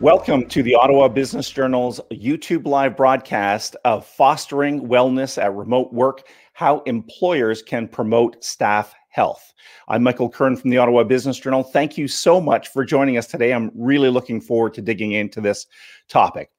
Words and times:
Welcome 0.00 0.46
to 0.46 0.62
the 0.62 0.74
Ottawa 0.74 1.08
Business 1.08 1.50
Journal's 1.50 2.00
YouTube 2.10 2.66
live 2.66 2.96
broadcast 2.96 3.76
of 3.84 4.06
Fostering 4.06 4.88
Wellness 4.88 5.36
at 5.36 5.54
Remote 5.54 5.92
Work 5.92 6.26
How 6.54 6.80
Employers 6.86 7.60
Can 7.60 7.86
Promote 7.86 8.42
Staff 8.42 8.94
Health. 9.10 9.52
I'm 9.88 10.02
Michael 10.02 10.30
Kern 10.30 10.56
from 10.56 10.70
the 10.70 10.78
Ottawa 10.78 11.04
Business 11.04 11.38
Journal. 11.38 11.62
Thank 11.62 11.98
you 11.98 12.08
so 12.08 12.40
much 12.40 12.68
for 12.68 12.82
joining 12.82 13.18
us 13.18 13.26
today. 13.26 13.52
I'm 13.52 13.70
really 13.74 14.08
looking 14.08 14.40
forward 14.40 14.72
to 14.74 14.80
digging 14.80 15.12
into 15.12 15.42
this 15.42 15.66
topic. 16.08 16.50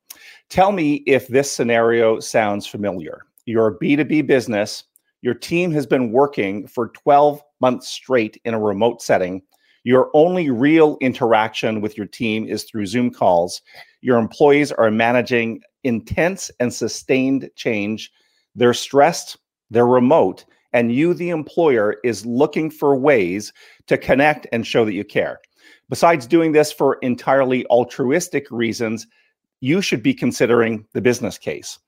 Tell 0.49 0.71
me 0.71 0.97
if 1.07 1.27
this 1.27 1.51
scenario 1.51 2.19
sounds 2.19 2.67
familiar. 2.67 3.23
You're 3.45 3.69
a 3.69 3.79
B2B 3.79 4.27
business, 4.27 4.83
your 5.23 5.33
team 5.33 5.71
has 5.71 5.87
been 5.87 6.11
working 6.11 6.67
for 6.67 6.89
12 6.89 7.41
months 7.59 7.87
straight 7.87 8.39
in 8.45 8.53
a 8.53 8.59
remote 8.59 9.01
setting 9.01 9.41
your 9.83 10.09
only 10.13 10.49
real 10.49 10.97
interaction 11.01 11.81
with 11.81 11.97
your 11.97 12.05
team 12.05 12.47
is 12.47 12.63
through 12.63 12.85
Zoom 12.85 13.11
calls. 13.11 13.61
Your 14.01 14.17
employees 14.17 14.71
are 14.71 14.91
managing 14.91 15.61
intense 15.83 16.51
and 16.59 16.73
sustained 16.73 17.49
change. 17.55 18.11
They're 18.55 18.73
stressed, 18.73 19.37
they're 19.69 19.87
remote, 19.87 20.45
and 20.73 20.93
you, 20.93 21.13
the 21.13 21.29
employer, 21.29 21.97
is 22.03 22.25
looking 22.25 22.69
for 22.69 22.95
ways 22.95 23.51
to 23.87 23.97
connect 23.97 24.47
and 24.51 24.65
show 24.65 24.85
that 24.85 24.93
you 24.93 25.03
care. 25.03 25.39
Besides 25.89 26.27
doing 26.27 26.51
this 26.51 26.71
for 26.71 26.95
entirely 27.01 27.65
altruistic 27.67 28.49
reasons, 28.51 29.07
you 29.59 29.81
should 29.81 30.01
be 30.01 30.13
considering 30.13 30.85
the 30.93 31.01
business 31.01 31.37
case. 31.37 31.79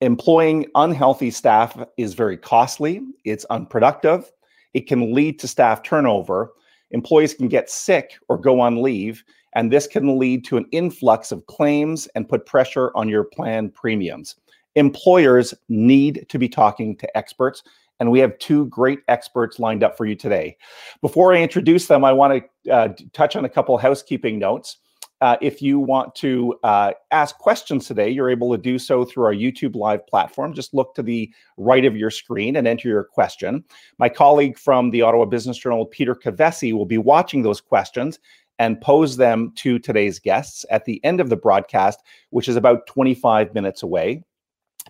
Employing 0.00 0.66
unhealthy 0.74 1.30
staff 1.30 1.78
is 1.96 2.14
very 2.14 2.36
costly, 2.36 3.00
it's 3.24 3.46
unproductive, 3.46 4.30
it 4.74 4.86
can 4.86 5.14
lead 5.14 5.38
to 5.38 5.48
staff 5.48 5.82
turnover 5.82 6.52
employees 6.90 7.34
can 7.34 7.48
get 7.48 7.70
sick 7.70 8.18
or 8.28 8.38
go 8.38 8.60
on 8.60 8.82
leave, 8.82 9.24
and 9.54 9.72
this 9.72 9.86
can 9.86 10.18
lead 10.18 10.44
to 10.44 10.56
an 10.56 10.66
influx 10.70 11.32
of 11.32 11.46
claims 11.46 12.06
and 12.14 12.28
put 12.28 12.46
pressure 12.46 12.90
on 12.94 13.08
your 13.08 13.24
plan 13.24 13.70
premiums. 13.70 14.36
Employers 14.74 15.54
need 15.68 16.26
to 16.28 16.38
be 16.38 16.48
talking 16.48 16.96
to 16.96 17.16
experts, 17.16 17.62
and 17.98 18.10
we 18.10 18.18
have 18.18 18.38
two 18.38 18.66
great 18.66 19.00
experts 19.08 19.58
lined 19.58 19.82
up 19.82 19.96
for 19.96 20.04
you 20.04 20.14
today. 20.14 20.56
Before 21.00 21.34
I 21.34 21.38
introduce 21.38 21.86
them, 21.86 22.04
I 22.04 22.12
want 22.12 22.44
to 22.64 22.70
uh, 22.70 22.88
touch 23.14 23.36
on 23.36 23.44
a 23.44 23.48
couple 23.48 23.76
housekeeping 23.78 24.38
notes. 24.38 24.76
Uh, 25.22 25.36
if 25.40 25.62
you 25.62 25.78
want 25.78 26.14
to 26.14 26.54
uh, 26.62 26.92
ask 27.10 27.38
questions 27.38 27.86
today, 27.86 28.10
you're 28.10 28.28
able 28.28 28.52
to 28.52 28.58
do 28.60 28.78
so 28.78 29.04
through 29.04 29.24
our 29.24 29.34
YouTube 29.34 29.74
Live 29.74 30.06
platform. 30.06 30.52
Just 30.52 30.74
look 30.74 30.94
to 30.94 31.02
the 31.02 31.32
right 31.56 31.84
of 31.86 31.96
your 31.96 32.10
screen 32.10 32.56
and 32.56 32.68
enter 32.68 32.88
your 32.88 33.04
question. 33.04 33.64
My 33.98 34.10
colleague 34.10 34.58
from 34.58 34.90
the 34.90 35.02
Ottawa 35.02 35.24
Business 35.24 35.56
Journal, 35.56 35.86
Peter 35.86 36.14
Kovessy, 36.14 36.74
will 36.74 36.86
be 36.86 36.98
watching 36.98 37.42
those 37.42 37.62
questions 37.62 38.18
and 38.58 38.80
pose 38.80 39.16
them 39.16 39.52
to 39.56 39.78
today's 39.78 40.18
guests 40.18 40.64
at 40.70 40.84
the 40.84 41.02
end 41.04 41.20
of 41.20 41.30
the 41.30 41.36
broadcast, 41.36 42.00
which 42.30 42.48
is 42.48 42.56
about 42.56 42.86
25 42.86 43.54
minutes 43.54 43.82
away. 43.82 44.22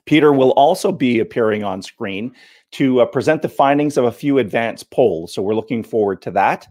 Peter 0.04 0.32
will 0.32 0.50
also 0.52 0.92
be 0.92 1.20
appearing 1.20 1.64
on 1.64 1.82
screen 1.82 2.32
to 2.72 3.00
uh, 3.00 3.06
present 3.06 3.42
the 3.42 3.48
findings 3.48 3.96
of 3.96 4.04
a 4.04 4.12
few 4.12 4.38
advanced 4.38 4.90
polls. 4.90 5.32
So 5.32 5.42
we're 5.42 5.54
looking 5.54 5.82
forward 5.82 6.20
to 6.22 6.30
that. 6.32 6.66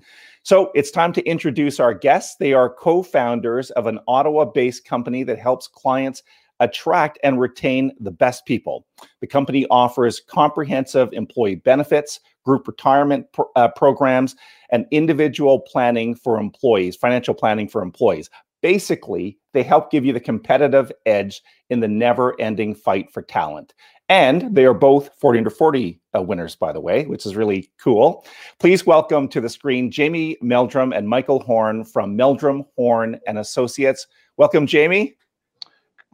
So 0.45 0.69
it's 0.75 0.91
time 0.91 1.11
to 1.13 1.23
introduce 1.23 1.79
our 1.79 1.95
guests. 1.95 2.35
They 2.39 2.53
are 2.53 2.69
co 2.69 3.01
founders 3.01 3.71
of 3.71 3.87
an 3.87 3.97
Ottawa 4.07 4.45
based 4.45 4.85
company 4.85 5.23
that 5.23 5.39
helps 5.39 5.67
clients 5.67 6.21
attract 6.59 7.17
and 7.23 7.39
retain 7.39 7.91
the 7.99 8.11
best 8.11 8.45
people. 8.45 8.85
The 9.21 9.27
company 9.27 9.65
offers 9.71 10.21
comprehensive 10.21 11.09
employee 11.13 11.55
benefits, 11.55 12.19
group 12.45 12.67
retirement 12.67 13.25
uh, 13.55 13.69
programs, 13.69 14.35
and 14.69 14.85
individual 14.91 15.61
planning 15.61 16.13
for 16.13 16.39
employees, 16.39 16.95
financial 16.95 17.33
planning 17.33 17.67
for 17.67 17.81
employees. 17.81 18.29
Basically, 18.61 19.39
they 19.53 19.63
help 19.63 19.89
give 19.89 20.05
you 20.05 20.13
the 20.13 20.19
competitive 20.19 20.91
edge 21.07 21.41
in 21.71 21.79
the 21.79 21.87
never 21.87 22.39
ending 22.39 22.75
fight 22.75 23.11
for 23.11 23.23
talent. 23.23 23.73
And 24.07 24.55
they 24.55 24.65
are 24.65 24.73
both 24.73 25.09
40 25.19 25.39
under 25.39 25.49
40 25.49 25.99
uh, 26.15 26.21
winners, 26.21 26.55
by 26.55 26.71
the 26.71 26.79
way, 26.79 27.05
which 27.05 27.25
is 27.25 27.35
really 27.35 27.71
cool. 27.79 28.25
Please 28.59 28.85
welcome 28.85 29.27
to 29.29 29.41
the 29.41 29.49
screen 29.49 29.89
Jamie 29.89 30.37
Meldrum 30.41 30.93
and 30.93 31.09
Michael 31.09 31.39
Horn 31.39 31.83
from 31.83 32.15
Meldrum, 32.15 32.65
Horn 32.75 33.19
and 33.25 33.39
Associates. 33.39 34.05
Welcome, 34.37 34.67
Jamie. 34.67 35.15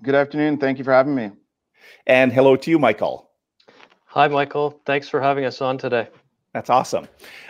Good 0.03 0.15
afternoon. 0.15 0.57
Thank 0.57 0.77
you 0.77 0.85
for 0.85 0.93
having 0.93 1.15
me. 1.15 1.31
And 2.07 2.31
hello 2.31 2.55
to 2.55 2.69
you, 2.71 2.79
Michael. 2.79 3.29
Hi, 4.05 4.27
Michael. 4.27 4.81
Thanks 4.85 5.09
for 5.09 5.21
having 5.21 5.43
us 5.45 5.61
on 5.61 5.77
today. 5.77 6.07
That's 6.53 6.69
awesome. 6.69 7.07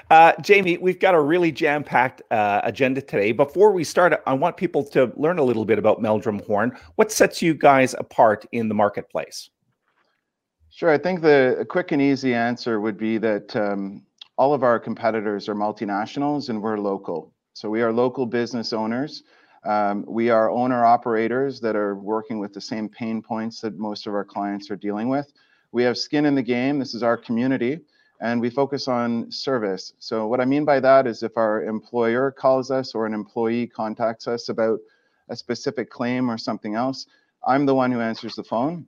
Uh, 0.09 0.33
Jamie, 0.41 0.77
we've 0.77 0.99
got 0.99 1.15
a 1.15 1.21
really 1.21 1.51
jam 1.51 1.83
packed 1.83 2.21
uh, 2.31 2.61
agenda 2.63 3.01
today. 3.01 3.31
Before 3.31 3.71
we 3.71 3.83
start, 3.83 4.21
I 4.27 4.33
want 4.33 4.57
people 4.57 4.83
to 4.85 5.11
learn 5.15 5.39
a 5.39 5.43
little 5.43 5.65
bit 5.65 5.79
about 5.79 6.01
Meldrum 6.01 6.39
Horn. 6.45 6.77
What 6.95 7.11
sets 7.11 7.41
you 7.41 7.53
guys 7.53 7.95
apart 7.97 8.45
in 8.51 8.67
the 8.67 8.75
marketplace? 8.75 9.49
Sure. 10.73 10.89
I 10.89 10.97
think 10.97 11.21
the 11.21 11.65
quick 11.69 11.91
and 11.91 12.01
easy 12.01 12.33
answer 12.33 12.79
would 12.79 12.97
be 12.97 13.17
that 13.17 13.53
um, 13.57 14.05
all 14.37 14.53
of 14.53 14.63
our 14.63 14.79
competitors 14.79 15.49
are 15.49 15.55
multinationals 15.55 16.47
and 16.47 16.61
we're 16.61 16.77
local. 16.77 17.33
So 17.53 17.69
we 17.69 17.81
are 17.81 17.91
local 17.91 18.25
business 18.25 18.71
owners. 18.71 19.23
Um, 19.65 20.05
we 20.07 20.29
are 20.29 20.49
owner 20.49 20.85
operators 20.85 21.59
that 21.59 21.75
are 21.75 21.95
working 21.95 22.39
with 22.39 22.53
the 22.53 22.61
same 22.61 22.87
pain 22.87 23.21
points 23.21 23.59
that 23.61 23.77
most 23.77 24.07
of 24.07 24.13
our 24.13 24.23
clients 24.23 24.71
are 24.71 24.77
dealing 24.77 25.09
with. 25.09 25.33
We 25.73 25.83
have 25.83 25.97
skin 25.97 26.25
in 26.25 26.35
the 26.35 26.41
game. 26.41 26.79
This 26.79 26.95
is 26.95 27.03
our 27.03 27.17
community 27.17 27.81
and 28.21 28.39
we 28.39 28.49
focus 28.49 28.87
on 28.87 29.29
service. 29.29 29.93
So 29.99 30.25
what 30.27 30.39
I 30.39 30.45
mean 30.45 30.63
by 30.63 30.79
that 30.79 31.05
is 31.05 31.21
if 31.21 31.35
our 31.35 31.63
employer 31.65 32.31
calls 32.31 32.71
us 32.71 32.95
or 32.95 33.05
an 33.05 33.13
employee 33.13 33.67
contacts 33.67 34.25
us 34.25 34.47
about 34.47 34.79
a 35.27 35.35
specific 35.35 35.89
claim 35.89 36.31
or 36.31 36.37
something 36.37 36.75
else, 36.75 37.07
I'm 37.45 37.65
the 37.65 37.75
one 37.75 37.91
who 37.91 37.99
answers 37.99 38.35
the 38.35 38.43
phone 38.43 38.87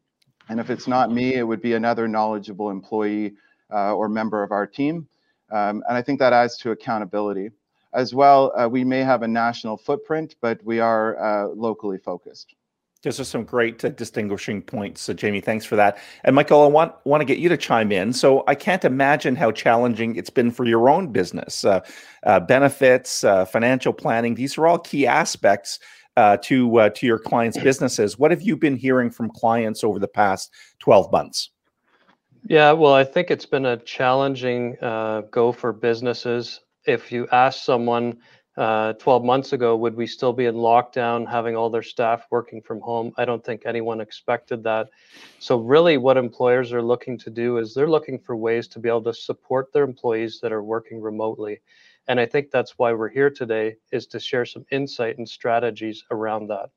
and 0.50 0.59
if 0.59 0.70
it's 0.70 0.88
not 0.88 1.12
me, 1.12 1.36
it 1.36 1.44
would 1.44 1.62
be 1.62 1.74
another 1.74 2.08
knowledgeable 2.08 2.70
employee 2.70 3.34
uh, 3.72 3.94
or 3.96 4.09
member 4.09 4.44
of 4.44 4.52
our 4.52 4.68
team. 4.68 5.08
Um, 5.52 5.84
and 5.88 5.98
I 5.98 6.02
think 6.02 6.20
that 6.20 6.34
adds 6.34 6.58
to 6.58 6.72
accountability. 6.72 7.52
As 7.94 8.14
well, 8.14 8.52
uh, 8.58 8.68
we 8.68 8.84
may 8.84 9.02
have 9.02 9.22
a 9.22 9.28
national 9.28 9.78
footprint, 9.78 10.36
but 10.42 10.64
we 10.64 10.80
are 10.80 11.18
uh, 11.20 11.48
locally 11.50 12.00
focused. 12.00 12.56
Those 13.04 13.20
are 13.20 13.26
some 13.26 13.44
great 13.44 13.84
uh, 13.84 13.90
distinguishing 13.90 14.62
points, 14.62 15.02
so 15.02 15.14
Jamie. 15.14 15.42
Thanks 15.42 15.66
for 15.66 15.76
that. 15.76 15.98
And 16.24 16.36
Michael, 16.36 16.64
I 16.64 16.68
want 16.68 16.94
want 17.06 17.20
to 17.22 17.25
get 17.25 17.38
you 17.38 17.50
to 17.50 17.58
chime 17.58 17.92
in. 17.92 18.14
So 18.14 18.46
I 18.48 18.56
can't 18.56 18.84
imagine 18.86 19.36
how 19.36 19.52
challenging 19.52 20.16
it's 20.16 20.30
been 20.30 20.52
for 20.52 20.64
your 20.64 20.90
own 20.90 21.12
business. 21.12 21.66
Uh, 21.66 21.81
uh, 22.24 22.40
benefits, 22.40 23.25
uh, 23.25 23.44
financial 23.44 23.92
planning; 23.92 24.36
these 24.36 24.58
are 24.58 24.66
all 24.66 24.80
key 24.80 25.06
aspects 25.06 25.80
uh, 26.18 26.38
to 26.38 26.78
uh, 26.78 26.90
to 26.90 27.06
your 27.06 27.19
clients' 27.19 27.57
businesses. 27.57 28.18
What 28.18 28.31
have 28.31 28.41
you 28.41 28.56
been 28.56 28.75
hearing 28.75 29.09
from 29.09 29.29
clients 29.29 29.84
over 29.84 30.00
the 30.00 30.07
past 30.07 30.51
twelve 30.79 31.12
months? 31.12 31.51
Yeah, 32.46 32.74
well, 32.74 32.94
I 32.94 33.06
think 33.06 33.31
it's 33.31 33.46
been 33.46 33.66
a 33.66 33.78
challenging 33.78 34.78
uh, 34.81 35.22
go 35.31 35.51
for 35.53 35.72
businesses. 35.72 36.59
If 36.85 37.09
you 37.09 37.25
ask 37.31 37.63
someone 37.63 38.18
uh, 38.57 38.94
12 38.94 39.24
months 39.24 39.53
ago, 39.53 39.75
would 39.78 39.96
we 39.96 40.06
still 40.06 40.34
be 40.34 40.46
in 40.46 40.56
lockdown, 40.56 41.28
having 41.28 41.56
all 41.56 41.69
their 41.69 41.81
staff 41.81 42.28
working 42.30 42.62
from 42.62 42.81
home? 42.81 43.13
I 43.18 43.24
don't 43.24 43.44
think 43.44 43.63
anyone 43.66 44.01
expected 44.01 44.62
that. 44.63 44.90
So, 45.40 45.57
really, 45.57 45.97
what 45.97 46.18
employers 46.18 46.74
are 46.74 46.81
looking 46.81 47.18
to 47.19 47.30
do 47.30 47.57
is 47.57 47.74
they're 47.74 47.90
looking 47.90 48.19
for 48.19 48.35
ways 48.35 48.68
to 48.69 48.80
be 48.80 48.90
able 48.90 49.03
to 49.03 49.13
support 49.13 49.72
their 49.72 49.85
employees 49.85 50.40
that 50.41 50.51
are 50.51 50.63
working 50.63 51.01
remotely. 51.01 51.62
And 52.08 52.19
I 52.19 52.25
think 52.25 52.52
that's 52.52 52.74
why 52.78 52.94
we're 52.94 53.09
here 53.09 53.30
today 53.30 53.75
is 53.91 54.08
to 54.08 54.19
share 54.19 54.46
some 54.46 54.66
insight 54.72 55.18
and 55.18 55.28
strategies 55.28 56.03
around 56.12 56.47
that. 56.47 56.69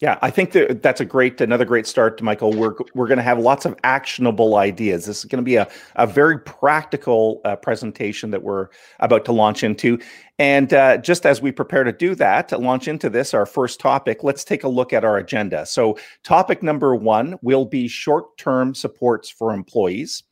Yeah, 0.00 0.18
I 0.22 0.30
think 0.30 0.50
that 0.52 0.82
that's 0.82 1.00
a 1.00 1.04
great 1.04 1.40
another 1.40 1.64
great 1.64 1.86
start, 1.86 2.20
Michael. 2.20 2.52
We're 2.52 2.74
we're 2.94 3.06
going 3.06 3.18
to 3.18 3.22
have 3.22 3.38
lots 3.38 3.64
of 3.64 3.76
actionable 3.84 4.56
ideas. 4.56 5.06
This 5.06 5.20
is 5.20 5.24
going 5.24 5.42
to 5.42 5.44
be 5.44 5.54
a 5.54 5.68
a 5.94 6.04
very 6.04 6.40
practical 6.40 7.40
uh, 7.44 7.54
presentation 7.54 8.32
that 8.32 8.42
we're 8.42 8.68
about 8.98 9.24
to 9.26 9.32
launch 9.32 9.62
into. 9.62 10.00
And 10.40 10.74
uh, 10.74 10.98
just 10.98 11.24
as 11.24 11.40
we 11.40 11.52
prepare 11.52 11.84
to 11.84 11.92
do 11.92 12.16
that, 12.16 12.48
to 12.48 12.58
launch 12.58 12.88
into 12.88 13.08
this, 13.08 13.32
our 13.34 13.46
first 13.46 13.78
topic, 13.78 14.24
let's 14.24 14.42
take 14.42 14.64
a 14.64 14.68
look 14.68 14.92
at 14.92 15.04
our 15.04 15.16
agenda. 15.16 15.64
So, 15.64 15.96
topic 16.24 16.60
number 16.60 16.96
one 16.96 17.38
will 17.40 17.64
be 17.64 17.86
short 17.86 18.36
term 18.36 18.74
supports 18.74 19.30
for 19.30 19.54
employees. 19.54 20.24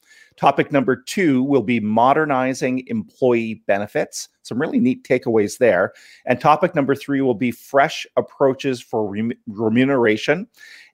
Topic 0.43 0.73
number 0.73 0.97
two 0.97 1.45
will 1.45 1.63
be 1.63 1.79
modernizing 1.79 2.83
employee 2.89 3.63
benefits. 3.69 4.29
Some 4.43 4.61
really 4.61 4.81
neat 4.81 5.05
takeaways 5.05 5.59
there. 5.59 5.93
And 6.27 6.41
topic 6.41 6.75
number 6.75 6.97
three 6.97 7.21
will 7.21 7.37
be 7.37 7.53
fresh 7.53 8.09
approaches 8.17 8.83
for 8.83 9.09
remuneration. 9.47 10.49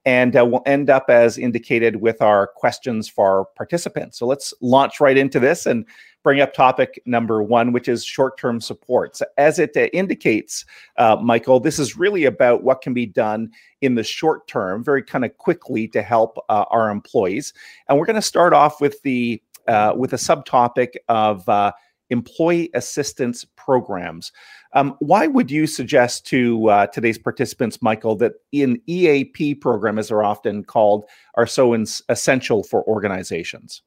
And 0.05 0.37
uh, 0.37 0.45
we'll 0.45 0.61
end 0.67 0.91
up 0.91 1.07
as 1.09 1.39
indicated 1.39 2.03
with 2.03 2.21
our 2.21 2.49
questions 2.57 3.09
for 3.09 3.39
our 3.39 3.45
participants. 3.57 4.19
So 4.19 4.27
let's 4.27 4.53
launch 4.61 5.01
right 5.01 5.17
into 5.17 5.41
this 5.41 5.65
and 5.65 5.87
bring 6.29 6.43
up 6.43 6.53
topic 6.53 7.01
number 7.07 7.43
one, 7.43 7.73
which 7.73 7.89
is 7.89 8.05
short 8.05 8.37
term 8.37 8.61
supports. 8.61 9.23
As 9.39 9.59
it 9.59 9.75
uh, 9.75 9.87
indicates, 9.95 10.67
uh, 10.99 11.17
Michael, 11.23 11.59
this 11.59 11.79
is 11.79 11.97
really 11.97 12.27
about 12.27 12.63
what 12.63 12.83
can 12.83 12.93
be 12.93 13.07
done 13.07 13.51
in 13.81 13.95
the 13.95 14.05
short 14.05 14.47
term, 14.47 14.85
very 14.85 15.03
kind 15.03 15.25
of 15.25 15.35
quickly 15.39 15.89
to 15.89 16.03
help 16.03 16.37
uh, 16.51 16.67
our 16.69 16.91
employees. 16.91 17.55
And 17.89 17.97
we're 17.97 18.05
going 18.05 18.17
to 18.17 18.21
start 18.21 18.53
off 18.53 18.79
with 18.79 19.01
the 19.01 19.43
uh, 19.69 19.95
with 19.97 20.13
a 20.13 20.17
subtopic 20.17 20.97
of 21.09 21.49
uh, 21.49 21.73
employee 22.11 22.69
assistance 22.75 23.47
programs. 23.57 24.31
Um, 24.75 24.97
why 24.99 25.29
would 25.29 25.51
you 25.51 25.67
suggest 25.67 26.27
to 26.27 26.69
uh, 26.69 26.87
today's 26.89 27.17
participants, 27.17 27.81
Michael, 27.81 28.17
that 28.17 28.35
an 28.53 28.83
EAP 28.87 29.55
program, 29.55 29.99
as 29.99 30.09
they're 30.09 30.23
often 30.23 30.63
called, 30.63 31.07
are 31.37 31.47
so 31.47 31.73
essential 31.73 32.65
for 32.65 32.85
organizations? 32.85 33.81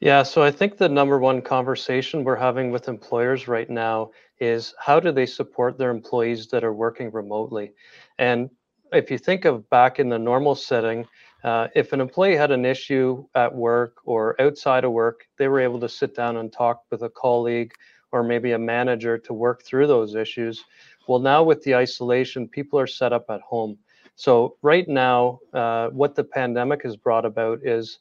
Yeah, 0.00 0.22
so 0.22 0.42
I 0.42 0.52
think 0.52 0.76
the 0.76 0.88
number 0.88 1.18
one 1.18 1.42
conversation 1.42 2.22
we're 2.22 2.36
having 2.36 2.70
with 2.70 2.88
employers 2.88 3.48
right 3.48 3.68
now 3.68 4.12
is 4.38 4.74
how 4.78 5.00
do 5.00 5.10
they 5.10 5.26
support 5.26 5.76
their 5.76 5.90
employees 5.90 6.46
that 6.48 6.62
are 6.62 6.72
working 6.72 7.10
remotely? 7.10 7.72
And 8.18 8.48
if 8.92 9.10
you 9.10 9.18
think 9.18 9.44
of 9.44 9.68
back 9.70 9.98
in 9.98 10.08
the 10.08 10.18
normal 10.18 10.54
setting, 10.54 11.06
uh, 11.42 11.68
if 11.74 11.92
an 11.92 12.00
employee 12.00 12.36
had 12.36 12.52
an 12.52 12.64
issue 12.64 13.26
at 13.34 13.52
work 13.52 13.96
or 14.04 14.40
outside 14.40 14.84
of 14.84 14.92
work, 14.92 15.26
they 15.36 15.48
were 15.48 15.60
able 15.60 15.80
to 15.80 15.88
sit 15.88 16.14
down 16.14 16.36
and 16.36 16.52
talk 16.52 16.84
with 16.90 17.02
a 17.02 17.10
colleague 17.10 17.72
or 18.12 18.22
maybe 18.22 18.52
a 18.52 18.58
manager 18.58 19.18
to 19.18 19.34
work 19.34 19.64
through 19.64 19.88
those 19.88 20.14
issues. 20.14 20.64
Well, 21.08 21.18
now 21.18 21.42
with 21.42 21.62
the 21.64 21.74
isolation, 21.74 22.48
people 22.48 22.78
are 22.78 22.86
set 22.86 23.12
up 23.12 23.26
at 23.30 23.40
home. 23.40 23.78
So 24.14 24.56
right 24.62 24.88
now, 24.88 25.40
uh, 25.52 25.88
what 25.88 26.14
the 26.14 26.24
pandemic 26.24 26.82
has 26.84 26.96
brought 26.96 27.24
about 27.24 27.60
is 27.64 27.98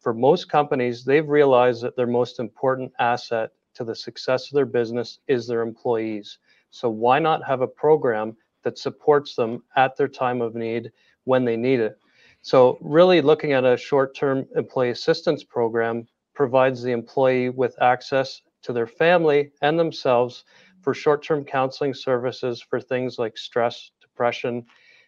for 0.00 0.14
most 0.14 0.48
companies, 0.48 1.04
they've 1.04 1.28
realized 1.28 1.82
that 1.82 1.96
their 1.96 2.06
most 2.06 2.38
important 2.38 2.92
asset 2.98 3.50
to 3.74 3.84
the 3.84 3.94
success 3.94 4.48
of 4.48 4.54
their 4.54 4.66
business 4.66 5.18
is 5.28 5.46
their 5.46 5.62
employees. 5.62 6.38
So 6.70 6.88
why 6.88 7.18
not 7.18 7.44
have 7.44 7.62
a 7.62 7.66
program 7.66 8.36
that 8.62 8.78
supports 8.78 9.34
them 9.34 9.62
at 9.76 9.96
their 9.96 10.08
time 10.08 10.40
of 10.40 10.54
need 10.54 10.92
when 11.24 11.44
they 11.44 11.56
need 11.56 11.80
it? 11.80 11.98
So 12.42 12.78
really 12.80 13.20
looking 13.20 13.52
at 13.52 13.64
a 13.64 13.76
short-term 13.76 14.46
employee 14.56 14.90
assistance 14.90 15.42
program 15.42 16.06
provides 16.34 16.82
the 16.82 16.92
employee 16.92 17.50
with 17.50 17.80
access 17.80 18.42
to 18.62 18.72
their 18.72 18.86
family 18.86 19.50
and 19.62 19.78
themselves 19.78 20.44
for 20.80 20.94
short-term 20.94 21.44
counseling 21.44 21.94
services 21.94 22.62
for 22.62 22.80
things 22.80 23.18
like 23.18 23.36
stress, 23.36 23.90
depression, 24.00 24.64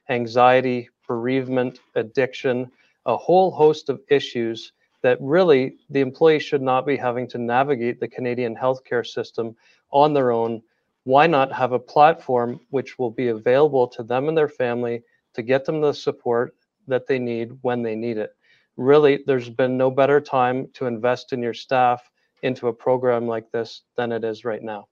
anxiety, 0.08 0.88
bereavement, 1.06 1.78
addiction, 1.94 2.70
a 3.06 3.16
whole 3.16 3.50
host 3.50 3.88
of 3.88 4.00
issues 4.08 4.72
that 5.02 5.18
really 5.20 5.76
the 5.90 6.00
employee 6.00 6.38
should 6.38 6.62
not 6.62 6.86
be 6.86 6.96
having 6.96 7.28
to 7.28 7.38
navigate 7.38 8.00
the 8.00 8.08
Canadian 8.08 8.54
healthcare 8.54 9.06
system 9.06 9.56
on 9.90 10.12
their 10.12 10.30
own. 10.30 10.62
Why 11.04 11.26
not 11.26 11.52
have 11.52 11.72
a 11.72 11.78
platform 11.78 12.60
which 12.70 12.98
will 12.98 13.10
be 13.10 13.28
available 13.28 13.88
to 13.88 14.02
them 14.02 14.28
and 14.28 14.36
their 14.36 14.48
family 14.48 15.02
to 15.34 15.42
get 15.42 15.64
them 15.64 15.80
the 15.80 15.92
support 15.92 16.54
that 16.86 17.06
they 17.06 17.18
need 17.18 17.52
when 17.62 17.82
they 17.82 17.94
need 17.96 18.18
it? 18.18 18.30
Really, 18.76 19.22
there's 19.26 19.48
been 19.48 19.76
no 19.76 19.90
better 19.90 20.20
time 20.20 20.68
to 20.74 20.86
invest 20.86 21.32
in 21.32 21.42
your 21.42 21.54
staff 21.54 22.10
into 22.42 22.68
a 22.68 22.72
program 22.72 23.26
like 23.26 23.50
this 23.50 23.82
than 23.96 24.12
it 24.12 24.24
is 24.24 24.44
right 24.44 24.62
now. 24.62 24.88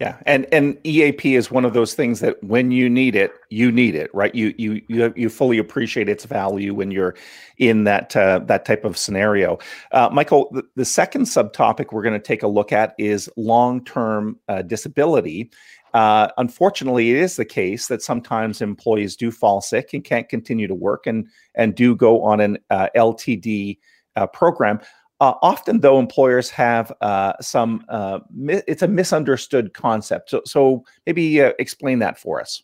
Yeah, 0.00 0.16
and 0.26 0.44
and 0.50 0.76
EAP 0.84 1.36
is 1.36 1.52
one 1.52 1.64
of 1.64 1.72
those 1.72 1.94
things 1.94 2.18
that 2.18 2.42
when 2.42 2.72
you 2.72 2.90
need 2.90 3.14
it, 3.14 3.32
you 3.50 3.70
need 3.70 3.94
it, 3.94 4.12
right? 4.12 4.34
You 4.34 4.52
you 4.58 4.82
you 4.88 5.12
you 5.14 5.28
fully 5.28 5.56
appreciate 5.56 6.08
its 6.08 6.24
value 6.24 6.74
when 6.74 6.90
you're 6.90 7.14
in 7.58 7.84
that 7.84 8.16
uh, 8.16 8.40
that 8.46 8.64
type 8.64 8.84
of 8.84 8.98
scenario. 8.98 9.56
Uh, 9.92 10.08
Michael, 10.12 10.48
the, 10.50 10.64
the, 10.74 10.84
second 10.84 11.22
subtopic 11.26 11.92
we're 11.92 12.02
going 12.02 12.12
to 12.12 12.18
take 12.18 12.42
a 12.42 12.48
look 12.48 12.72
at 12.72 12.96
is 12.98 13.30
long 13.36 13.84
term 13.84 14.36
uh, 14.48 14.62
disability. 14.62 15.52
Uh, 15.92 16.26
unfortunately, 16.38 17.12
it 17.12 17.18
is 17.18 17.36
the 17.36 17.44
case 17.44 17.86
that 17.86 18.02
sometimes 18.02 18.60
employees 18.60 19.14
do 19.14 19.30
fall 19.30 19.60
sick 19.60 19.94
and 19.94 20.02
can't 20.02 20.28
continue 20.28 20.66
to 20.66 20.74
work 20.74 21.06
and 21.06 21.28
and 21.54 21.76
do 21.76 21.94
go 21.94 22.20
on 22.24 22.40
an 22.40 22.58
uh, 22.70 22.88
LTD 22.96 23.78
uh, 24.16 24.26
program. 24.26 24.80
Uh, 25.20 25.34
often, 25.42 25.80
though, 25.80 25.98
employers 25.98 26.50
have 26.50 26.92
uh, 27.00 27.32
some, 27.40 27.84
uh, 27.88 28.18
mi- 28.30 28.62
it's 28.66 28.82
a 28.82 28.88
misunderstood 28.88 29.72
concept. 29.72 30.30
So, 30.30 30.42
so 30.44 30.84
maybe 31.06 31.40
uh, 31.40 31.52
explain 31.58 32.00
that 32.00 32.18
for 32.18 32.40
us. 32.40 32.62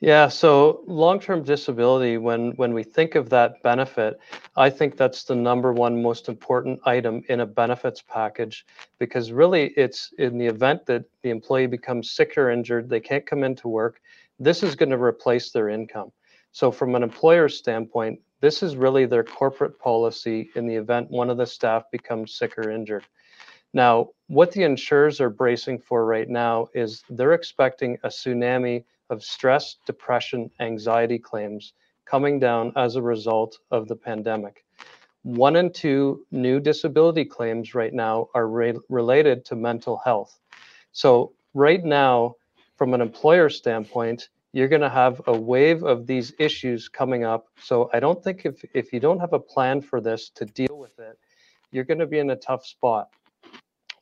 Yeah, 0.00 0.28
so 0.28 0.82
long-term 0.86 1.42
disability, 1.42 2.16
when 2.16 2.52
when 2.52 2.72
we 2.72 2.82
think 2.82 3.16
of 3.16 3.28
that 3.28 3.62
benefit, 3.62 4.18
I 4.56 4.70
think 4.70 4.96
that's 4.96 5.24
the 5.24 5.34
number 5.34 5.74
one 5.74 6.00
most 6.00 6.26
important 6.26 6.80
item 6.86 7.22
in 7.28 7.40
a 7.40 7.46
benefits 7.46 8.00
package 8.00 8.64
because 8.98 9.30
really 9.30 9.74
it's 9.76 10.14
in 10.16 10.38
the 10.38 10.46
event 10.46 10.86
that 10.86 11.04
the 11.20 11.28
employee 11.28 11.66
becomes 11.66 12.12
sick 12.12 12.38
or 12.38 12.50
injured, 12.50 12.88
they 12.88 13.00
can't 13.00 13.26
come 13.26 13.44
into 13.44 13.68
work, 13.68 14.00
this 14.38 14.62
is 14.62 14.74
going 14.74 14.88
to 14.88 14.96
replace 14.96 15.50
their 15.50 15.68
income. 15.68 16.10
So 16.52 16.72
from 16.72 16.94
an 16.94 17.02
employer's 17.02 17.58
standpoint, 17.58 18.20
this 18.40 18.62
is 18.62 18.76
really 18.76 19.06
their 19.06 19.24
corporate 19.24 19.78
policy 19.78 20.50
in 20.54 20.66
the 20.66 20.76
event 20.76 21.10
one 21.10 21.30
of 21.30 21.36
the 21.36 21.46
staff 21.46 21.84
becomes 21.90 22.34
sick 22.34 22.58
or 22.58 22.70
injured. 22.70 23.04
Now, 23.72 24.08
what 24.26 24.50
the 24.50 24.64
insurers 24.64 25.20
are 25.20 25.30
bracing 25.30 25.78
for 25.78 26.04
right 26.04 26.28
now 26.28 26.68
is 26.74 27.04
they're 27.08 27.34
expecting 27.34 27.98
a 28.02 28.08
tsunami 28.08 28.84
of 29.10 29.22
stress, 29.22 29.76
depression, 29.86 30.50
anxiety 30.60 31.18
claims 31.18 31.72
coming 32.04 32.40
down 32.40 32.72
as 32.76 32.96
a 32.96 33.02
result 33.02 33.58
of 33.70 33.86
the 33.86 33.94
pandemic. 33.94 34.64
One 35.22 35.56
in 35.56 35.72
two 35.72 36.26
new 36.30 36.58
disability 36.58 37.24
claims 37.24 37.74
right 37.74 37.92
now 37.92 38.28
are 38.34 38.48
re 38.48 38.74
related 38.88 39.44
to 39.46 39.56
mental 39.56 39.98
health. 39.98 40.40
So, 40.92 41.32
right 41.54 41.84
now, 41.84 42.36
from 42.76 42.94
an 42.94 43.00
employer 43.00 43.50
standpoint, 43.50 44.30
you're 44.52 44.68
going 44.68 44.82
to 44.82 44.90
have 44.90 45.20
a 45.26 45.38
wave 45.38 45.82
of 45.82 46.06
these 46.06 46.32
issues 46.38 46.88
coming 46.88 47.24
up. 47.24 47.46
So 47.62 47.88
I 47.92 48.00
don't 48.00 48.22
think 48.22 48.44
if, 48.44 48.64
if 48.74 48.92
you 48.92 49.00
don't 49.00 49.20
have 49.20 49.32
a 49.32 49.38
plan 49.38 49.80
for 49.80 50.00
this 50.00 50.30
to 50.30 50.44
deal 50.44 50.78
with 50.78 50.98
it, 50.98 51.18
you're 51.70 51.84
going 51.84 52.00
to 52.00 52.06
be 52.06 52.18
in 52.18 52.30
a 52.30 52.36
tough 52.36 52.66
spot. 52.66 53.10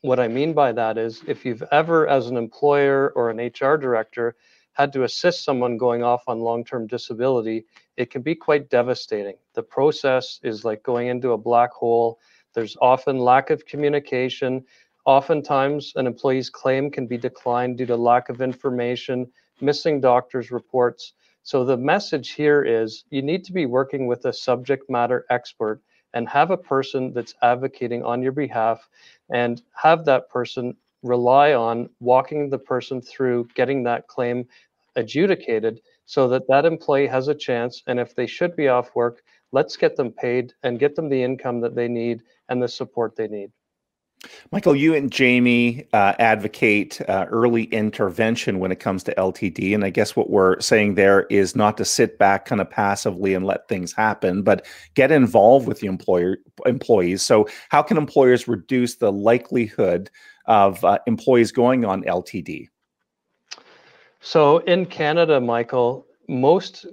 What 0.00 0.21
I 0.21 0.29
mean 0.29 0.55
by 0.55 0.73
that 0.73 0.97
is 0.97 1.23
if 1.27 1.45
you've 1.45 1.65
ever, 1.71 2.06
as 2.09 2.29
an 2.29 2.37
employer 2.37 3.12
or 3.15 3.31
an 3.31 3.39
HR 3.39 3.77
director, 3.77 4.37
had 4.73 4.93
to 4.93 5.03
assist 5.03 5.45
someone 5.45 5.77
going 5.77 6.05
off 6.05 6.23
on 6.29 6.39
long 6.39 6.65
term 6.65 6.87
disability, 6.87 7.67
it 7.97 8.11
can 8.11 8.23
be 8.23 8.35
quite 8.35 8.71
devastating. 8.71 9.35
The 9.55 9.62
process 9.62 10.39
is 10.45 10.65
like 10.65 10.85
going 10.85 11.09
into 11.09 11.33
a 11.33 11.39
black 11.39 11.73
hole. 11.73 12.21
There's 12.55 12.77
often 12.81 13.19
lack 13.19 13.50
of 13.50 13.67
communication. 13.67 14.65
Oftentimes, 15.05 15.93
an 15.97 16.06
employee's 16.06 16.49
claim 16.49 16.91
can 16.91 17.09
be 17.09 17.19
declined 17.19 17.79
due 17.79 17.87
to 17.87 17.97
lack 17.97 18.29
of 18.29 18.41
information 18.41 19.27
missing 19.61 20.01
doctors' 20.01 20.51
reports. 20.51 21.13
So 21.43 21.65
the 21.65 21.77
message 21.77 22.33
here 22.33 22.63
is 22.63 23.05
you 23.11 23.23
need 23.23 23.45
to 23.45 23.53
be 23.53 23.67
working 23.67 24.07
with 24.07 24.25
a 24.27 24.33
subject 24.33 24.91
matter 24.91 25.25
expert 25.31 25.81
and 26.15 26.29
have 26.29 26.51
a 26.51 26.57
person 26.57 27.13
that's 27.13 27.35
advocating 27.43 28.05
on 28.05 28.23
your 28.23 28.33
behalf 28.33 28.89
and 29.31 29.63
have 29.75 30.05
that 30.05 30.29
person 30.31 30.77
rely 31.03 31.53
on 31.55 31.89
walking 32.01 32.51
the 32.51 32.59
person 32.59 33.01
through 33.01 33.49
getting 33.55 33.83
that 33.85 34.09
claim 34.09 34.47
adjudicated 34.97 35.81
so 36.07 36.27
that 36.29 36.49
that 36.49 36.65
employee 36.65 37.07
has 37.07 37.29
a 37.29 37.35
chance 37.35 37.83
and 37.87 38.00
if 38.00 38.15
they 38.15 38.27
should 38.27 38.57
be 38.57 38.69
off 38.69 38.95
work 38.97 39.23
let's 39.53 39.77
get 39.77 39.97
them 39.97 40.11
paid 40.11 40.53
and 40.65 40.81
get 40.81 40.97
them 40.97 41.09
the 41.09 41.23
income 41.23 41.61
that 41.61 41.77
they 41.77 41.87
need 41.87 42.23
and 42.49 42.61
the 42.61 42.69
support 42.69 43.15
they 43.15 43.29
need 43.29 43.53
Michael, 44.51 44.75
you 44.75 44.95
and 44.95 45.13
Jamie 45.13 45.87
uh, 45.93 46.15
advocate 46.19 47.01
uh, 47.09 47.27
early 47.29 47.65
intervention 47.65 48.59
when 48.59 48.73
it 48.73 48.81
comes 48.81 49.03
to 49.05 49.15
LTD. 49.15 49.75
And 49.75 49.85
I 49.85 49.91
guess 49.91 50.17
what 50.17 50.31
we're 50.31 50.61
saying 50.61 50.95
there 50.95 51.23
is 51.25 51.55
not 51.55 51.77
to 51.77 51.85
sit 51.85 52.19
back 52.19 52.45
kind 52.45 52.61
of 52.61 52.69
passively 52.69 53.35
and 53.35 53.47
let 53.47 53.69
things 53.69 53.93
happen, 53.93 54.43
but 54.43 54.67
get 54.95 55.13
involved 55.13 55.69
with 55.69 55.81
the 55.81 55.87
employer 55.87 56.39
employees. 56.67 57.23
So, 57.23 57.49
how 57.69 57.83
can 57.83 57.97
employers 57.97 58.49
reduce 58.49 58.97
the 58.97 59.13
likelihood 59.13 60.11
of 60.47 60.85
uh, 60.85 60.99
employees 61.07 61.53
going 61.53 61.85
on 61.85 62.03
LTD? 62.03 62.69
So, 64.21 64.59
in 64.59 64.87
Canada, 64.87 65.41
Michael, 65.41 66.07
most 66.29 66.87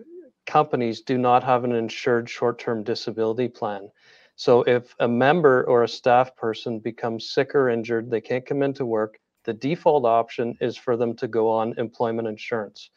companies 0.45 1.01
do 1.01 1.17
not 1.17 1.43
have 1.43 1.63
an 1.63 1.71
insured 1.71 2.29
short 2.29 2.59
term 2.59 2.83
disability 2.83 3.47
plan. 3.47 3.89
So 4.35 4.63
if 4.63 4.95
a 4.99 5.07
member 5.07 5.63
or 5.63 5.83
a 5.83 5.87
staff 5.87 6.35
person 6.35 6.79
becomes 6.79 7.29
sick 7.29 7.55
or 7.55 7.69
injured, 7.69 8.09
they 8.09 8.21
can't 8.21 8.45
come 8.45 8.63
into 8.63 8.85
work, 8.85 9.17
the 9.45 9.53
default 9.53 10.05
option 10.05 10.57
is 10.59 10.75
for 10.75 10.97
them 10.97 11.15
to 11.17 11.27
go 11.27 11.49
on 11.49 11.77
employment 11.77 12.27
insurance. 12.27 12.89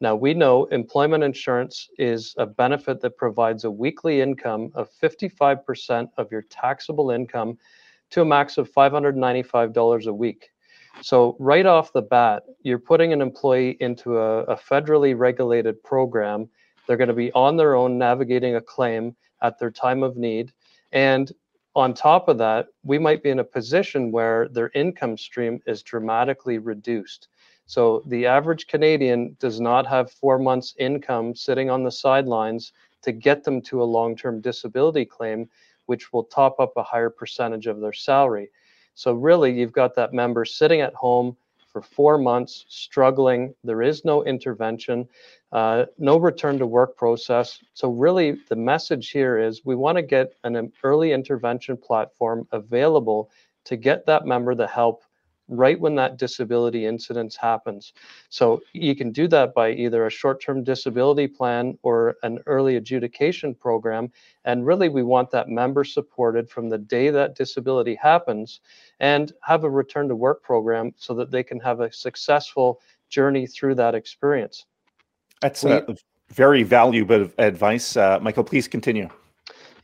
Now, 0.00 0.14
we 0.14 0.32
know 0.32 0.66
employment 0.66 1.24
insurance 1.24 1.88
is 1.98 2.34
a 2.38 2.46
benefit 2.46 3.00
that 3.00 3.16
provides 3.16 3.64
a 3.64 3.70
weekly 3.70 4.20
income 4.20 4.70
of 4.74 4.88
55% 5.02 6.08
of 6.16 6.30
your 6.30 6.42
taxable 6.42 7.10
income 7.10 7.58
to 8.10 8.22
a 8.22 8.24
max 8.24 8.58
of 8.58 8.72
$595 8.72 10.06
a 10.06 10.14
week. 10.14 10.50
So, 11.02 11.36
right 11.38 11.66
off 11.66 11.92
the 11.92 12.02
bat, 12.02 12.44
you're 12.62 12.78
putting 12.78 13.12
an 13.12 13.20
employee 13.20 13.76
into 13.80 14.18
a, 14.18 14.44
a 14.44 14.56
federally 14.56 15.18
regulated 15.18 15.82
program. 15.82 16.48
They're 16.86 16.96
going 16.96 17.08
to 17.08 17.14
be 17.14 17.32
on 17.32 17.56
their 17.56 17.74
own 17.74 17.98
navigating 17.98 18.54
a 18.54 18.60
claim 18.60 19.16
at 19.42 19.58
their 19.58 19.70
time 19.70 20.02
of 20.02 20.16
need. 20.16 20.52
And 20.92 21.30
on 21.74 21.94
top 21.94 22.28
of 22.28 22.38
that, 22.38 22.68
we 22.82 22.98
might 22.98 23.22
be 23.22 23.30
in 23.30 23.38
a 23.38 23.44
position 23.44 24.10
where 24.10 24.48
their 24.48 24.70
income 24.74 25.16
stream 25.16 25.60
is 25.66 25.82
dramatically 25.82 26.58
reduced. 26.58 27.28
So 27.66 28.02
the 28.06 28.26
average 28.26 28.66
Canadian 28.66 29.36
does 29.38 29.60
not 29.60 29.86
have 29.86 30.10
four 30.10 30.38
months' 30.38 30.74
income 30.78 31.34
sitting 31.34 31.68
on 31.68 31.84
the 31.84 31.92
sidelines 31.92 32.72
to 33.02 33.12
get 33.12 33.44
them 33.44 33.60
to 33.62 33.82
a 33.82 33.84
long 33.84 34.16
term 34.16 34.40
disability 34.40 35.04
claim, 35.04 35.48
which 35.86 36.12
will 36.12 36.24
top 36.24 36.58
up 36.58 36.72
a 36.76 36.82
higher 36.82 37.10
percentage 37.10 37.66
of 37.66 37.80
their 37.80 37.92
salary. 37.92 38.50
So, 38.94 39.12
really, 39.12 39.52
you've 39.52 39.72
got 39.72 39.94
that 39.94 40.12
member 40.12 40.44
sitting 40.44 40.80
at 40.80 40.94
home 40.94 41.36
for 41.78 41.94
four 41.94 42.18
months, 42.18 42.64
struggling. 42.68 43.54
There 43.62 43.82
is 43.82 44.04
no 44.04 44.24
intervention, 44.24 45.08
uh, 45.52 45.84
no 45.98 46.16
return 46.16 46.58
to 46.58 46.66
work 46.66 46.96
process. 46.96 47.60
So, 47.74 47.90
really, 47.90 48.38
the 48.48 48.56
message 48.56 49.10
here 49.10 49.38
is 49.38 49.64
we 49.64 49.76
want 49.76 49.96
to 49.96 50.02
get 50.02 50.32
an 50.44 50.72
early 50.82 51.12
intervention 51.12 51.76
platform 51.76 52.48
available 52.52 53.30
to 53.64 53.76
get 53.76 54.06
that 54.06 54.26
member 54.26 54.54
the 54.54 54.66
help 54.66 55.04
right 55.48 55.80
when 55.80 55.94
that 55.96 56.18
disability 56.18 56.86
incidence 56.86 57.34
happens. 57.34 57.92
So 58.28 58.60
you 58.72 58.94
can 58.94 59.10
do 59.12 59.26
that 59.28 59.54
by 59.54 59.72
either 59.72 60.06
a 60.06 60.10
short-term 60.10 60.62
disability 60.62 61.26
plan 61.26 61.78
or 61.82 62.16
an 62.22 62.38
early 62.46 62.76
adjudication 62.76 63.54
program. 63.54 64.12
And 64.44 64.66
really 64.66 64.88
we 64.88 65.02
want 65.02 65.30
that 65.30 65.48
member 65.48 65.84
supported 65.84 66.50
from 66.50 66.68
the 66.68 66.78
day 66.78 67.10
that 67.10 67.34
disability 67.34 67.94
happens 67.94 68.60
and 69.00 69.32
have 69.42 69.64
a 69.64 69.70
return 69.70 70.08
to 70.08 70.16
work 70.16 70.42
program 70.42 70.92
so 70.96 71.14
that 71.14 71.30
they 71.30 71.42
can 71.42 71.60
have 71.60 71.80
a 71.80 71.92
successful 71.92 72.80
journey 73.08 73.46
through 73.46 73.74
that 73.76 73.94
experience. 73.94 74.66
That's 75.40 75.64
we, 75.64 75.80
very 76.30 76.62
valuable 76.62 77.30
advice. 77.38 77.96
Uh, 77.96 78.18
Michael, 78.20 78.44
please 78.44 78.68
continue. 78.68 79.08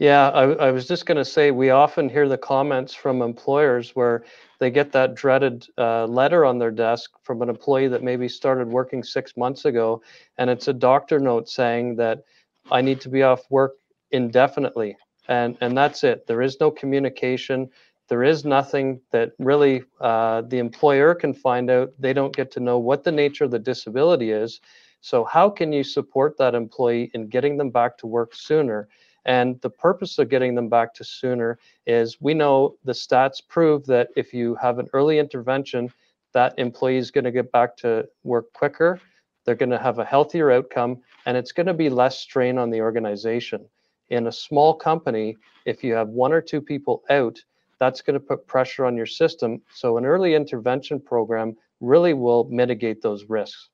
Yeah, 0.01 0.31
I, 0.31 0.43
I 0.55 0.71
was 0.73 0.89
just 0.89 1.07
going 1.07 1.19
to 1.19 1.25
say 1.25 1.53
we 1.53 1.71
often 1.71 2.09
hear 2.09 2.29
the 2.29 2.37
comments 2.37 2.95
from 2.95 3.23
employers 3.23 3.95
where 3.95 4.25
they 4.65 4.71
get 4.71 4.93
that 4.93 5.15
dreaded 5.15 5.67
uh, 5.77 6.07
letter 6.07 6.47
on 6.47 6.59
their 6.59 6.71
desk 6.71 7.11
from 7.23 7.43
an 7.43 7.51
employee 7.51 7.87
that 7.89 8.03
maybe 8.03 8.27
started 8.27 8.67
working 8.67 9.03
six 9.03 9.37
months 9.37 9.67
ago, 9.67 10.01
and 10.39 10.49
it's 10.49 10.69
a 10.69 10.73
doctor 10.73 11.21
note 11.21 11.51
saying 11.51 11.97
that 11.97 12.25
I 12.71 12.81
need 12.81 12.99
to 13.03 13.11
be 13.11 13.23
off 13.23 13.43
work 13.51 13.75
indefinitely, 14.11 14.97
and 15.29 15.59
and 15.61 15.77
that's 15.77 16.03
it. 16.03 16.27
There 16.27 16.41
is 16.41 16.57
no 16.61 16.71
communication. 16.71 17.69
There 18.09 18.25
is 18.25 18.47
nothing 18.47 19.03
that 19.11 19.33
really 19.39 19.83
uh, 20.01 20.41
the 20.49 20.61
employer 20.61 21.15
can 21.15 21.35
find 21.35 21.69
out. 21.69 21.93
They 21.99 22.15
don't 22.15 22.35
get 22.35 22.51
to 22.53 22.61
know 22.61 22.79
what 22.79 23.05
the 23.05 23.13
nature 23.13 23.45
of 23.45 23.51
the 23.51 23.59
disability 23.59 24.31
is. 24.31 24.63
So 25.03 25.25
how 25.25 25.51
can 25.51 25.75
you 25.75 25.85
support 25.85 26.39
that 26.39 26.55
employee 26.55 27.11
in 27.13 27.29
getting 27.29 27.59
them 27.59 27.69
back 27.69 27.99
to 27.99 28.07
work 28.07 28.35
sooner? 28.35 28.89
And 29.27 29.61
the 29.63 29.71
purpose 29.71 30.19
of 30.19 30.29
getting 30.29 30.55
them 30.55 30.69
back 30.69 30.95
to 30.95 31.05
sooner 31.05 31.59
is 31.87 32.21
we 32.21 32.35
know 32.35 32.77
the 32.85 32.93
stats 32.93 33.41
prove 33.47 33.87
that 33.87 34.09
if 34.17 34.35
you 34.35 34.55
have 34.57 34.79
an 34.79 34.89
early 34.93 35.19
intervention, 35.19 35.93
that 36.33 36.59
employee 36.59 36.99
is 36.99 37.11
going 37.11 37.25
to 37.25 37.31
get 37.31 37.51
back 37.53 37.77
to 37.79 38.07
work 38.23 38.53
quicker. 38.53 39.01
They're 39.45 39.55
going 39.55 39.71
to 39.71 39.79
have 39.79 39.99
a 39.99 40.05
healthier 40.05 40.51
outcome, 40.51 41.03
and 41.27 41.37
it's 41.37 41.53
going 41.53 41.67
to 41.67 41.75
be 41.75 41.89
less 41.89 42.19
strain 42.19 42.59
on 42.59 42.71
the 42.71 42.81
organization. 42.81 43.67
In 44.11 44.27
a 44.27 44.33
small 44.33 44.75
company, 44.75 45.37
if 45.65 45.83
you 45.83 45.95
have 45.95 46.09
one 46.09 46.33
or 46.33 46.41
two 46.41 46.61
people 46.61 47.03
out, 47.11 47.43
that's 47.79 48.03
going 48.03 48.15
to 48.15 48.21
put 48.21 48.47
pressure 48.47 48.85
on 48.85 48.97
your 48.97 49.07
system. 49.07 49.61
So, 49.73 49.99
an 49.99 50.05
early 50.05 50.35
intervention 50.35 51.01
program 51.01 51.57
really 51.81 52.15
will 52.15 52.45
mitigate 52.45 53.03
those 53.03 53.25
risks. 53.25 53.69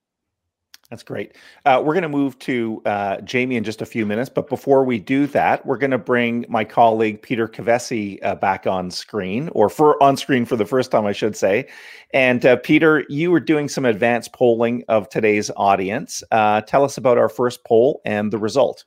That's 0.91 1.05
great. 1.05 1.37
Uh, 1.65 1.81
we're 1.85 1.95
going 1.95 2.03
to 2.03 2.09
move 2.09 2.37
to 2.41 2.83
uh, 2.85 3.21
Jamie 3.21 3.55
in 3.55 3.63
just 3.63 3.81
a 3.81 3.87
few 3.87 4.05
minutes, 4.05 4.29
but 4.29 4.49
before 4.49 4.85
we 4.85 4.99
do 4.99 5.29
that, 5.29 5.65
we're 5.65 5.79
going 5.79 5.93
to 5.93 5.99
bring 5.99 6.45
my 6.49 6.65
colleague 6.65 7.23
Peter 7.23 7.47
Kovessy 7.47 8.19
uh, 8.25 8.35
back 8.35 8.67
on 8.67 8.91
screen, 8.91 9.51
or 9.53 9.69
for 9.69 10.03
on 10.03 10.17
screen 10.17 10.45
for 10.45 10.57
the 10.57 10.67
first 10.67 10.91
time, 10.91 11.07
I 11.07 11.13
should 11.13 11.37
say. 11.37 11.69
And 12.13 12.45
uh, 12.45 12.57
Peter, 12.57 13.05
you 13.09 13.31
were 13.31 13.39
doing 13.39 13.69
some 13.69 13.85
advanced 13.85 14.33
polling 14.33 14.83
of 14.89 15.09
today's 15.09 15.49
audience. 15.57 16.25
Uh, 16.33 16.61
tell 16.63 16.83
us 16.83 16.99
about 16.99 17.19
our 17.19 17.29
first 17.29 17.65
poll 17.65 18.01
and 18.05 18.33
the 18.33 18.39
result. 18.39 18.85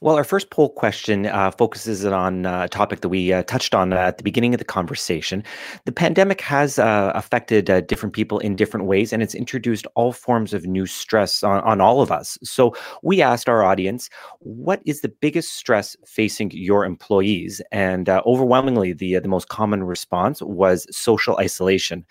Well, 0.00 0.16
our 0.16 0.24
first 0.24 0.50
poll 0.50 0.68
question 0.68 1.24
uh, 1.26 1.50
focuses 1.52 2.04
on 2.04 2.44
uh, 2.44 2.64
a 2.64 2.68
topic 2.68 3.00
that 3.00 3.08
we 3.08 3.32
uh, 3.32 3.44
touched 3.44 3.74
on 3.74 3.94
uh, 3.94 3.96
at 3.96 4.18
the 4.18 4.24
beginning 4.24 4.52
of 4.52 4.58
the 4.58 4.64
conversation. 4.64 5.42
The 5.86 5.92
pandemic 5.92 6.42
has 6.42 6.78
uh, 6.78 7.12
affected 7.14 7.70
uh, 7.70 7.80
different 7.80 8.14
people 8.14 8.38
in 8.40 8.56
different 8.56 8.84
ways, 8.84 9.12
and 9.12 9.22
it's 9.22 9.34
introduced 9.34 9.86
all 9.94 10.12
forms 10.12 10.52
of 10.52 10.66
new 10.66 10.84
stress 10.84 11.42
on, 11.42 11.62
on 11.62 11.80
all 11.80 12.02
of 12.02 12.12
us. 12.12 12.38
So 12.42 12.76
we 13.02 13.22
asked 13.22 13.48
our 13.48 13.64
audience, 13.64 14.10
what 14.40 14.82
is 14.84 15.00
the 15.00 15.08
biggest 15.08 15.54
stress 15.54 15.96
facing 16.04 16.50
your 16.50 16.84
employees? 16.84 17.62
And 17.72 18.08
overwhelmingly, 18.10 18.92
the, 18.92 19.18
the 19.18 19.28
most 19.28 19.48
common 19.48 19.82
response 19.82 20.42
was 20.42 20.86
social 20.94 21.38
isolation. 21.38 22.04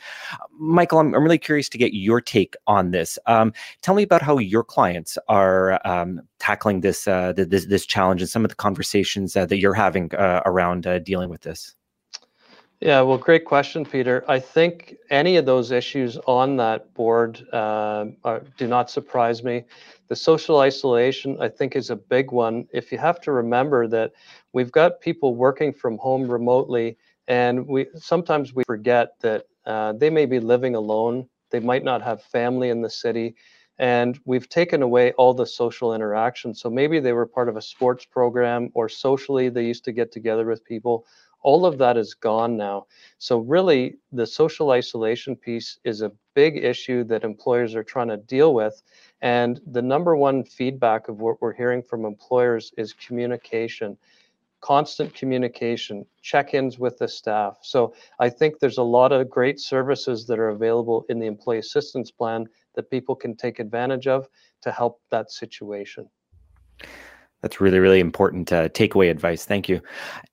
Michael, 0.57 0.99
I'm, 0.99 1.13
I'm 1.13 1.23
really 1.23 1.37
curious 1.37 1.69
to 1.69 1.77
get 1.77 1.93
your 1.93 2.19
take 2.19 2.55
on 2.65 2.91
this. 2.91 3.19
Um, 3.27 3.53
tell 3.81 3.93
me 3.93 4.03
about 4.03 4.23
how 4.23 4.39
your 4.39 4.63
clients 4.63 5.19
are 5.27 5.79
um, 5.85 6.21
tackling 6.39 6.81
this, 6.81 7.03
this, 7.03 7.65
this 7.65 7.74
challenge 7.83 8.21
and 8.21 8.29
some 8.29 8.45
of 8.45 8.49
the 8.49 8.55
conversations 8.55 9.33
that 9.33 9.57
you're 9.57 9.73
having 9.73 10.13
uh, 10.13 10.43
around 10.45 10.85
uh, 10.85 10.99
dealing 10.99 11.29
with 11.29 11.41
this? 11.41 11.73
Yeah, 12.81 13.01
well, 13.01 13.17
great 13.17 13.45
question, 13.45 13.85
Peter. 13.85 14.23
I 14.27 14.39
think 14.39 14.95
any 15.09 15.37
of 15.37 15.45
those 15.45 15.71
issues 15.71 16.17
on 16.27 16.57
that 16.57 16.93
board 16.93 17.43
uh, 17.51 18.05
are, 18.23 18.43
do 18.57 18.67
not 18.67 18.91
surprise 18.91 19.43
me. 19.43 19.63
The 20.07 20.15
social 20.15 20.59
isolation, 20.59 21.37
I 21.39 21.47
think, 21.47 21.75
is 21.75 21.89
a 21.89 21.95
big 21.95 22.31
one. 22.31 22.67
If 22.73 22.91
you 22.91 22.97
have 22.97 23.19
to 23.21 23.31
remember 23.31 23.87
that 23.87 24.11
we've 24.53 24.71
got 24.71 25.01
people 25.01 25.35
working 25.35 25.73
from 25.73 25.97
home 25.97 26.29
remotely, 26.29 26.97
and 27.27 27.65
we 27.65 27.87
sometimes 27.95 28.53
we 28.53 28.63
forget 28.65 29.13
that 29.21 29.45
uh, 29.65 29.93
they 29.93 30.09
may 30.09 30.25
be 30.25 30.39
living 30.39 30.75
alone. 30.75 31.27
They 31.49 31.61
might 31.61 31.83
not 31.83 32.01
have 32.01 32.21
family 32.21 32.69
in 32.69 32.81
the 32.81 32.89
city 32.89 33.35
and 33.77 34.19
we've 34.25 34.47
taken 34.47 34.81
away 34.81 35.11
all 35.13 35.33
the 35.33 35.45
social 35.45 35.93
interaction. 35.93 36.53
So 36.53 36.69
maybe 36.69 36.99
they 36.99 37.13
were 37.13 37.25
part 37.25 37.49
of 37.49 37.57
a 37.57 37.61
sports 37.61 38.05
program 38.05 38.69
or 38.73 38.87
socially 38.87 39.49
they 39.49 39.65
used 39.65 39.83
to 39.85 39.91
get 39.91 40.11
together 40.11 40.45
with 40.45 40.63
people. 40.63 41.05
All 41.41 41.65
of 41.65 41.77
that 41.77 41.97
is 41.97 42.13
gone 42.13 42.57
now. 42.57 42.87
So 43.17 43.39
really 43.39 43.97
the 44.11 44.25
social 44.25 44.71
isolation 44.71 45.35
piece 45.35 45.79
is 45.83 46.01
a 46.01 46.11
big 46.33 46.57
issue 46.57 47.03
that 47.05 47.23
employers 47.23 47.75
are 47.75 47.83
trying 47.83 48.07
to 48.07 48.17
deal 48.17 48.53
with. 48.53 48.81
And 49.21 49.59
the 49.67 49.81
number 49.81 50.15
one 50.15 50.43
feedback 50.43 51.07
of 51.07 51.19
what 51.19 51.41
we're 51.41 51.53
hearing 51.53 51.83
from 51.83 52.05
employers 52.05 52.71
is 52.77 52.93
communication 52.93 53.97
constant 54.65 55.13
communication, 55.13 56.03
check-ins 56.23 56.79
with 56.79 56.97
the 56.97 57.07
staff. 57.07 57.59
So 57.61 57.93
I 58.19 58.29
think 58.29 58.57
there's 58.57 58.79
a 58.79 58.83
lot 58.83 59.11
of 59.11 59.29
great 59.29 59.59
services 59.59 60.25
that 60.25 60.39
are 60.39 60.49
available 60.49 61.05
in 61.07 61.19
the 61.19 61.27
employee 61.27 61.59
assistance 61.59 62.09
plan 62.09 62.47
that 62.75 62.89
people 62.89 63.15
can 63.15 63.35
take 63.35 63.59
advantage 63.59 64.07
of 64.07 64.27
to 64.61 64.71
help 64.71 65.01
that 65.11 65.31
situation. 65.31 66.09
That's 67.45 67.61
really, 67.61 67.77
really 67.77 67.99
important 67.99 68.51
uh, 68.51 68.69
takeaway 68.69 69.11
advice. 69.11 69.45
Thank 69.45 69.69
you. 69.69 69.79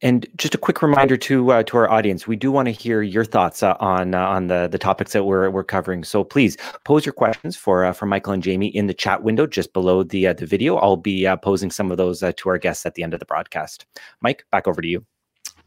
And 0.00 0.26
just 0.38 0.54
a 0.54 0.58
quick 0.58 0.80
reminder 0.80 1.18
to 1.18 1.52
uh, 1.52 1.62
to 1.64 1.76
our 1.76 1.90
audience, 1.90 2.26
we 2.26 2.36
do 2.36 2.50
want 2.50 2.68
to 2.68 2.72
hear 2.72 3.02
your 3.02 3.26
thoughts 3.26 3.62
uh, 3.62 3.76
on 3.80 4.14
uh, 4.14 4.26
on 4.26 4.46
the 4.46 4.66
the 4.66 4.78
topics 4.78 5.12
that 5.12 5.24
we're 5.24 5.50
we're 5.50 5.62
covering. 5.62 6.04
So 6.04 6.24
please 6.24 6.56
pose 6.86 7.04
your 7.04 7.12
questions 7.12 7.54
for 7.54 7.84
uh, 7.84 7.92
for 7.92 8.06
Michael 8.06 8.32
and 8.32 8.42
Jamie 8.42 8.68
in 8.68 8.86
the 8.86 8.94
chat 8.94 9.22
window 9.22 9.46
just 9.46 9.74
below 9.74 10.02
the 10.04 10.28
uh, 10.28 10.32
the 10.32 10.46
video. 10.46 10.76
I'll 10.76 10.96
be 10.96 11.28
posing 11.42 11.70
some 11.70 11.90
of 11.90 11.98
those 11.98 12.20
to 12.20 12.48
our 12.48 12.56
guests 12.56 12.86
at 12.86 12.94
the 12.94 13.02
end 13.02 13.12
of 13.12 13.20
the 13.20 13.26
broadcast. 13.26 13.84
Mike, 14.22 14.46
back 14.50 14.66
over 14.66 14.80
to 14.80 14.88
you. 14.88 15.04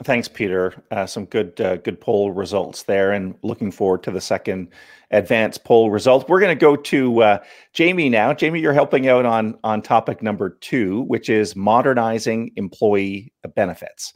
Thanks, 0.04 0.28
Peter. 0.28 0.74
Uh, 0.92 1.06
some 1.06 1.26
good 1.26 1.60
uh, 1.62 1.78
good 1.78 2.02
poll 2.02 2.32
results 2.32 2.84
there, 2.84 3.14
and 3.14 3.34
looking 3.44 3.72
forward 3.72 4.04
to 4.04 4.12
the 4.12 4.20
second 4.20 4.68
advanced 5.12 5.64
poll 5.64 5.90
result. 5.90 6.28
We're 6.28 6.42
going 6.42 6.56
to 6.56 6.60
go 6.60 6.76
to 6.76 7.24
uh, 7.24 7.38
Jamie 7.72 8.10
now. 8.10 8.34
Jamie, 8.34 8.60
you're 8.60 8.74
helping 8.74 9.08
out 9.08 9.26
on 9.26 9.58
on 9.64 9.82
topic 9.82 10.22
number 10.22 10.50
two, 10.50 11.04
which 11.04 11.30
is 11.30 11.56
modernizing 11.56 12.52
employee 12.58 13.32
benefits. 13.56 14.14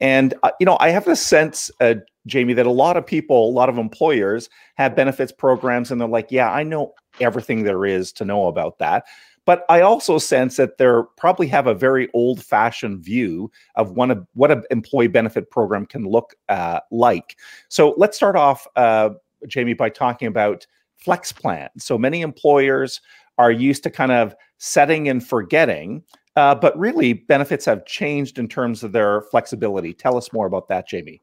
And 0.00 0.32
uh, 0.42 0.52
you 0.60 0.64
know, 0.64 0.78
I 0.80 0.88
have 0.90 1.04
the 1.04 1.16
sense, 1.16 1.70
uh, 1.80 1.96
Jamie, 2.26 2.54
that 2.54 2.66
a 2.66 2.70
lot 2.70 2.96
of 2.96 3.04
people, 3.04 3.50
a 3.50 3.52
lot 3.52 3.68
of 3.68 3.76
employers 3.76 4.48
have 4.76 4.96
benefits 4.96 5.30
programs, 5.30 5.90
and 5.90 6.00
they're 6.00 6.08
like, 6.08 6.28
"Yeah, 6.30 6.50
I 6.50 6.62
know 6.62 6.94
everything 7.20 7.64
there 7.64 7.84
is 7.84 8.12
to 8.14 8.24
know 8.24 8.46
about 8.46 8.78
that." 8.78 9.04
But 9.48 9.64
I 9.70 9.80
also 9.80 10.18
sense 10.18 10.56
that 10.56 10.76
they 10.76 10.86
probably 11.16 11.46
have 11.46 11.66
a 11.66 11.72
very 11.72 12.10
old 12.12 12.44
fashioned 12.44 13.02
view 13.02 13.50
of 13.76 13.92
one 13.92 14.10
of 14.10 14.26
what 14.34 14.50
an 14.50 14.62
employee 14.70 15.08
benefit 15.08 15.50
program 15.50 15.86
can 15.86 16.04
look 16.04 16.34
uh, 16.50 16.80
like. 16.90 17.38
So 17.70 17.94
let's 17.96 18.14
start 18.14 18.36
off, 18.36 18.66
uh, 18.76 19.08
Jamie, 19.46 19.72
by 19.72 19.88
talking 19.88 20.28
about 20.28 20.66
flex 20.98 21.32
plans. 21.32 21.82
So 21.82 21.96
many 21.96 22.20
employers 22.20 23.00
are 23.38 23.50
used 23.50 23.82
to 23.84 23.90
kind 23.90 24.12
of 24.12 24.36
setting 24.58 25.08
and 25.08 25.26
forgetting, 25.26 26.02
uh, 26.36 26.54
but 26.54 26.78
really 26.78 27.14
benefits 27.14 27.64
have 27.64 27.86
changed 27.86 28.38
in 28.38 28.48
terms 28.48 28.84
of 28.84 28.92
their 28.92 29.22
flexibility. 29.30 29.94
Tell 29.94 30.18
us 30.18 30.30
more 30.30 30.44
about 30.46 30.68
that, 30.68 30.86
Jamie. 30.86 31.22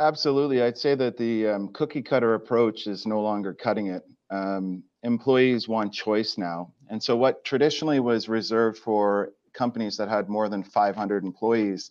Absolutely. 0.00 0.62
I'd 0.62 0.76
say 0.76 0.96
that 0.96 1.16
the 1.16 1.46
um, 1.46 1.68
cookie 1.74 2.02
cutter 2.02 2.34
approach 2.34 2.88
is 2.88 3.06
no 3.06 3.20
longer 3.20 3.54
cutting 3.54 3.86
it. 3.86 4.02
Um, 4.30 4.82
employees 5.02 5.68
want 5.68 5.92
choice 5.92 6.36
now. 6.36 6.72
And 6.88 7.02
so, 7.02 7.16
what 7.16 7.44
traditionally 7.44 8.00
was 8.00 8.28
reserved 8.28 8.78
for 8.78 9.32
companies 9.52 9.96
that 9.96 10.08
had 10.08 10.28
more 10.28 10.48
than 10.48 10.62
500 10.62 11.24
employees 11.24 11.90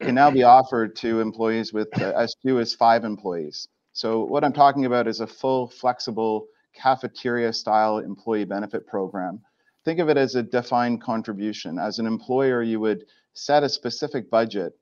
can 0.00 0.14
now 0.14 0.30
be 0.30 0.42
offered 0.42 0.96
to 0.96 1.20
employees 1.20 1.72
with 1.72 1.88
uh, 2.00 2.12
as 2.16 2.34
few 2.42 2.58
as 2.58 2.74
five 2.74 3.04
employees. 3.04 3.68
So, 3.92 4.24
what 4.24 4.44
I'm 4.44 4.52
talking 4.52 4.86
about 4.86 5.06
is 5.06 5.20
a 5.20 5.26
full, 5.26 5.68
flexible, 5.68 6.46
cafeteria 6.74 7.52
style 7.52 7.98
employee 7.98 8.44
benefit 8.44 8.86
program. 8.86 9.40
Think 9.84 9.98
of 9.98 10.08
it 10.08 10.16
as 10.16 10.34
a 10.34 10.42
defined 10.42 11.02
contribution. 11.02 11.78
As 11.78 11.98
an 11.98 12.06
employer, 12.06 12.62
you 12.62 12.80
would 12.80 13.06
set 13.34 13.62
a 13.62 13.68
specific 13.68 14.30
budget. 14.30 14.74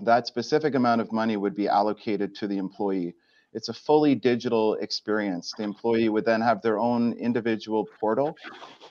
That 0.00 0.26
specific 0.26 0.74
amount 0.74 1.00
of 1.00 1.12
money 1.12 1.36
would 1.36 1.54
be 1.54 1.68
allocated 1.68 2.34
to 2.36 2.46
the 2.46 2.58
employee. 2.58 3.14
It's 3.52 3.68
a 3.68 3.74
fully 3.74 4.14
digital 4.14 4.74
experience. 4.74 5.52
The 5.56 5.64
employee 5.64 6.08
would 6.08 6.24
then 6.24 6.40
have 6.40 6.62
their 6.62 6.78
own 6.78 7.14
individual 7.14 7.86
portal. 8.00 8.36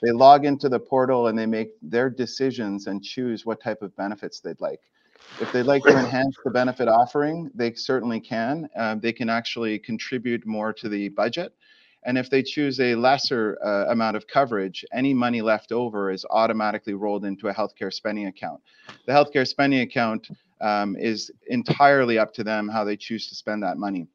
They 0.02 0.10
log 0.10 0.44
into 0.44 0.68
the 0.68 0.80
portal 0.80 1.28
and 1.28 1.38
they 1.38 1.46
make 1.46 1.70
their 1.82 2.10
decisions 2.10 2.86
and 2.86 3.02
choose 3.02 3.46
what 3.46 3.62
type 3.62 3.82
of 3.82 3.96
benefits 3.96 4.40
they'd 4.40 4.60
like. 4.60 4.80
If 5.40 5.52
they'd 5.52 5.62
like 5.62 5.82
to 5.84 5.96
enhance 5.96 6.36
the 6.44 6.50
benefit 6.50 6.88
offering, 6.88 7.50
they 7.54 7.72
certainly 7.74 8.20
can. 8.20 8.68
Uh, 8.76 8.96
they 8.96 9.12
can 9.12 9.30
actually 9.30 9.78
contribute 9.78 10.44
more 10.46 10.72
to 10.72 10.88
the 10.88 11.08
budget. 11.10 11.52
And 12.04 12.16
if 12.16 12.30
they 12.30 12.42
choose 12.42 12.80
a 12.80 12.94
lesser 12.94 13.58
uh, 13.64 13.92
amount 13.92 14.16
of 14.16 14.26
coverage, 14.26 14.84
any 14.92 15.14
money 15.14 15.42
left 15.42 15.72
over 15.72 16.10
is 16.10 16.24
automatically 16.30 16.94
rolled 16.94 17.24
into 17.24 17.48
a 17.48 17.54
healthcare 17.54 17.92
spending 17.92 18.26
account. 18.26 18.60
The 19.06 19.12
healthcare 19.12 19.46
spending 19.46 19.80
account 19.80 20.28
um, 20.60 20.96
is 20.96 21.30
entirely 21.48 22.18
up 22.18 22.32
to 22.34 22.44
them 22.44 22.68
how 22.68 22.84
they 22.84 22.96
choose 22.96 23.28
to 23.28 23.34
spend 23.34 23.62
that 23.62 23.78
money. 23.78 24.08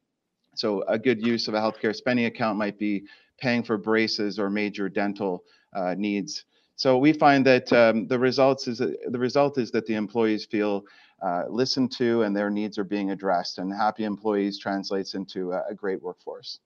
So 0.58 0.82
a 0.82 0.98
good 0.98 1.24
use 1.24 1.48
of 1.48 1.54
a 1.54 1.60
healthcare 1.60 1.94
spending 1.94 2.26
account 2.26 2.58
might 2.58 2.78
be 2.78 3.04
paying 3.38 3.62
for 3.62 3.76
braces 3.76 4.38
or 4.38 4.50
major 4.50 4.88
dental 4.88 5.44
uh, 5.74 5.94
needs. 5.96 6.44
So 6.76 6.98
we 6.98 7.12
find 7.12 7.46
that 7.46 7.72
um, 7.72 8.06
the 8.08 8.18
results 8.18 8.66
is 8.68 8.78
that, 8.78 8.96
the 9.10 9.18
result 9.18 9.58
is 9.58 9.70
that 9.70 9.86
the 9.86 9.94
employees 9.94 10.44
feel 10.44 10.84
uh, 11.22 11.44
listened 11.48 11.92
to 11.92 12.22
and 12.22 12.36
their 12.36 12.50
needs 12.50 12.78
are 12.78 12.84
being 12.84 13.10
addressed, 13.10 13.58
and 13.58 13.72
happy 13.72 14.04
employees 14.04 14.58
translates 14.58 15.14
into 15.14 15.52
a, 15.52 15.62
a 15.70 15.74
great 15.74 16.02
workforce. 16.02 16.58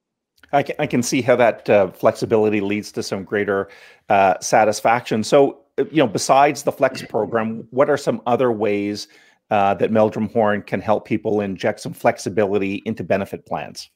I 0.52 0.62
can, 0.62 0.76
I 0.78 0.86
can 0.86 1.02
see 1.02 1.20
how 1.20 1.36
that 1.36 1.68
uh, 1.68 1.90
flexibility 1.90 2.60
leads 2.60 2.90
to 2.92 3.02
some 3.02 3.22
greater 3.22 3.68
uh, 4.08 4.38
satisfaction. 4.40 5.22
So, 5.22 5.60
uh, 5.78 5.84
you 5.90 5.98
know, 5.98 6.06
besides 6.06 6.62
the 6.62 6.72
Flex 6.72 7.02
program, 7.02 7.66
what 7.70 7.90
are 7.90 7.98
some 7.98 8.22
other 8.26 8.50
ways 8.50 9.08
uh, 9.50 9.74
that 9.74 9.90
Meldrum 9.90 10.28
Horn 10.28 10.62
can 10.62 10.80
help 10.80 11.06
people 11.06 11.40
inject 11.40 11.80
some 11.80 11.92
flexibility 11.92 12.82
into 12.84 13.02
benefit 13.02 13.46
plans? 13.46 13.90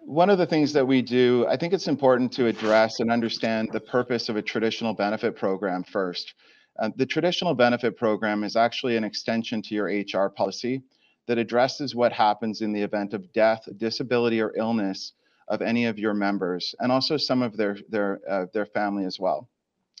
One 0.00 0.30
of 0.30 0.38
the 0.38 0.46
things 0.46 0.72
that 0.72 0.86
we 0.86 1.02
do, 1.02 1.46
I 1.48 1.56
think 1.56 1.72
it's 1.72 1.88
important 1.88 2.32
to 2.34 2.46
address 2.46 3.00
and 3.00 3.10
understand 3.10 3.70
the 3.72 3.80
purpose 3.80 4.28
of 4.28 4.36
a 4.36 4.42
traditional 4.42 4.94
benefit 4.94 5.34
program 5.34 5.82
first. 5.82 6.34
Uh, 6.78 6.90
the 6.96 7.06
traditional 7.06 7.54
benefit 7.54 7.96
program 7.96 8.44
is 8.44 8.54
actually 8.54 8.96
an 8.96 9.04
extension 9.04 9.62
to 9.62 9.74
your 9.74 9.86
HR 9.86 10.28
policy 10.28 10.82
that 11.26 11.38
addresses 11.38 11.94
what 11.94 12.12
happens 12.12 12.60
in 12.60 12.72
the 12.72 12.82
event 12.82 13.14
of 13.14 13.32
death, 13.32 13.66
disability, 13.78 14.40
or 14.40 14.56
illness 14.56 15.14
of 15.48 15.62
any 15.62 15.86
of 15.86 15.98
your 15.98 16.14
members, 16.14 16.74
and 16.80 16.92
also 16.92 17.16
some 17.16 17.42
of 17.42 17.56
their 17.56 17.76
their 17.88 18.20
uh, 18.28 18.46
their 18.52 18.66
family 18.66 19.04
as 19.04 19.18
well. 19.18 19.48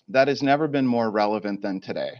That 0.08 0.28
has 0.28 0.42
never 0.42 0.68
been 0.68 0.86
more 0.86 1.10
relevant 1.10 1.62
than 1.62 1.80
today. 1.80 2.12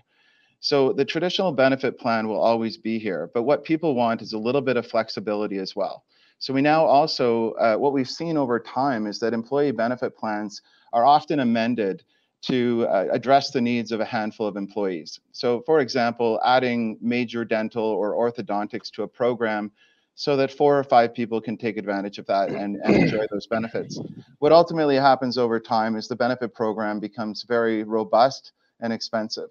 So 0.60 0.92
the 0.92 1.04
traditional 1.04 1.52
benefit 1.52 1.98
plan 1.98 2.28
will 2.28 2.40
always 2.40 2.76
be 2.76 2.98
here, 2.98 3.30
but 3.34 3.42
what 3.42 3.64
people 3.64 3.94
want 3.94 4.22
is 4.22 4.32
a 4.32 4.38
little 4.38 4.62
bit 4.62 4.76
of 4.76 4.86
flexibility 4.86 5.58
as 5.58 5.76
well. 5.76 6.04
So 6.38 6.52
we 6.52 6.60
now 6.60 6.84
also, 6.84 7.52
uh, 7.52 7.76
what 7.76 7.92
we've 7.92 8.08
seen 8.08 8.36
over 8.36 8.58
time 8.60 9.06
is 9.06 9.18
that 9.20 9.32
employee 9.32 9.70
benefit 9.70 10.16
plans 10.16 10.62
are 10.92 11.04
often 11.04 11.40
amended 11.40 12.04
to 12.42 12.86
uh, 12.88 13.06
address 13.10 13.50
the 13.50 13.60
needs 13.60 13.90
of 13.90 14.00
a 14.00 14.04
handful 14.04 14.46
of 14.46 14.56
employees. 14.56 15.18
So, 15.32 15.62
for 15.66 15.80
example, 15.80 16.40
adding 16.44 16.98
major 17.00 17.44
dental 17.44 17.84
or 17.84 18.12
orthodontics 18.14 18.90
to 18.92 19.02
a 19.02 19.08
program 19.08 19.72
so 20.14 20.36
that 20.36 20.50
four 20.50 20.78
or 20.78 20.84
five 20.84 21.14
people 21.14 21.40
can 21.40 21.56
take 21.56 21.76
advantage 21.76 22.18
of 22.18 22.26
that 22.26 22.50
and, 22.50 22.76
and 22.82 22.94
enjoy 22.94 23.26
those 23.30 23.46
benefits. 23.46 24.00
What 24.38 24.52
ultimately 24.52 24.96
happens 24.96 25.36
over 25.38 25.60
time 25.60 25.96
is 25.96 26.08
the 26.08 26.16
benefit 26.16 26.54
program 26.54 27.00
becomes 27.00 27.42
very 27.42 27.82
robust 27.82 28.52
and 28.80 28.92
expensive. 28.92 29.50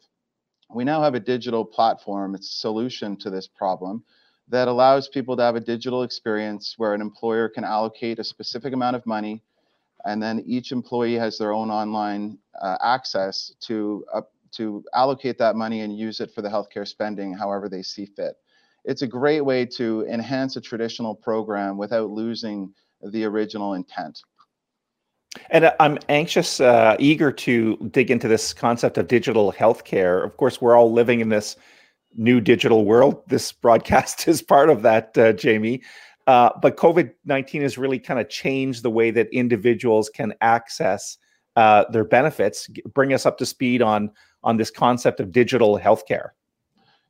We 0.74 0.84
now 0.84 1.02
have 1.02 1.16
a 1.16 1.20
digital 1.20 1.64
platform, 1.66 2.36
it's 2.36 2.50
a 2.50 2.60
solution 2.60 3.16
to 3.18 3.30
this 3.30 3.48
problem 3.48 4.04
that 4.50 4.68
allows 4.68 5.08
people 5.08 5.36
to 5.38 5.44
have 5.44 5.56
a 5.56 5.60
digital 5.60 6.04
experience 6.04 6.76
where 6.78 6.94
an 6.94 7.02
employer 7.02 7.50
can 7.50 7.64
allocate 7.64 8.20
a 8.20 8.24
specific 8.24 8.74
amount 8.74 8.96
of 8.96 9.06
money 9.06 9.42
and 10.06 10.22
then 10.22 10.44
each 10.46 10.72
employee 10.72 11.16
has 11.16 11.38
their 11.38 11.52
own 11.52 11.72
online 11.72 12.38
uh, 12.62 12.78
access 12.82 13.54
to 13.62 14.06
uh, 14.14 14.22
to 14.52 14.84
allocate 14.94 15.38
that 15.38 15.56
money 15.56 15.82
and 15.82 15.98
use 15.98 16.22
it 16.22 16.32
for 16.34 16.42
the 16.42 16.48
healthcare 16.48 16.88
spending 16.88 17.34
however 17.34 17.68
they 17.68 17.82
see 17.82 18.06
fit. 18.06 18.36
It's 18.86 19.02
a 19.02 19.08
great 19.08 19.42
way 19.42 19.66
to 19.78 20.06
enhance 20.08 20.56
a 20.56 20.62
traditional 20.62 21.14
program 21.14 21.78
without 21.78 22.10
losing 22.10 22.74
the 23.12 23.26
original 23.26 23.74
intent. 23.74 24.22
And 25.50 25.74
I'm 25.80 25.98
anxious, 26.10 26.60
uh, 26.60 26.96
eager 27.00 27.32
to 27.32 27.78
dig 27.92 28.12
into 28.12 28.28
this 28.28 28.54
concept 28.54 28.98
of 28.98 29.08
digital 29.08 29.52
healthcare. 29.52 30.24
Of 30.24 30.38
course, 30.38 30.62
we're 30.62 30.76
all 30.76 30.92
living 30.92 31.20
in 31.20 31.30
this 31.30 31.56
new 32.16 32.40
digital 32.40 32.86
world. 32.86 33.22
This 33.28 33.52
broadcast 33.52 34.28
is 34.28 34.42
part 34.42 34.70
of 34.70 34.82
that, 34.84 35.18
uh, 35.18 35.34
Jamie. 35.34 35.82
Uh, 36.28 36.50
but 36.62 36.76
COVID 36.78 37.12
19 37.26 37.62
has 37.62 37.78
really 37.78 38.00
kind 38.00 38.20
of 38.20 38.30
changed 38.30 38.82
the 38.84 38.90
way 38.90 39.12
that 39.12 39.28
individuals 39.32 40.10
can 40.10 40.34
access 40.42 41.18
uh, 41.56 41.86
their 41.92 42.04
benefits. 42.04 42.68
Bring 42.94 43.14
us 43.14 43.26
up 43.26 43.38
to 43.38 43.46
speed 43.46 43.82
on, 43.82 44.12
on 44.44 44.58
this 44.58 44.72
concept 44.72 45.20
of 45.20 45.32
digital 45.32 45.80
healthcare. 45.80 46.30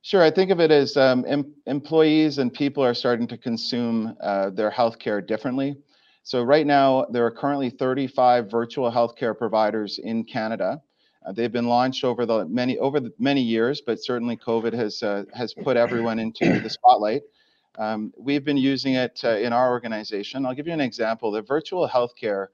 Sure. 0.01 0.21
I 0.21 0.29
think 0.29 0.51
of 0.51 0.59
it 0.59 0.69
as 0.69 0.97
um, 0.97 1.25
em- 1.27 1.53
employees 1.65 2.37
and 2.37 2.53
people 2.53 2.83
are 2.83 2.93
starting 2.93 3.25
to 3.27 3.37
consume 3.37 4.15
uh, 4.21 4.51
their 4.51 4.69
healthcare 4.69 5.25
differently. 5.25 5.75
So, 6.25 6.41
right 6.41 6.65
now, 6.65 7.05
there 7.11 7.23
are 7.23 7.29
currently 7.29 7.69
35 7.69 8.49
virtual 8.49 8.91
healthcare 8.91 9.37
providers 9.37 9.99
in 9.99 10.23
Canada. 10.23 10.81
Uh, 11.23 11.31
they've 11.31 11.51
been 11.51 11.67
launched 11.67 12.03
over 12.03 12.25
the 12.25 12.45
many 12.47 12.79
over 12.79 12.99
the 12.99 13.13
many 13.19 13.43
years, 13.43 13.79
but 13.79 14.03
certainly 14.03 14.35
COVID 14.35 14.73
has 14.73 15.03
uh, 15.03 15.25
has 15.35 15.53
put 15.53 15.77
everyone 15.77 16.17
into 16.17 16.59
the 16.61 16.69
spotlight. 16.79 17.21
Um, 17.77 18.11
we've 18.17 18.43
been 18.43 18.57
using 18.57 18.95
it 18.95 19.21
uh, 19.23 19.37
in 19.37 19.53
our 19.53 19.69
organization. 19.69 20.47
I'll 20.47 20.55
give 20.55 20.65
you 20.65 20.73
an 20.73 20.81
example. 20.81 21.29
The 21.29 21.43
virtual 21.43 21.87
healthcare 21.87 22.47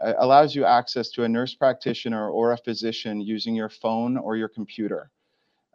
uh, 0.00 0.12
allows 0.18 0.54
you 0.54 0.64
access 0.64 1.08
to 1.10 1.24
a 1.24 1.28
nurse 1.28 1.56
practitioner 1.56 2.30
or 2.30 2.52
a 2.52 2.56
physician 2.56 3.20
using 3.20 3.52
your 3.52 3.68
phone 3.68 4.16
or 4.16 4.36
your 4.36 4.48
computer. 4.48 5.10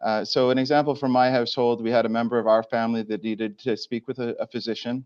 Uh, 0.02 0.24
so 0.24 0.48
an 0.48 0.56
example 0.56 0.94
from 0.94 1.12
my 1.12 1.30
household, 1.30 1.82
we 1.82 1.90
had 1.90 2.06
a 2.06 2.08
member 2.08 2.38
of 2.38 2.46
our 2.46 2.62
family 2.62 3.02
that 3.02 3.22
needed 3.22 3.58
to 3.58 3.76
speak 3.76 4.08
with 4.08 4.18
a, 4.18 4.34
a 4.40 4.46
physician. 4.46 5.04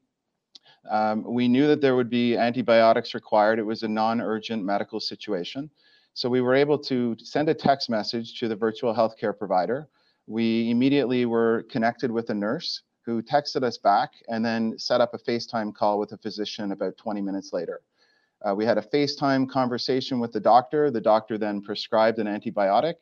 Um, 0.91 1.25
we 1.25 1.49
knew 1.49 1.67
that 1.67 1.81
there 1.81 1.97
would 1.97 2.11
be 2.11 2.37
antibiotics 2.37 3.15
required. 3.15 3.59
It 3.59 3.67
was 3.67 3.83
a 3.83 3.89
non-urgent 3.89 4.65
medical 4.65 5.01
situation. 5.01 5.71
So 6.15 6.29
we 6.29 6.41
were 6.41 6.55
able 6.55 6.79
to 6.81 7.17
send 7.19 7.49
a 7.49 7.55
text 7.55 7.91
message 7.91 8.39
to 8.41 8.49
the 8.49 8.57
virtual 8.57 8.95
healthcare 8.95 9.37
provider. 9.37 9.89
We 10.27 10.71
immediately 10.71 11.27
were 11.27 11.65
connected 11.71 12.11
with 12.11 12.31
a 12.31 12.35
nurse 12.35 12.83
who 13.03 13.23
texted 13.23 13.63
us 13.63 13.79
back 13.79 14.11
and 14.29 14.45
then 14.45 14.79
set 14.79 15.01
up 15.01 15.15
a 15.15 15.19
FaceTime 15.19 15.75
call 15.75 15.99
with 15.99 16.13
a 16.13 16.19
physician 16.19 16.73
about 16.73 16.97
20 16.97 17.23
minutes 17.23 17.53
later. 17.53 17.81
Uh, 18.47 18.55
we 18.55 18.65
had 18.65 18.79
a 18.79 18.83
FaceTime 18.83 19.49
conversation 19.49 20.21
with 20.21 20.33
the 20.33 20.41
doctor. 20.41 20.91
The 20.91 21.01
doctor 21.01 21.39
then 21.39 21.61
prescribed 21.61 22.19
an 22.19 22.27
antibiotic 22.27 22.95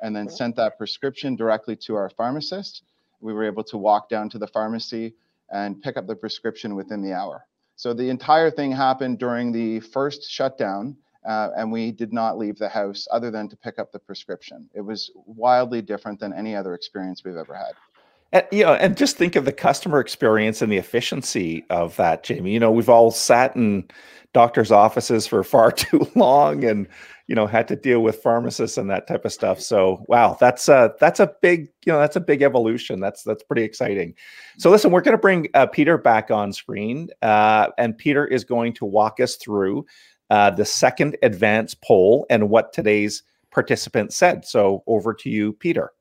and 0.00 0.14
then 0.14 0.28
sent 0.28 0.56
that 0.56 0.76
prescription 0.76 1.36
directly 1.36 1.76
to 1.76 1.94
our 1.94 2.10
pharmacist. 2.10 2.82
We 3.20 3.32
were 3.32 3.44
able 3.44 3.64
to 3.64 3.78
walk 3.78 4.08
down 4.08 4.28
to 4.30 4.38
the 4.38 4.48
pharmacy 4.48 5.14
and 5.50 5.80
pick 5.82 5.96
up 5.96 6.06
the 6.06 6.16
prescription 6.16 6.74
within 6.74 7.02
the 7.02 7.12
hour. 7.12 7.46
So 7.76 7.92
the 7.92 8.10
entire 8.10 8.50
thing 8.50 8.70
happened 8.70 9.18
during 9.18 9.52
the 9.52 9.80
first 9.80 10.30
shutdown, 10.30 10.96
uh, 11.26 11.50
and 11.56 11.70
we 11.70 11.90
did 11.92 12.12
not 12.12 12.38
leave 12.38 12.58
the 12.58 12.68
house 12.68 13.06
other 13.10 13.30
than 13.30 13.48
to 13.48 13.56
pick 13.56 13.78
up 13.78 13.92
the 13.92 13.98
prescription. 13.98 14.68
It 14.74 14.80
was 14.80 15.10
wildly 15.14 15.82
different 15.82 16.20
than 16.20 16.32
any 16.32 16.54
other 16.54 16.74
experience 16.74 17.22
we've 17.24 17.36
ever 17.36 17.54
had. 17.54 17.72
And, 18.32 18.46
you 18.50 18.64
know, 18.64 18.74
and 18.74 18.96
just 18.96 19.16
think 19.16 19.36
of 19.36 19.44
the 19.44 19.52
customer 19.52 20.00
experience 20.00 20.62
and 20.62 20.72
the 20.72 20.78
efficiency 20.78 21.64
of 21.70 21.96
that, 21.96 22.24
Jamie. 22.24 22.52
You 22.52 22.60
know, 22.60 22.70
we've 22.70 22.88
all 22.88 23.10
sat 23.10 23.54
in 23.56 23.88
doctors' 24.32 24.72
offices 24.72 25.26
for 25.26 25.44
far 25.44 25.70
too 25.72 26.06
long, 26.14 26.64
and 26.64 26.88
you 27.28 27.34
know, 27.34 27.46
had 27.46 27.68
to 27.68 27.76
deal 27.76 28.00
with 28.00 28.22
pharmacists 28.22 28.76
and 28.76 28.90
that 28.90 29.06
type 29.06 29.24
of 29.24 29.32
stuff. 29.32 29.60
So, 29.60 30.04
wow, 30.08 30.36
that's 30.38 30.68
a 30.68 30.92
that's 31.00 31.20
a 31.20 31.32
big, 31.40 31.68
you 31.86 31.92
know, 31.92 31.98
that's 31.98 32.16
a 32.16 32.20
big 32.20 32.42
evolution. 32.42 33.00
That's 33.00 33.22
that's 33.22 33.42
pretty 33.42 33.62
exciting. 33.62 34.14
So, 34.58 34.70
listen, 34.70 34.90
we're 34.90 35.02
going 35.02 35.16
to 35.16 35.20
bring 35.20 35.48
uh, 35.54 35.66
Peter 35.66 35.96
back 35.96 36.30
on 36.30 36.52
screen, 36.52 37.08
uh, 37.22 37.68
and 37.78 37.96
Peter 37.96 38.26
is 38.26 38.44
going 38.44 38.74
to 38.74 38.84
walk 38.84 39.20
us 39.20 39.36
through 39.36 39.86
uh, 40.30 40.50
the 40.50 40.64
second 40.64 41.16
advance 41.22 41.74
poll 41.74 42.26
and 42.28 42.50
what 42.50 42.72
today's 42.72 43.22
participants 43.50 44.16
said. 44.16 44.44
So, 44.44 44.82
over 44.86 45.14
to 45.14 45.30
you, 45.30 45.52
Peter. 45.54 45.92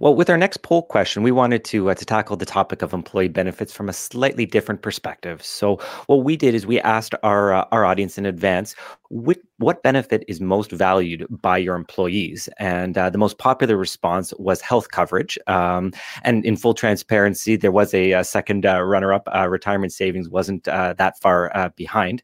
Well, 0.00 0.14
with 0.14 0.30
our 0.30 0.38
next 0.38 0.62
poll 0.62 0.82
question, 0.82 1.22
we 1.24 1.32
wanted 1.32 1.64
to 1.66 1.90
uh, 1.90 1.94
to 1.94 2.04
tackle 2.04 2.36
the 2.36 2.46
topic 2.46 2.80
of 2.82 2.92
employee 2.92 3.28
benefits 3.28 3.72
from 3.72 3.88
a 3.88 3.92
slightly 3.92 4.46
different 4.46 4.82
perspective. 4.82 5.44
So, 5.44 5.80
what 6.06 6.22
we 6.24 6.36
did 6.36 6.54
is 6.54 6.66
we 6.66 6.80
asked 6.80 7.14
our 7.24 7.52
uh, 7.52 7.64
our 7.72 7.84
audience 7.84 8.18
in 8.18 8.24
advance 8.26 8.76
what 9.08 9.38
what 9.58 9.82
benefit 9.82 10.24
is 10.28 10.40
most 10.40 10.70
valued 10.70 11.26
by 11.28 11.58
your 11.58 11.74
employees, 11.74 12.48
and 12.58 12.96
uh, 12.96 13.10
the 13.10 13.18
most 13.18 13.38
popular 13.38 13.76
response 13.76 14.32
was 14.38 14.60
health 14.60 14.90
coverage. 14.92 15.36
Um, 15.48 15.92
and 16.22 16.44
in 16.46 16.56
full 16.56 16.74
transparency, 16.74 17.56
there 17.56 17.72
was 17.72 17.92
a, 17.94 18.12
a 18.12 18.24
second 18.24 18.64
uh, 18.64 18.80
runner 18.82 19.12
up. 19.12 19.28
Uh, 19.34 19.48
retirement 19.48 19.92
savings 19.92 20.28
wasn't 20.28 20.68
uh, 20.68 20.94
that 20.98 21.20
far 21.20 21.72
behind. 21.76 22.22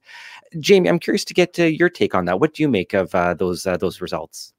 Jamie, 0.60 0.88
I'm 0.88 1.00
curious 1.00 1.24
to 1.26 1.34
get 1.34 1.58
your 1.58 1.90
take 1.90 2.14
on 2.14 2.26
that. 2.26 2.40
What 2.40 2.54
do 2.54 2.62
you 2.62 2.70
make 2.70 2.94
of 2.94 3.10
those 3.38 3.64
those 3.64 4.00
results? 4.00 4.53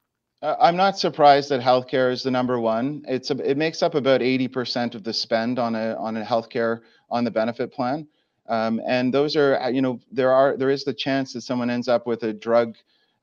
I'm 0.59 0.75
not 0.75 0.97
surprised 0.97 1.49
that 1.49 1.61
healthcare 1.61 2.11
is 2.11 2.23
the 2.23 2.31
number 2.31 2.59
one. 2.59 3.03
It's 3.07 3.31
a, 3.31 3.37
it 3.49 3.57
makes 3.57 3.81
up 3.81 3.95
about 3.95 4.21
80% 4.21 4.93
of 4.95 5.03
the 5.03 5.13
spend 5.13 5.59
on 5.59 5.75
a 5.75 5.95
on 5.95 6.17
a 6.17 6.23
healthcare 6.23 6.81
on 7.09 7.23
the 7.23 7.31
benefit 7.31 7.71
plan. 7.71 8.07
Um, 8.47 8.79
and 8.85 9.13
those 9.13 9.35
are, 9.35 9.57
uh, 9.59 9.69
you 9.69 9.81
know, 9.81 9.99
there 10.11 10.31
are 10.31 10.55
there 10.55 10.69
is 10.69 10.83
the 10.83 10.93
chance 10.93 11.33
that 11.33 11.41
someone 11.41 11.69
ends 11.69 11.87
up 11.87 12.05
with 12.05 12.23
a 12.23 12.33
drug, 12.33 12.75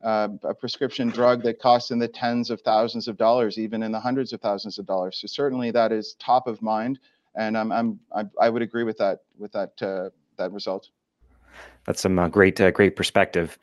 uh, 0.03 0.29
a 0.43 0.53
prescription 0.53 1.09
drug 1.09 1.43
that 1.43 1.59
costs 1.59 1.91
in 1.91 1.99
the 1.99 2.07
tens 2.07 2.49
of 2.49 2.61
thousands 2.61 3.07
of 3.07 3.15
dollars, 3.17 3.57
even 3.57 3.83
in 3.83 3.91
the 3.91 3.99
hundreds 3.99 4.33
of 4.33 4.41
thousands 4.41 4.77
of 4.77 4.85
dollars. 4.85 5.17
So 5.21 5.27
certainly 5.27 5.71
that 5.71 5.91
is 5.93 6.15
top 6.19 6.47
of 6.47 6.61
mind, 6.61 6.99
and 7.35 7.57
I'm, 7.57 7.71
I'm 7.71 7.99
I, 8.13 8.25
I 8.41 8.49
would 8.49 8.61
agree 8.61 8.83
with 8.83 8.97
that 8.97 9.19
with 9.37 9.53
that 9.53 9.81
uh, 9.81 10.09
that 10.37 10.51
result. 10.51 10.89
That's 11.85 12.01
some 12.01 12.17
uh, 12.17 12.29
great, 12.29 12.61
uh, 12.61 12.71
great 12.71 12.95
perspective. 12.95 13.57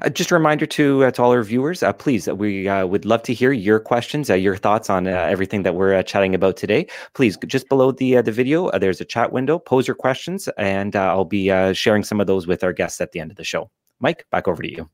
Uh, 0.00 0.08
just 0.08 0.30
a 0.30 0.34
reminder 0.34 0.64
to 0.66 1.04
uh, 1.04 1.10
to 1.10 1.22
all 1.22 1.32
our 1.32 1.42
viewers, 1.42 1.82
uh, 1.82 1.92
please, 1.92 2.26
we 2.28 2.68
uh, 2.68 2.86
would 2.86 3.04
love 3.04 3.22
to 3.24 3.34
hear 3.34 3.52
your 3.52 3.78
questions, 3.80 4.30
your 4.30 4.56
thoughts 4.56 4.88
on 4.88 5.06
everything 5.06 5.62
that 5.62 5.74
we're 5.74 6.02
chatting 6.02 6.34
about 6.34 6.56
today. 6.56 6.86
Please, 7.14 7.36
just 7.46 7.68
below 7.68 7.92
the 7.92 8.22
the 8.22 8.32
video, 8.32 8.70
there's 8.78 9.00
a 9.00 9.04
chat 9.04 9.32
window. 9.32 9.58
Pose 9.58 9.86
your 9.86 9.94
questions, 9.94 10.48
and 10.56 10.96
I'll 10.96 11.24
be 11.24 11.48
sharing 11.74 12.02
some 12.02 12.20
of 12.20 12.26
those 12.26 12.46
with 12.46 12.64
our 12.64 12.72
guests 12.72 13.00
at 13.00 13.12
the 13.12 13.20
end 13.20 13.30
of 13.30 13.36
the 13.36 13.44
show. 13.44 13.70
Mike, 14.00 14.24
back 14.30 14.48
over 14.48 14.62
to 14.62 14.70
you 14.70 14.88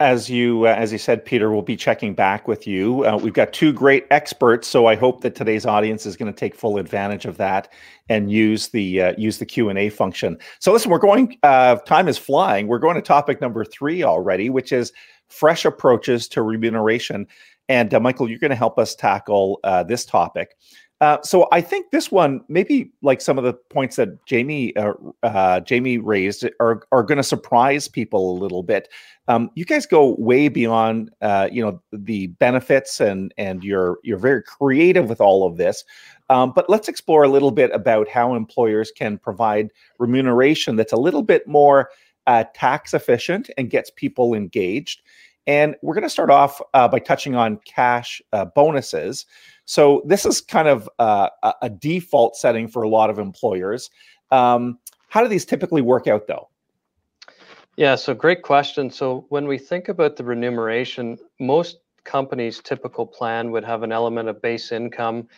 as 0.00 0.30
you 0.30 0.66
uh, 0.66 0.70
as 0.70 0.90
you 0.90 0.98
said 0.98 1.24
peter 1.24 1.52
we'll 1.52 1.62
be 1.62 1.76
checking 1.76 2.14
back 2.14 2.48
with 2.48 2.66
you. 2.66 3.06
Uh, 3.06 3.16
we've 3.18 3.34
got 3.34 3.52
two 3.52 3.72
great 3.72 4.06
experts 4.10 4.66
so 4.66 4.86
i 4.86 4.96
hope 4.96 5.20
that 5.20 5.34
today's 5.34 5.66
audience 5.66 6.06
is 6.06 6.16
going 6.16 6.32
to 6.32 6.36
take 6.36 6.54
full 6.54 6.78
advantage 6.78 7.26
of 7.26 7.36
that 7.36 7.70
and 8.08 8.32
use 8.32 8.68
the 8.68 9.02
uh, 9.02 9.14
use 9.18 9.38
the 9.38 9.46
q&a 9.46 9.90
function. 9.90 10.38
So 10.58 10.72
listen 10.72 10.90
we're 10.90 10.98
going 10.98 11.38
uh, 11.42 11.76
time 11.76 12.08
is 12.08 12.18
flying. 12.18 12.66
We're 12.66 12.78
going 12.78 12.96
to 12.96 13.02
topic 13.02 13.40
number 13.40 13.64
three 13.64 14.02
already 14.02 14.50
which 14.50 14.72
is 14.72 14.92
fresh 15.28 15.64
approaches 15.64 16.26
to 16.28 16.42
remuneration. 16.42 17.26
And 17.68 17.92
uh, 17.92 18.00
michael 18.00 18.28
you're 18.28 18.38
going 18.38 18.50
to 18.50 18.56
help 18.56 18.78
us 18.78 18.94
tackle 18.94 19.60
uh, 19.64 19.82
this 19.82 20.06
topic 20.06 20.56
uh, 21.00 21.22
so 21.22 21.48
I 21.50 21.62
think 21.62 21.90
this 21.92 22.12
one, 22.12 22.42
maybe 22.48 22.92
like 23.00 23.22
some 23.22 23.38
of 23.38 23.44
the 23.44 23.54
points 23.54 23.96
that 23.96 24.24
Jamie 24.26 24.76
uh, 24.76 24.92
uh, 25.22 25.60
Jamie 25.60 25.96
raised, 25.96 26.44
are 26.60 26.82
are 26.92 27.02
going 27.02 27.16
to 27.16 27.22
surprise 27.22 27.88
people 27.88 28.32
a 28.32 28.38
little 28.38 28.62
bit. 28.62 28.88
Um, 29.26 29.50
you 29.54 29.64
guys 29.64 29.86
go 29.86 30.14
way 30.18 30.48
beyond, 30.48 31.10
uh, 31.22 31.48
you 31.50 31.62
know, 31.62 31.80
the 31.90 32.26
benefits, 32.26 33.00
and 33.00 33.32
and 33.38 33.64
you're 33.64 33.98
you're 34.02 34.18
very 34.18 34.42
creative 34.42 35.08
with 35.08 35.22
all 35.22 35.46
of 35.46 35.56
this. 35.56 35.84
Um, 36.28 36.52
but 36.54 36.68
let's 36.68 36.88
explore 36.88 37.22
a 37.22 37.28
little 37.28 37.50
bit 37.50 37.70
about 37.72 38.06
how 38.06 38.34
employers 38.34 38.92
can 38.92 39.16
provide 39.16 39.70
remuneration 39.98 40.76
that's 40.76 40.92
a 40.92 40.96
little 41.00 41.22
bit 41.22 41.48
more 41.48 41.88
uh, 42.26 42.44
tax 42.54 42.92
efficient 42.92 43.48
and 43.56 43.70
gets 43.70 43.90
people 43.90 44.34
engaged. 44.34 45.00
And 45.46 45.74
we're 45.82 45.94
going 45.94 46.04
to 46.04 46.10
start 46.10 46.30
off 46.30 46.60
by 46.72 46.98
touching 47.00 47.34
on 47.34 47.58
cash 47.64 48.20
bonuses. 48.54 49.24
So 49.70 50.02
this 50.04 50.26
is 50.26 50.40
kind 50.40 50.66
of 50.66 50.90
uh, 50.98 51.28
a 51.62 51.70
default 51.70 52.34
setting 52.34 52.66
for 52.66 52.82
a 52.82 52.88
lot 52.88 53.08
of 53.08 53.20
employers. 53.20 53.88
Um, 54.32 54.80
how 55.06 55.22
do 55.22 55.28
these 55.28 55.44
typically 55.44 55.80
work 55.80 56.08
out, 56.08 56.26
though? 56.26 56.48
Yeah, 57.76 57.94
so 57.94 58.12
great 58.12 58.42
question. 58.42 58.90
So 58.90 59.26
when 59.28 59.46
we 59.46 59.58
think 59.58 59.88
about 59.88 60.16
the 60.16 60.24
remuneration, 60.24 61.18
most 61.38 61.78
companies' 62.02 62.58
typical 62.58 63.06
plan 63.06 63.52
would 63.52 63.62
have 63.62 63.84
an 63.84 63.92
element 63.92 64.28
of 64.28 64.42
base 64.42 64.72
income, 64.72 65.28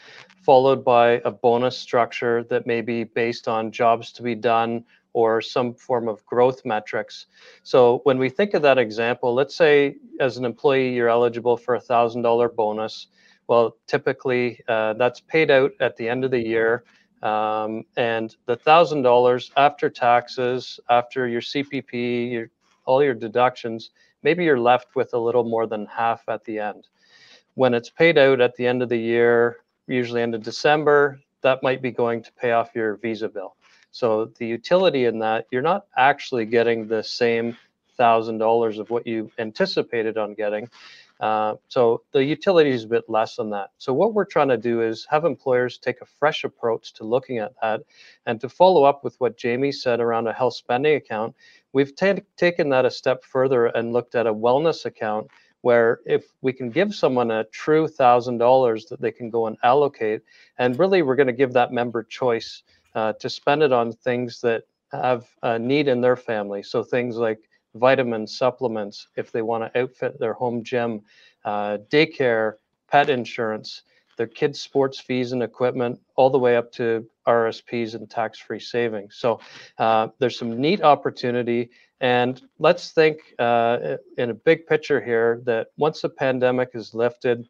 followed 0.43 0.83
by 0.83 1.21
a 1.27 1.31
bonus 1.31 1.77
structure 1.77 2.43
that 2.45 2.67
may 2.67 2.81
be 2.81 3.05
based 3.05 3.49
on 3.49 3.71
jobs 3.71 4.13
to 4.13 4.23
be 4.23 4.35
done 4.35 4.83
or 5.13 5.43
some 5.43 5.75
form 5.75 6.09
of 6.09 6.25
growth 6.25 6.65
metrics. 6.65 7.27
So 7.65 8.01
when 8.05 8.17
we 8.17 8.31
think 8.31 8.55
of 8.55 8.63
that 8.63 8.79
example, 8.79 9.35
let's 9.35 9.55
say 9.55 9.97
as 10.21 10.39
an 10.39 10.47
employee, 10.47 10.95
you're 10.95 11.11
eligible 11.11 11.59
for 11.59 11.75
a 11.75 11.83
$1,000 11.83 12.57
bonus. 12.57 13.09
Well, 13.53 13.77
typically 13.87 14.61
uh, 14.67 14.95
that's 14.95 15.21
paid 15.21 15.51
out 15.51 15.73
at 15.79 15.95
the 15.99 16.09
end 16.09 16.25
of 16.25 16.31
the 16.31 16.41
year. 16.41 16.85
Um, 17.23 17.85
and 17.99 18.35
the 18.47 18.57
thousand 18.57 19.03
dollars 19.03 19.51
after 19.59 19.91
taxes, 19.91 20.81
after 20.89 21.29
your 21.29 21.43
CPP, 21.43 22.33
your 22.33 22.49
all 22.87 23.05
your 23.05 23.13
deductions, 23.13 23.91
maybe 24.23 24.43
you're 24.43 24.59
left 24.59 24.97
with 24.97 25.13
a 25.13 25.19
little 25.19 25.45
more 25.45 25.67
than 25.67 25.85
half 25.85 26.27
at 26.31 26.43
the 26.45 26.61
end. 26.61 26.89
When 27.53 27.75
it's 27.75 27.91
paid 27.91 28.17
out 28.17 28.41
at 28.41 28.57
the 28.57 28.67
end 28.67 28.83
of 28.83 28.89
the 28.89 28.97
year, 28.97 29.59
usually 29.87 30.23
end 30.23 30.35
of 30.35 30.43
December, 30.43 31.21
that 31.43 31.63
might 31.63 31.83
be 31.83 31.91
going 31.91 32.23
to 32.23 32.33
pay 32.33 32.53
off 32.53 32.71
your 32.75 32.97
visa 32.97 33.29
bill. 33.29 33.55
So 33.91 34.33
the 34.39 34.47
utility 34.47 35.05
in 35.05 35.19
that, 35.19 35.45
you're 35.51 35.61
not 35.61 35.85
actually 35.99 36.47
getting 36.47 36.89
the 36.89 37.03
same 37.03 37.59
thousand 37.99 38.39
dollars 38.39 38.79
of 38.79 38.89
what 38.89 39.07
you 39.07 39.31
anticipated 39.39 40.17
on 40.17 40.33
getting. 40.33 40.71
Uh, 41.23 41.55
so 41.69 42.03
the 42.11 42.25
utility 42.25 42.71
is 42.71 42.83
a 42.83 42.89
bit 42.89 43.05
less 43.09 43.37
than 43.37 43.49
that. 43.49 43.71
So 43.79 43.95
what 43.95 44.13
we're 44.13 44.25
trying 44.25 44.49
to 44.49 44.57
do 44.57 44.83
is 44.83 45.07
have 45.09 45.25
employers 45.25 45.79
take 45.79 46.01
a 46.01 46.05
fresh 46.05 46.43
approach 46.43 46.93
to 46.95 47.05
looking 47.05 47.39
at 47.39 47.53
that. 47.63 47.83
And 48.27 48.41
to 48.41 48.49
follow 48.49 48.83
up 48.83 49.05
with 49.05 49.15
what 49.21 49.39
Jamie 49.39 49.71
said 49.71 50.01
around 50.01 50.27
a 50.27 50.33
health 50.33 50.55
spending 50.55 50.97
account, 50.97 51.37
we've 51.73 51.95
taken 51.95 52.69
that 52.71 52.85
a 52.85 52.91
step 52.91 53.23
further 53.23 53.67
and 53.67 53.93
looked 53.93 54.17
at 54.17 54.27
a 54.27 54.35
wellness 54.35 54.85
account 54.85 55.29
where 55.61 56.01
if 56.07 56.25
we 56.41 56.53
can 56.53 56.71
give 56.71 56.93
someone 56.93 57.31
a 57.31 57.45
true 57.45 57.87
thousand 57.87 58.39
dollars 58.39 58.87
that 58.87 59.01
they 59.01 59.13
can 59.13 59.31
go 59.31 59.47
and 59.47 59.57
allocate, 59.63 60.23
and 60.59 60.77
really 60.77 61.03
we're 61.03 61.15
going 61.15 61.29
to 61.29 61.33
give 61.33 61.53
that 61.53 61.73
member 61.73 62.03
choice 62.03 62.65
uh, 62.97 63.13
to 63.13 63.31
spend 63.31 63.63
it 63.63 63.73
on 63.73 63.93
things 63.93 64.41
that 64.41 64.65
have 64.91 65.25
a 65.45 65.57
need 65.57 65.87
in 65.87 66.01
their 66.01 66.17
family. 66.17 66.65
So 66.65 66.83
things 66.83 67.17
like 67.17 67.49
vitamins, 67.75 68.37
supplements, 68.37 69.09
if 69.17 69.33
they 69.33 69.43
want 69.43 69.73
to 69.73 69.81
outfit 69.81 70.19
their 70.19 70.35
home 70.35 70.63
gym, 70.63 71.03
uh, 71.45 71.79
daycare, 71.91 72.55
pet 72.91 73.09
insurance, 73.09 73.83
their 74.17 74.27
kids' 74.27 74.61
sports 74.61 75.01
fees 75.01 75.33
and 75.33 75.43
equipment, 75.43 75.99
all 76.17 76.31
the 76.31 76.39
way 76.39 76.57
up 76.57 76.71
to 76.73 77.07
RSPs 77.27 77.95
and 77.95 78.09
tax-free 78.11 78.61
savings. 78.61 79.17
So 79.17 79.41
uh, 79.79 80.09
there's 80.19 80.39
some 80.39 80.61
neat 80.61 80.83
opportunity. 80.83 81.71
And 82.01 82.41
let's 82.59 82.91
think 82.91 83.19
uh, 83.39 83.97
in 84.19 84.31
a 84.31 84.35
big 84.35 84.67
picture 84.67 85.01
here 85.01 85.41
that 85.45 85.69
once 85.79 86.03
the 86.03 86.09
pandemic 86.09 86.71
is 86.75 86.95
lifted, 86.95 87.49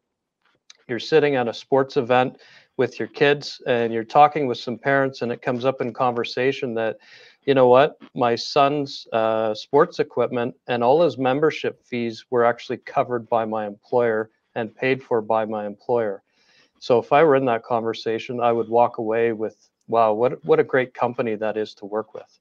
you're 0.88 0.98
sitting 0.98 1.36
at 1.36 1.48
a 1.48 1.54
sports 1.54 1.96
event 1.96 2.38
with 2.76 2.98
your 2.98 3.08
kids 3.08 3.60
and 3.66 3.92
you're 3.92 4.04
talking 4.04 4.46
with 4.46 4.58
some 4.58 4.78
parents 4.78 5.22
and 5.22 5.30
it 5.30 5.42
comes 5.42 5.64
up 5.64 5.80
in 5.80 5.92
conversation 5.92 6.74
that 6.74 6.96
you 7.44 7.54
know 7.54 7.68
what? 7.68 7.96
My 8.14 8.34
son's 8.34 9.06
uh, 9.12 9.54
sports 9.54 9.98
equipment 9.98 10.54
and 10.68 10.82
all 10.84 11.02
his 11.02 11.18
membership 11.18 11.84
fees 11.84 12.24
were 12.30 12.44
actually 12.44 12.78
covered 12.78 13.28
by 13.28 13.44
my 13.44 13.66
employer 13.66 14.30
and 14.54 14.74
paid 14.74 15.02
for 15.02 15.20
by 15.20 15.44
my 15.44 15.66
employer. 15.66 16.22
So 16.78 16.98
if 16.98 17.12
I 17.12 17.22
were 17.24 17.36
in 17.36 17.44
that 17.46 17.64
conversation, 17.64 18.40
I 18.40 18.52
would 18.52 18.68
walk 18.68 18.98
away 18.98 19.32
with, 19.32 19.56
wow, 19.88 20.12
what 20.12 20.44
what 20.44 20.60
a 20.60 20.64
great 20.64 20.94
company 20.94 21.34
that 21.36 21.56
is 21.56 21.74
to 21.74 21.86
work 21.86 22.14
with. 22.14 22.38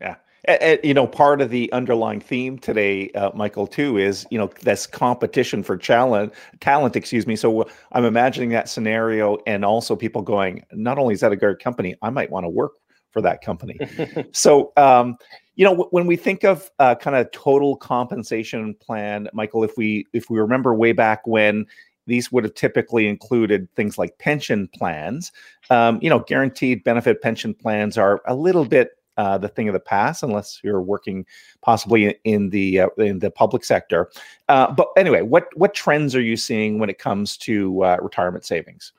Yeah. 0.00 0.16
And, 0.46 0.80
you 0.82 0.94
know, 0.94 1.06
part 1.06 1.42
of 1.42 1.50
the 1.50 1.70
underlying 1.72 2.20
theme 2.20 2.58
today, 2.58 3.10
uh, 3.10 3.30
Michael, 3.34 3.66
too, 3.66 3.98
is 3.98 4.26
you 4.30 4.38
know 4.38 4.50
this 4.62 4.86
competition 4.86 5.62
for 5.62 5.76
talent, 5.76 6.32
talent. 6.60 6.96
Excuse 6.96 7.26
me. 7.26 7.36
So 7.36 7.68
I'm 7.92 8.06
imagining 8.06 8.48
that 8.50 8.68
scenario, 8.68 9.36
and 9.46 9.64
also 9.64 9.96
people 9.96 10.22
going, 10.22 10.64
not 10.72 10.98
only 10.98 11.12
is 11.12 11.20
that 11.20 11.32
a 11.32 11.36
great 11.36 11.58
company, 11.58 11.94
I 12.00 12.08
might 12.08 12.30
want 12.30 12.44
to 12.44 12.48
work 12.48 12.72
for 13.10 13.20
that 13.22 13.42
company. 13.42 13.78
so, 14.32 14.72
um, 14.76 15.16
you 15.56 15.64
know, 15.64 15.88
when 15.90 16.06
we 16.06 16.16
think 16.16 16.44
of 16.44 16.70
uh, 16.78 16.94
kind 16.94 17.16
of 17.16 17.30
total 17.32 17.76
compensation 17.76 18.74
plan, 18.74 19.28
Michael, 19.32 19.64
if 19.64 19.76
we 19.76 20.06
if 20.12 20.30
we 20.30 20.38
remember 20.38 20.74
way 20.74 20.92
back 20.92 21.26
when 21.26 21.66
these 22.06 22.32
would 22.32 22.44
have 22.44 22.54
typically 22.54 23.06
included 23.06 23.68
things 23.76 23.96
like 23.96 24.18
pension 24.18 24.68
plans. 24.74 25.30
Um, 25.70 26.00
you 26.02 26.10
know, 26.10 26.20
guaranteed 26.20 26.82
benefit 26.82 27.22
pension 27.22 27.54
plans 27.54 27.96
are 27.96 28.20
a 28.26 28.34
little 28.34 28.64
bit 28.64 28.92
uh, 29.16 29.38
the 29.38 29.48
thing 29.48 29.68
of 29.68 29.74
the 29.74 29.80
past, 29.80 30.22
unless 30.22 30.60
you're 30.64 30.80
working 30.80 31.26
possibly 31.62 32.18
in 32.24 32.50
the 32.50 32.80
uh, 32.80 32.88
in 32.96 33.18
the 33.18 33.30
public 33.30 33.64
sector. 33.64 34.10
Uh, 34.48 34.72
but 34.72 34.88
anyway, 34.96 35.22
what 35.22 35.48
what 35.56 35.74
trends 35.74 36.16
are 36.16 36.22
you 36.22 36.36
seeing 36.36 36.78
when 36.78 36.90
it 36.90 36.98
comes 36.98 37.36
to 37.36 37.84
uh, 37.84 37.96
retirement 38.00 38.44
savings? 38.44 38.92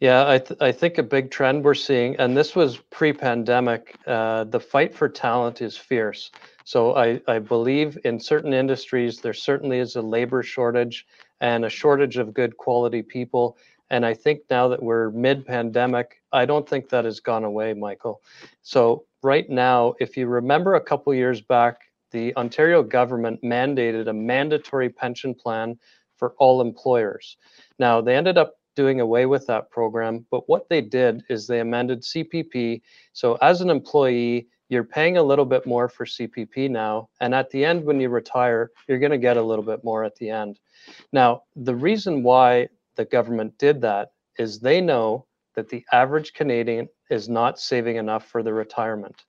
Yeah, 0.00 0.26
I, 0.26 0.38
th- 0.38 0.60
I 0.62 0.72
think 0.72 0.96
a 0.96 1.02
big 1.02 1.30
trend 1.30 1.62
we're 1.62 1.74
seeing, 1.74 2.16
and 2.16 2.34
this 2.34 2.56
was 2.56 2.78
pre 2.90 3.12
pandemic, 3.12 3.96
uh, 4.06 4.44
the 4.44 4.58
fight 4.58 4.94
for 4.94 5.10
talent 5.10 5.60
is 5.60 5.76
fierce. 5.76 6.30
So 6.64 6.96
I, 6.96 7.20
I 7.28 7.38
believe 7.38 7.98
in 8.04 8.18
certain 8.18 8.54
industries, 8.54 9.20
there 9.20 9.34
certainly 9.34 9.78
is 9.78 9.96
a 9.96 10.02
labor 10.02 10.42
shortage 10.42 11.06
and 11.42 11.66
a 11.66 11.68
shortage 11.68 12.16
of 12.16 12.32
good 12.32 12.56
quality 12.56 13.02
people. 13.02 13.58
And 13.90 14.06
I 14.06 14.14
think 14.14 14.40
now 14.48 14.68
that 14.68 14.82
we're 14.82 15.10
mid 15.10 15.44
pandemic, 15.44 16.22
I 16.32 16.46
don't 16.46 16.66
think 16.66 16.88
that 16.88 17.04
has 17.04 17.20
gone 17.20 17.44
away, 17.44 17.74
Michael. 17.74 18.22
So, 18.62 19.04
right 19.22 19.50
now, 19.50 19.94
if 20.00 20.16
you 20.16 20.28
remember 20.28 20.76
a 20.76 20.80
couple 20.80 21.12
years 21.12 21.42
back, 21.42 21.82
the 22.10 22.34
Ontario 22.36 22.82
government 22.82 23.42
mandated 23.42 24.08
a 24.08 24.14
mandatory 24.14 24.88
pension 24.88 25.34
plan 25.34 25.78
for 26.16 26.34
all 26.38 26.60
employers. 26.60 27.36
Now, 27.78 28.00
they 28.00 28.16
ended 28.16 28.38
up 28.38 28.59
doing 28.76 29.00
away 29.00 29.26
with 29.26 29.46
that 29.46 29.70
program. 29.70 30.26
But 30.30 30.48
what 30.48 30.68
they 30.68 30.80
did 30.80 31.22
is 31.28 31.46
they 31.46 31.60
amended 31.60 32.02
CPP. 32.02 32.82
So 33.12 33.36
as 33.42 33.60
an 33.60 33.70
employee, 33.70 34.48
you're 34.68 34.84
paying 34.84 35.16
a 35.16 35.22
little 35.22 35.44
bit 35.44 35.66
more 35.66 35.88
for 35.88 36.06
CPP 36.06 36.70
now. 36.70 37.08
And 37.20 37.34
at 37.34 37.50
the 37.50 37.64
end, 37.64 37.84
when 37.84 38.00
you 38.00 38.08
retire, 38.08 38.70
you're 38.88 39.00
going 39.00 39.10
to 39.10 39.18
get 39.18 39.36
a 39.36 39.42
little 39.42 39.64
bit 39.64 39.82
more 39.82 40.04
at 40.04 40.14
the 40.16 40.30
end. 40.30 40.60
Now, 41.12 41.42
the 41.56 41.74
reason 41.74 42.22
why 42.22 42.68
the 42.96 43.04
government 43.04 43.58
did 43.58 43.80
that 43.82 44.12
is 44.38 44.60
they 44.60 44.80
know 44.80 45.26
that 45.56 45.68
the 45.68 45.84
average 45.92 46.32
Canadian 46.32 46.88
is 47.10 47.28
not 47.28 47.58
saving 47.58 47.96
enough 47.96 48.26
for 48.26 48.42
the 48.42 48.52
retirement. 48.52 49.24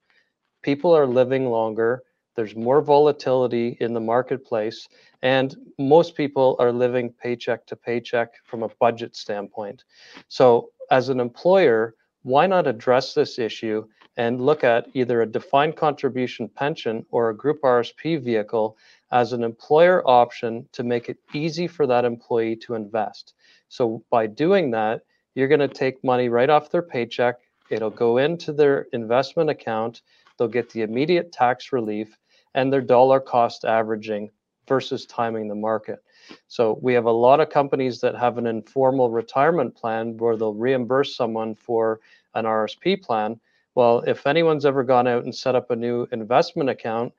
People 0.62 0.96
are 0.96 1.08
living 1.08 1.48
longer. 1.48 2.04
There's 2.36 2.56
more 2.56 2.82
volatility 2.82 3.78
in 3.82 3.94
the 3.94 4.00
marketplace, 4.00 4.88
and 5.22 5.56
most 5.78 6.16
people 6.16 6.56
are 6.60 6.72
living 6.72 7.12
paycheck 7.12 7.66
to 7.68 7.76
paycheck 7.76 8.34
from 8.46 8.64
a 8.64 8.70
budget 8.80 9.16
standpoint. 9.16 9.84
So, 10.30 10.72
as 10.90 11.10
an 11.10 11.20
employer, 11.20 11.96
why 12.24 12.48
not 12.48 12.68
address 12.68 13.14
this 13.14 13.38
issue 13.38 13.86
and 14.18 14.42
look 14.42 14.64
at 14.64 14.88
either 14.94 15.22
a 15.22 15.26
defined 15.26 15.76
contribution 15.76 16.48
pension 16.48 17.06
or 17.10 17.30
a 17.30 17.36
group 17.36 17.62
RSP 17.64 18.22
vehicle 18.22 18.78
as 19.12 19.34
an 19.34 19.44
employer 19.44 20.08
option 20.08 20.68
to 20.72 20.84
make 20.84 21.10
it 21.10 21.18
easy 21.34 21.68
for 21.68 21.88
that 21.88 22.06
employee 22.06 22.56
to 22.58 22.76
invest? 22.76 23.34
So, 23.68 24.04
by 24.10 24.28
doing 24.28 24.72
that, 24.72 25.02
you're 25.36 25.48
going 25.50 25.60
to 25.60 25.68
take 25.68 26.04
money 26.04 26.30
right 26.30 26.50
off 26.50 26.72
their 26.72 26.82
paycheck. 26.82 27.36
It'll 27.70 27.90
go 27.90 28.18
into 28.18 28.54
their 28.54 28.88
investment 28.94 29.50
account. 29.50 30.02
They'll 30.38 30.48
get 30.48 30.70
the 30.70 30.82
immediate 30.82 31.32
tax 31.32 31.72
relief 31.72 32.18
and 32.54 32.72
their 32.72 32.82
dollar 32.82 33.20
cost 33.20 33.66
averaging 33.66 34.30
versus 34.68 35.06
timing 35.06 35.48
the 35.48 35.56
market. 35.56 36.00
So 36.48 36.80
we 36.82 36.94
have 36.94 37.06
a 37.06 37.12
lot 37.12 37.40
of 37.40 37.50
companies 37.50 38.00
that 38.02 38.16
have 38.16 38.38
an 38.38 38.48
informal 38.48 39.10
retirement 39.10 39.76
plan 39.76 40.18
where 40.18 40.38
they'll 40.38 40.54
reimburse 40.54 41.16
someone 41.16 41.56
for 41.56 42.00
an 42.36 42.46
RSP 42.46 43.02
plan. 43.02 43.40
Well, 43.76 44.00
if 44.08 44.28
anyone's 44.28 44.66
ever 44.66 44.84
gone 44.84 45.08
out 45.08 45.24
and 45.24 45.34
set 45.34 45.56
up 45.56 45.72
a 45.72 45.76
new 45.76 46.08
investment 46.12 46.70
account, 46.70 47.14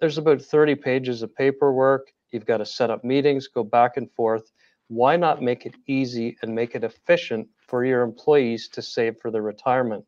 there's 0.00 0.18
about 0.18 0.42
30 0.42 0.74
pages 0.76 1.22
of 1.22 1.34
paperwork. 1.34 2.12
You've 2.30 2.46
got 2.46 2.58
to 2.58 2.66
set 2.66 2.90
up 2.90 3.04
meetings, 3.04 3.48
go 3.48 3.64
back 3.64 3.96
and 3.96 4.10
forth. 4.12 4.52
Why 4.88 5.16
not 5.16 5.42
make 5.42 5.66
it 5.66 5.74
easy 5.86 6.36
and 6.42 6.54
make 6.54 6.74
it 6.74 6.84
efficient 6.84 7.48
for 7.58 7.84
your 7.84 8.02
employees 8.02 8.68
to 8.68 8.82
save 8.82 9.18
for 9.18 9.30
their 9.30 9.42
retirement? 9.42 10.04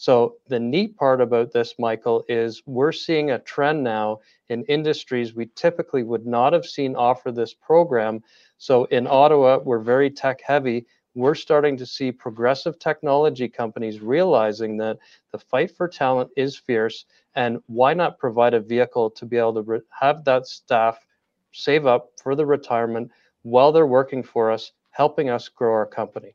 So 0.00 0.36
the 0.48 0.58
neat 0.58 0.96
part 0.96 1.20
about 1.20 1.52
this, 1.52 1.74
Michael, 1.78 2.24
is 2.26 2.62
we're 2.64 2.90
seeing 2.90 3.32
a 3.32 3.38
trend 3.38 3.84
now 3.84 4.20
in 4.48 4.64
industries 4.64 5.34
we 5.34 5.50
typically 5.54 6.04
would 6.04 6.24
not 6.24 6.54
have 6.54 6.64
seen 6.64 6.96
offer 6.96 7.30
this 7.30 7.52
program. 7.52 8.22
So 8.56 8.84
in 8.86 9.06
Ottawa, 9.06 9.58
we're 9.58 9.78
very 9.78 10.08
tech 10.08 10.40
heavy. 10.40 10.86
We're 11.14 11.34
starting 11.34 11.76
to 11.76 11.84
see 11.84 12.12
progressive 12.12 12.78
technology 12.78 13.46
companies 13.46 14.00
realizing 14.00 14.78
that 14.78 14.96
the 15.32 15.38
fight 15.38 15.76
for 15.76 15.86
talent 15.86 16.30
is 16.34 16.56
fierce, 16.56 17.04
and 17.34 17.58
why 17.66 17.92
not 17.92 18.18
provide 18.18 18.54
a 18.54 18.60
vehicle 18.60 19.10
to 19.10 19.26
be 19.26 19.36
able 19.36 19.52
to 19.52 19.62
re- 19.62 19.80
have 19.90 20.24
that 20.24 20.46
staff 20.46 21.04
save 21.52 21.84
up 21.84 22.08
for 22.22 22.34
the 22.34 22.46
retirement 22.46 23.10
while 23.42 23.70
they're 23.70 23.86
working 23.86 24.22
for 24.22 24.50
us, 24.50 24.72
helping 24.92 25.28
us 25.28 25.50
grow 25.50 25.74
our 25.74 25.84
company. 25.84 26.34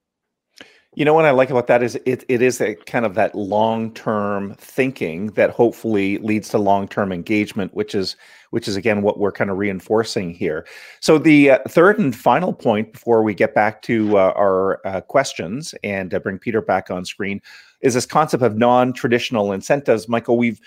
You 0.95 1.03
know 1.03 1.13
what 1.13 1.25
I 1.25 1.31
like 1.31 1.49
about 1.49 1.67
that 1.67 1.83
is 1.83 1.99
it 2.05 2.23
it 2.29 2.41
is 2.41 2.61
a 2.61 2.75
kind 2.75 3.05
of 3.05 3.15
that 3.15 3.35
long 3.35 3.93
term 3.93 4.55
thinking 4.57 5.27
that 5.31 5.49
hopefully 5.49 6.19
leads 6.19 6.47
to 6.49 6.57
long 6.57 6.87
term 6.87 7.11
engagement, 7.11 7.73
which 7.73 7.93
is 7.93 8.15
which 8.51 8.65
is 8.69 8.77
again 8.77 9.01
what 9.01 9.19
we're 9.19 9.33
kind 9.33 9.49
of 9.49 9.57
reinforcing 9.57 10.33
here. 10.33 10.65
So 11.01 11.17
the 11.17 11.51
uh, 11.51 11.59
third 11.67 11.99
and 11.99 12.15
final 12.15 12.53
point 12.53 12.93
before 12.93 13.23
we 13.23 13.33
get 13.33 13.53
back 13.53 13.81
to 13.83 14.17
uh, 14.17 14.31
our 14.37 14.79
uh, 14.87 15.01
questions 15.01 15.75
and 15.83 16.13
uh, 16.13 16.19
bring 16.19 16.39
Peter 16.39 16.61
back 16.61 16.89
on 16.89 17.03
screen 17.03 17.41
is 17.81 17.93
this 17.93 18.05
concept 18.05 18.41
of 18.41 18.55
non 18.55 18.93
traditional 18.93 19.51
incentives. 19.51 20.07
Michael, 20.07 20.37
we've 20.37 20.61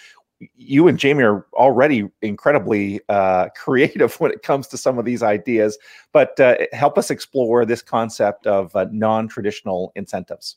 you 0.57 0.89
and 0.89 0.99
Jamie 0.99 1.25
are 1.25 1.47
already 1.55 2.09
incredibly 2.23 3.01
uh, 3.09 3.49
creative 3.57 4.19
when 4.21 4.31
it 4.31 4.43
comes 4.43 4.69
to 4.69 4.77
some 4.77 4.99
of 4.99 5.05
these 5.05 5.23
ideas, 5.23 5.79
but 6.13 6.39
uh, 6.41 6.57
help 6.73 6.99
us 6.99 7.11
explore 7.11 7.65
this 7.65 7.83
concept 7.83 8.47
of 8.47 8.75
uh, 8.77 8.87
non-traditional 8.91 9.93
incentives. 9.95 10.57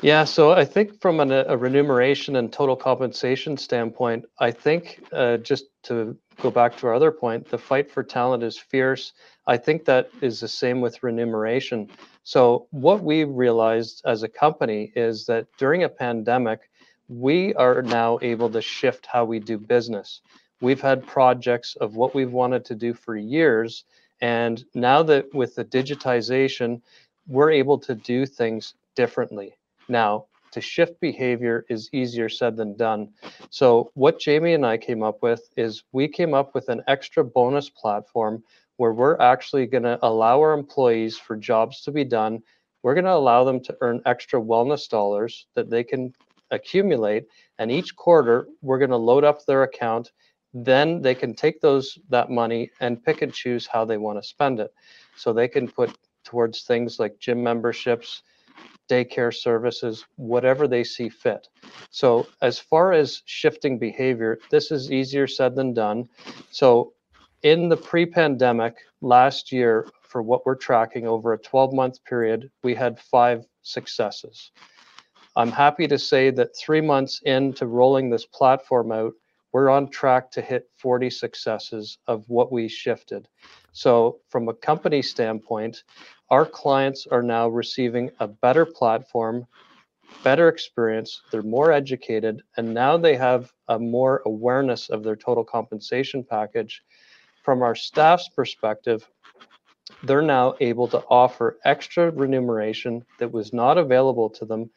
Yeah, 0.00 0.24
so 0.24 0.52
I 0.52 0.64
think 0.64 1.00
from 1.00 1.20
an, 1.20 1.30
a 1.30 1.56
remuneration 1.56 2.36
and 2.36 2.52
total 2.52 2.74
compensation 2.74 3.56
standpoint, 3.56 4.24
I 4.40 4.50
think 4.50 5.00
uh, 5.12 5.36
just 5.36 5.66
to 5.84 6.16
go 6.40 6.50
back 6.50 6.76
to 6.78 6.88
our 6.88 6.94
other 6.94 7.12
point, 7.12 7.48
the 7.48 7.58
fight 7.58 7.90
for 7.90 8.02
talent 8.02 8.42
is 8.42 8.58
fierce. 8.58 9.12
I 9.46 9.56
think 9.56 9.84
that 9.84 10.10
is 10.20 10.40
the 10.40 10.48
same 10.48 10.80
with 10.80 11.02
remuneration. 11.02 11.88
So 12.24 12.66
what 12.70 13.04
we 13.04 13.24
realized 13.24 14.02
as 14.04 14.22
a 14.22 14.28
company 14.28 14.92
is 14.96 15.26
that 15.26 15.46
during 15.56 15.84
a 15.84 15.88
pandemic, 15.88 16.70
we 17.18 17.52
are 17.54 17.82
now 17.82 18.18
able 18.22 18.48
to 18.50 18.62
shift 18.62 19.06
how 19.06 19.24
we 19.24 19.38
do 19.38 19.58
business. 19.58 20.22
We've 20.60 20.80
had 20.80 21.06
projects 21.06 21.76
of 21.76 21.96
what 21.96 22.14
we've 22.14 22.32
wanted 22.32 22.64
to 22.66 22.74
do 22.74 22.94
for 22.94 23.16
years. 23.16 23.84
And 24.20 24.64
now 24.74 25.02
that 25.04 25.34
with 25.34 25.54
the 25.54 25.64
digitization, 25.64 26.80
we're 27.26 27.50
able 27.50 27.78
to 27.78 27.94
do 27.94 28.24
things 28.24 28.74
differently. 28.94 29.54
Now, 29.88 30.26
to 30.52 30.60
shift 30.60 31.00
behavior 31.00 31.64
is 31.68 31.88
easier 31.92 32.28
said 32.28 32.56
than 32.56 32.76
done. 32.76 33.08
So, 33.50 33.90
what 33.94 34.20
Jamie 34.20 34.54
and 34.54 34.66
I 34.66 34.76
came 34.76 35.02
up 35.02 35.22
with 35.22 35.48
is 35.56 35.82
we 35.92 36.08
came 36.08 36.34
up 36.34 36.54
with 36.54 36.68
an 36.68 36.82
extra 36.86 37.24
bonus 37.24 37.70
platform 37.70 38.42
where 38.76 38.92
we're 38.92 39.18
actually 39.18 39.66
going 39.66 39.84
to 39.84 39.98
allow 40.02 40.40
our 40.40 40.52
employees 40.52 41.16
for 41.16 41.36
jobs 41.36 41.82
to 41.82 41.90
be 41.90 42.04
done. 42.04 42.42
We're 42.82 42.94
going 42.94 43.04
to 43.04 43.12
allow 43.12 43.44
them 43.44 43.60
to 43.64 43.76
earn 43.80 44.02
extra 44.06 44.40
wellness 44.40 44.88
dollars 44.88 45.46
that 45.54 45.70
they 45.70 45.84
can 45.84 46.12
accumulate 46.52 47.24
and 47.58 47.72
each 47.72 47.96
quarter 47.96 48.46
we're 48.60 48.78
going 48.78 48.90
to 48.90 48.96
load 48.96 49.24
up 49.24 49.44
their 49.44 49.64
account. 49.64 50.12
Then 50.54 51.00
they 51.00 51.14
can 51.14 51.34
take 51.34 51.60
those 51.60 51.98
that 52.10 52.30
money 52.30 52.70
and 52.80 53.02
pick 53.02 53.22
and 53.22 53.32
choose 53.32 53.66
how 53.66 53.84
they 53.84 53.96
want 53.96 54.22
to 54.22 54.28
spend 54.28 54.60
it. 54.60 54.72
So 55.16 55.32
they 55.32 55.48
can 55.48 55.66
put 55.66 55.96
towards 56.24 56.62
things 56.62 57.00
like 57.00 57.18
gym 57.18 57.42
memberships 57.42 58.22
daycare 58.88 59.34
services 59.34 60.04
whatever 60.16 60.68
they 60.68 60.84
see 60.84 61.08
fit. 61.08 61.48
So 61.90 62.26
as 62.42 62.58
far 62.58 62.92
as 62.92 63.22
shifting 63.24 63.78
behavior 63.78 64.38
this 64.50 64.70
is 64.70 64.92
easier 64.92 65.26
said 65.26 65.56
than 65.56 65.72
done. 65.72 66.08
So 66.50 66.92
in 67.42 67.68
the 67.68 67.76
pre-pandemic 67.76 68.76
last 69.00 69.50
year 69.50 69.88
for 70.02 70.22
what 70.22 70.44
we're 70.44 70.56
tracking 70.56 71.06
over 71.06 71.32
a 71.32 71.38
12 71.38 71.72
month 71.72 72.04
period 72.04 72.50
we 72.62 72.74
had 72.74 73.00
five 73.00 73.46
successes 73.62 74.50
I'm 75.34 75.50
happy 75.50 75.88
to 75.88 75.98
say 75.98 76.30
that 76.30 76.56
three 76.56 76.82
months 76.82 77.22
into 77.24 77.66
rolling 77.66 78.10
this 78.10 78.26
platform 78.26 78.92
out, 78.92 79.14
we're 79.52 79.70
on 79.70 79.88
track 79.88 80.30
to 80.32 80.42
hit 80.42 80.68
40 80.76 81.08
successes 81.08 81.98
of 82.06 82.28
what 82.28 82.52
we 82.52 82.68
shifted. 82.68 83.28
So, 83.72 84.20
from 84.28 84.48
a 84.48 84.54
company 84.54 85.00
standpoint, 85.00 85.84
our 86.28 86.44
clients 86.44 87.06
are 87.10 87.22
now 87.22 87.48
receiving 87.48 88.10
a 88.20 88.28
better 88.28 88.66
platform, 88.66 89.46
better 90.22 90.48
experience, 90.48 91.22
they're 91.30 91.42
more 91.42 91.72
educated, 91.72 92.42
and 92.58 92.74
now 92.74 92.98
they 92.98 93.16
have 93.16 93.52
a 93.68 93.78
more 93.78 94.22
awareness 94.26 94.90
of 94.90 95.02
their 95.02 95.16
total 95.16 95.44
compensation 95.44 96.24
package. 96.24 96.82
From 97.42 97.62
our 97.62 97.74
staff's 97.74 98.28
perspective, 98.28 99.08
they're 100.02 100.22
now 100.22 100.54
able 100.60 100.88
to 100.88 101.02
offer 101.08 101.58
extra 101.64 102.10
remuneration 102.10 103.04
that 103.18 103.32
was 103.32 103.52
not 103.54 103.78
available 103.78 104.28
to 104.30 104.44
them 104.44 104.70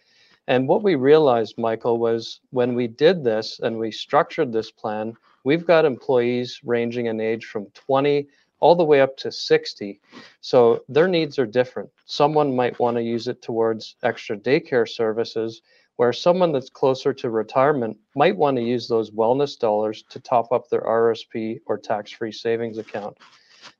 and 0.48 0.68
what 0.68 0.84
we 0.84 0.96
realized, 0.96 1.58
Michael, 1.58 1.98
was 1.98 2.40
when 2.52 2.76
we 2.76 2.88
did 2.88 3.24
this 3.24 3.60
and 3.60 3.80
we 3.80 3.92
structured 3.92 4.52
this 4.52 4.72
plan, 4.72 5.14
we've 5.44 5.66
got 5.66 5.86
employees 5.86 6.60
ranging 6.64 7.08
in 7.08 7.20
age 7.20 7.46
from 7.46 7.68
20 7.74 8.28
all 8.60 8.76
the 8.76 8.84
way 8.84 9.02
up 9.02 9.18
to 9.18 9.32
60. 9.32 10.00
So 10.42 10.84
their 10.88 11.08
needs 11.08 11.38
are 11.40 11.46
different. 11.46 11.90
Someone 12.06 12.56
might 12.56 12.80
want 12.80 12.98
to 12.98 13.04
use 13.04 13.28
it 13.28 13.42
towards 13.42 13.96
extra 14.04 14.38
daycare 14.38 14.88
services, 14.88 15.62
where 15.98 16.14
someone 16.14 16.52
that's 16.52 16.70
closer 16.70 17.14
to 17.14 17.30
retirement 17.30 17.98
might 18.16 18.36
want 18.36 18.58
to 18.58 18.64
use 18.64 18.88
those 18.88 19.12
wellness 19.12 19.58
dollars 19.58 20.04
to 20.10 20.20
top 20.20 20.52
up 20.52 20.70
their 20.70 20.82
RSP 20.82 21.60
or 21.66 21.78
tax 21.78 22.12
free 22.12 22.32
savings 22.32 22.78
account. 22.78 23.18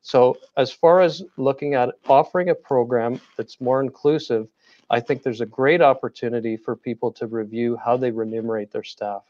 So, 0.02 0.38
as 0.58 0.72
far 0.72 1.02
as 1.02 1.24
looking 1.38 1.74
at 1.74 1.94
offering 2.08 2.50
a 2.50 2.56
program 2.56 3.20
that's 3.38 3.62
more 3.62 3.82
inclusive, 3.82 4.48
I 4.90 5.00
think 5.00 5.24
there's 5.24 5.42
a 5.42 5.46
great 5.46 5.82
opportunity 5.82 6.58
for 6.58 6.76
people 6.76 7.12
to 7.14 7.28
review 7.28 7.78
how 7.84 7.98
they 7.98 8.12
remunerate 8.12 8.72
their 8.72 8.84
staff. 8.84 9.24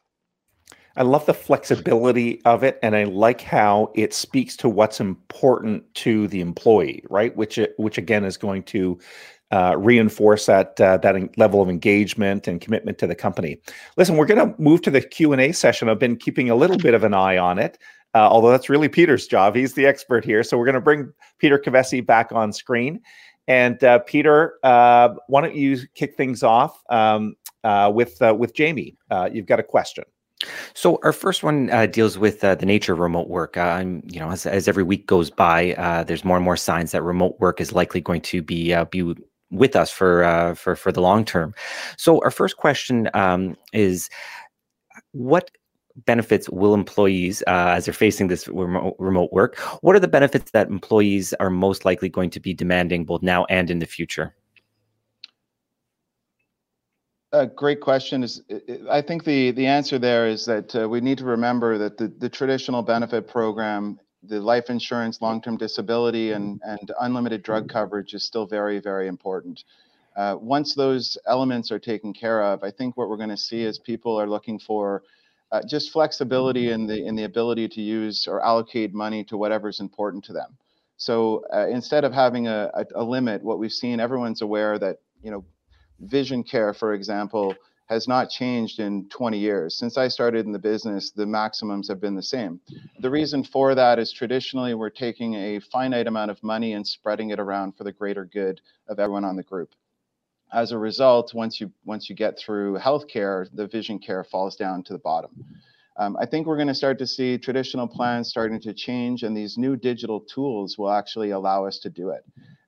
I 0.97 1.03
love 1.03 1.25
the 1.25 1.33
flexibility 1.33 2.41
of 2.45 2.63
it, 2.63 2.79
and 2.81 2.95
I 2.95 3.03
like 3.03 3.41
how 3.41 3.91
it 3.95 4.13
speaks 4.13 4.55
to 4.57 4.69
what's 4.69 5.01
important 5.01 5.93
to 5.95 6.27
the 6.29 6.39
employee, 6.39 7.03
right? 7.09 7.35
Which, 7.35 7.59
which 7.77 7.97
again 7.97 8.23
is 8.23 8.37
going 8.37 8.63
to 8.63 8.97
uh, 9.51 9.75
reinforce 9.77 10.47
that 10.47 10.79
uh, 10.81 10.97
that 10.97 11.37
level 11.37 11.61
of 11.61 11.69
engagement 11.69 12.47
and 12.47 12.59
commitment 12.59 12.97
to 12.97 13.07
the 13.07 13.15
company. 13.15 13.61
Listen, 13.95 14.17
we're 14.17 14.25
going 14.25 14.49
to 14.49 14.59
move 14.59 14.81
to 14.81 14.91
the 14.91 15.01
Q 15.01 15.33
and 15.33 15.41
A 15.41 15.51
session. 15.51 15.87
I've 15.87 15.99
been 15.99 16.17
keeping 16.17 16.49
a 16.49 16.55
little 16.55 16.77
bit 16.77 16.93
of 16.93 17.03
an 17.03 17.13
eye 17.13 17.37
on 17.37 17.59
it, 17.59 17.77
uh, 18.15 18.27
although 18.27 18.49
that's 18.49 18.69
really 18.69 18.89
Peter's 18.89 19.27
job. 19.27 19.55
He's 19.55 19.73
the 19.73 19.85
expert 19.85 20.25
here, 20.25 20.43
so 20.43 20.57
we're 20.57 20.65
going 20.65 20.75
to 20.75 20.81
bring 20.81 21.13
Peter 21.39 21.59
Kovessy 21.59 22.03
back 22.03 22.31
on 22.31 22.53
screen. 22.53 23.01
And 23.47 23.83
uh, 23.83 23.99
Peter, 23.99 24.55
uh, 24.63 25.09
why 25.27 25.41
don't 25.41 25.55
you 25.55 25.77
kick 25.93 26.15
things 26.15 26.43
off 26.43 26.81
um, 26.89 27.35
uh, 27.63 27.91
with 27.93 28.21
uh, 28.21 28.33
with 28.33 28.53
Jamie? 28.53 28.97
Uh, 29.11 29.29
you've 29.31 29.45
got 29.45 29.59
a 29.59 29.63
question. 29.63 30.03
So 30.73 30.99
our 31.03 31.13
first 31.13 31.43
one 31.43 31.69
uh, 31.69 31.85
deals 31.85 32.17
with 32.17 32.41
the 32.41 32.55
nature 32.57 32.93
of 32.93 32.99
remote 32.99 33.29
work. 33.29 33.57
I'm, 33.57 34.03
you 34.05 34.19
know, 34.19 34.31
as, 34.31 34.45
as 34.45 34.67
every 34.67 34.83
week 34.83 35.07
goes 35.07 35.29
by, 35.29 35.73
there's 36.07 36.25
more 36.25 36.37
and 36.37 36.43
more 36.43 36.57
signs 36.57 36.91
that 36.91 37.03
remote 37.03 37.39
work 37.39 37.61
is 37.61 37.71
likely 37.71 38.01
going 38.01 38.21
to 38.21 38.41
be 38.41 38.75
be 38.91 39.15
with 39.51 39.75
us 39.75 39.91
for 39.91 40.55
for 40.57 40.75
for 40.75 40.91
the 40.91 41.01
long 41.01 41.23
term. 41.23 41.53
So 41.97 42.19
our 42.23 42.31
first 42.31 42.57
question 42.57 43.09
um, 43.13 43.55
is, 43.71 44.09
what 45.13 45.51
benefits 46.05 46.49
will 46.49 46.73
employees, 46.73 47.41
uh, 47.47 47.73
as 47.75 47.85
they're 47.85 47.93
facing 47.93 48.27
this 48.27 48.47
remote, 48.47 48.95
remote 48.99 49.31
work, 49.31 49.57
what 49.81 49.95
are 49.95 49.99
the 49.99 50.07
benefits 50.07 50.51
that 50.51 50.67
employees 50.67 51.33
are 51.39 51.49
most 51.49 51.85
likely 51.85 52.09
going 52.09 52.29
to 52.31 52.39
be 52.39 52.53
demanding 52.53 53.05
both 53.05 53.21
now 53.21 53.45
and 53.45 53.69
in 53.69 53.79
the 53.79 53.85
future? 53.85 54.35
A 57.31 57.45
great 57.45 57.81
question. 57.81 58.23
Is 58.23 58.41
I 58.89 59.01
think 59.01 59.25
the 59.25 59.51
the 59.51 59.65
answer 59.65 59.99
there 59.99 60.27
is 60.27 60.45
that 60.45 60.73
uh, 60.75 60.87
we 60.87 61.01
need 61.01 61.17
to 61.17 61.25
remember 61.25 61.77
that 61.77 61.97
the, 61.97 62.07
the 62.07 62.29
traditional 62.29 62.81
benefit 62.81 63.27
program, 63.27 63.99
the 64.23 64.39
life 64.39 64.69
insurance, 64.69 65.21
long-term 65.21 65.57
disability, 65.57 66.31
and 66.31 66.61
and 66.63 66.91
unlimited 67.01 67.43
drug 67.43 67.67
coverage 67.67 68.13
is 68.13 68.23
still 68.23 68.45
very 68.45 68.79
very 68.79 69.07
important. 69.07 69.65
Uh, 70.15 70.37
once 70.39 70.75
those 70.75 71.17
elements 71.27 71.73
are 71.73 71.79
taken 71.79 72.13
care 72.13 72.41
of, 72.41 72.63
I 72.63 72.71
think 72.71 72.95
what 72.95 73.09
we're 73.09 73.17
going 73.17 73.29
to 73.29 73.37
see 73.37 73.63
is 73.63 73.79
people 73.79 74.17
are 74.17 74.29
looking 74.29 74.57
for 74.57 75.03
uh, 75.51 75.61
just 75.67 75.91
flexibility 75.91 76.71
in 76.71 76.87
the 76.87 77.05
in 77.05 77.15
the 77.15 77.23
ability 77.23 77.67
to 77.67 77.81
use 77.81 78.27
or 78.27 78.43
allocate 78.43 78.93
money 78.93 79.23
to 79.23 79.37
whatever's 79.37 79.79
important 79.79 80.23
to 80.25 80.33
them. 80.33 80.57
So 80.97 81.43
uh, 81.53 81.67
instead 81.67 82.03
of 82.03 82.13
having 82.13 82.47
a, 82.47 82.71
a, 82.73 82.85
a, 82.95 83.03
limit, 83.03 83.43
what 83.43 83.59
we've 83.59 83.71
seen, 83.71 83.99
everyone's 83.99 84.41
aware 84.41 84.79
that 84.79 84.97
you 85.21 85.31
know, 85.31 85.43
vision 85.99 86.43
care, 86.43 86.73
for 86.73 86.93
example, 86.93 87.53
has 87.87 88.07
not 88.07 88.29
changed 88.29 88.79
in 88.79 89.07
20 89.09 89.37
years. 89.37 89.77
Since 89.77 89.97
I 89.97 90.07
started 90.07 90.45
in 90.45 90.51
the 90.51 90.59
business, 90.59 91.11
the 91.11 91.25
maximums 91.25 91.87
have 91.89 92.01
been 92.01 92.15
the 92.15 92.23
same. 92.23 92.59
The 92.99 93.09
reason 93.09 93.43
for 93.43 93.75
that 93.75 93.99
is 93.99 94.11
traditionally 94.11 94.73
we're 94.73 94.89
taking 94.89 95.35
a 95.35 95.59
finite 95.59 96.07
amount 96.07 96.31
of 96.31 96.41
money 96.43 96.73
and 96.73 96.87
spreading 96.87 97.29
it 97.29 97.39
around 97.39 97.73
for 97.77 97.83
the 97.83 97.91
greater 97.91 98.25
good 98.25 98.61
of 98.87 98.99
everyone 98.99 99.25
on 99.25 99.35
the 99.35 99.43
group 99.43 99.75
as 100.53 100.71
a 100.71 100.77
result, 100.77 101.33
once 101.33 101.59
you 101.59 101.71
once 101.85 102.09
you 102.09 102.15
get 102.15 102.37
through 102.37 102.77
healthcare, 102.77 103.47
the 103.53 103.67
vision 103.67 103.99
care 103.99 104.23
falls 104.23 104.55
down 104.55 104.83
to 104.83 104.93
the 104.93 104.99
bottom. 104.99 105.31
Um, 105.97 106.17
I 106.19 106.25
think 106.25 106.45
we're 106.45 106.57
going 106.57 106.67
to 106.67 106.75
start 106.75 106.99
to 106.99 107.07
see 107.07 107.37
traditional 107.37 107.87
plans 107.87 108.29
starting 108.29 108.59
to 108.61 108.73
change, 108.73 109.23
and 109.23 109.35
these 109.35 109.57
new 109.57 109.75
digital 109.75 110.19
tools 110.19 110.77
will 110.77 110.91
actually 110.91 111.31
allow 111.31 111.65
us 111.65 111.79
to 111.79 111.89
do 111.89 112.09
it. 112.09 112.25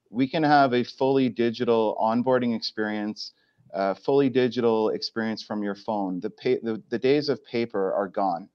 We 0.10 0.28
can 0.28 0.44
have 0.44 0.74
a 0.74 0.84
fully 0.84 1.28
digital 1.28 1.98
onboarding 2.02 2.56
experience, 2.56 3.34
uh, 3.74 3.96
fully 3.96 4.30
digital 4.30 4.90
experience 4.90 5.44
from 5.44 5.62
your 5.62 5.76
phone. 5.76 6.22
The, 6.22 6.30
pa- 6.30 6.62
the, 6.64 6.82
the 6.90 6.98
days 6.98 7.28
of 7.28 7.44
paper 7.46 7.94
are 7.94 8.08
gone. 8.08 8.48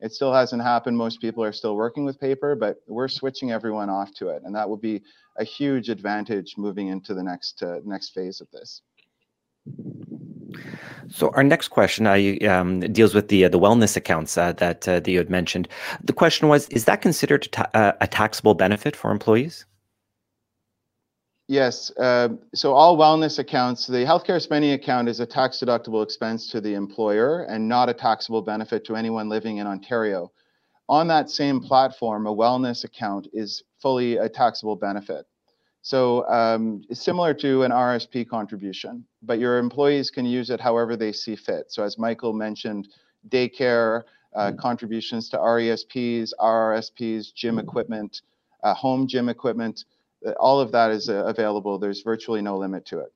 It 0.00 0.12
still 0.12 0.32
hasn't 0.32 0.62
happened. 0.62 0.96
Most 0.96 1.20
people 1.20 1.42
are 1.42 1.52
still 1.52 1.74
working 1.74 2.04
with 2.04 2.20
paper, 2.20 2.54
but 2.54 2.80
we're 2.86 3.08
switching 3.08 3.50
everyone 3.50 3.90
off 3.90 4.12
to 4.14 4.28
it, 4.28 4.42
and 4.44 4.54
that 4.54 4.68
will 4.68 4.76
be 4.76 5.02
a 5.36 5.44
huge 5.44 5.88
advantage 5.88 6.56
moving 6.56 6.88
into 6.88 7.14
the 7.14 7.22
next 7.22 7.62
uh, 7.62 7.80
next 7.84 8.10
phase 8.10 8.40
of 8.40 8.48
this. 8.52 8.82
So 11.08 11.30
our 11.34 11.42
next 11.42 11.68
question 11.68 12.06
um, 12.46 12.80
deals 12.80 13.14
with 13.14 13.28
the 13.28 13.44
uh, 13.44 13.48
the 13.48 13.58
wellness 13.58 13.96
accounts 13.96 14.38
uh, 14.38 14.52
that 14.52 14.86
uh, 14.86 15.00
that 15.00 15.10
you 15.10 15.18
had 15.18 15.30
mentioned. 15.30 15.68
The 16.04 16.12
question 16.12 16.48
was: 16.48 16.68
Is 16.68 16.84
that 16.84 17.02
considered 17.02 17.48
ta- 17.50 17.70
uh, 17.74 17.92
a 18.00 18.06
taxable 18.06 18.54
benefit 18.54 18.94
for 18.94 19.10
employees? 19.10 19.64
Yes. 21.48 21.90
Uh, 21.96 22.28
so 22.54 22.74
all 22.74 22.98
wellness 22.98 23.38
accounts, 23.38 23.86
the 23.86 24.04
healthcare 24.04 24.40
spending 24.40 24.72
account 24.72 25.08
is 25.08 25.18
a 25.20 25.26
tax 25.26 25.58
deductible 25.58 26.02
expense 26.02 26.50
to 26.50 26.60
the 26.60 26.74
employer 26.74 27.44
and 27.44 27.66
not 27.66 27.88
a 27.88 27.94
taxable 27.94 28.42
benefit 28.42 28.84
to 28.84 28.96
anyone 28.96 29.30
living 29.30 29.56
in 29.56 29.66
Ontario. 29.66 30.30
On 30.90 31.08
that 31.08 31.30
same 31.30 31.60
platform, 31.60 32.26
a 32.26 32.34
wellness 32.34 32.84
account 32.84 33.28
is 33.32 33.62
fully 33.80 34.18
a 34.18 34.28
taxable 34.28 34.76
benefit. 34.76 35.24
So 35.80 36.28
um, 36.28 36.82
it's 36.90 37.02
similar 37.02 37.32
to 37.34 37.62
an 37.62 37.70
RSP 37.70 38.28
contribution, 38.28 39.06
but 39.22 39.38
your 39.38 39.56
employees 39.56 40.10
can 40.10 40.26
use 40.26 40.50
it 40.50 40.60
however 40.60 40.96
they 40.96 41.12
see 41.12 41.34
fit. 41.34 41.72
So 41.72 41.82
as 41.82 41.98
Michael 41.98 42.34
mentioned, 42.34 42.88
daycare, 43.30 44.02
uh, 44.36 44.52
contributions 44.52 45.30
to 45.30 45.38
RESPs, 45.38 46.34
RRSPs, 46.38 47.32
gym 47.32 47.58
equipment, 47.58 48.20
uh, 48.62 48.74
home 48.74 49.06
gym 49.06 49.30
equipment, 49.30 49.86
all 50.38 50.60
of 50.60 50.72
that 50.72 50.90
is 50.90 51.08
uh, 51.08 51.24
available. 51.24 51.78
There's 51.78 52.02
virtually 52.02 52.42
no 52.42 52.58
limit 52.58 52.84
to 52.86 53.00
it. 53.00 53.12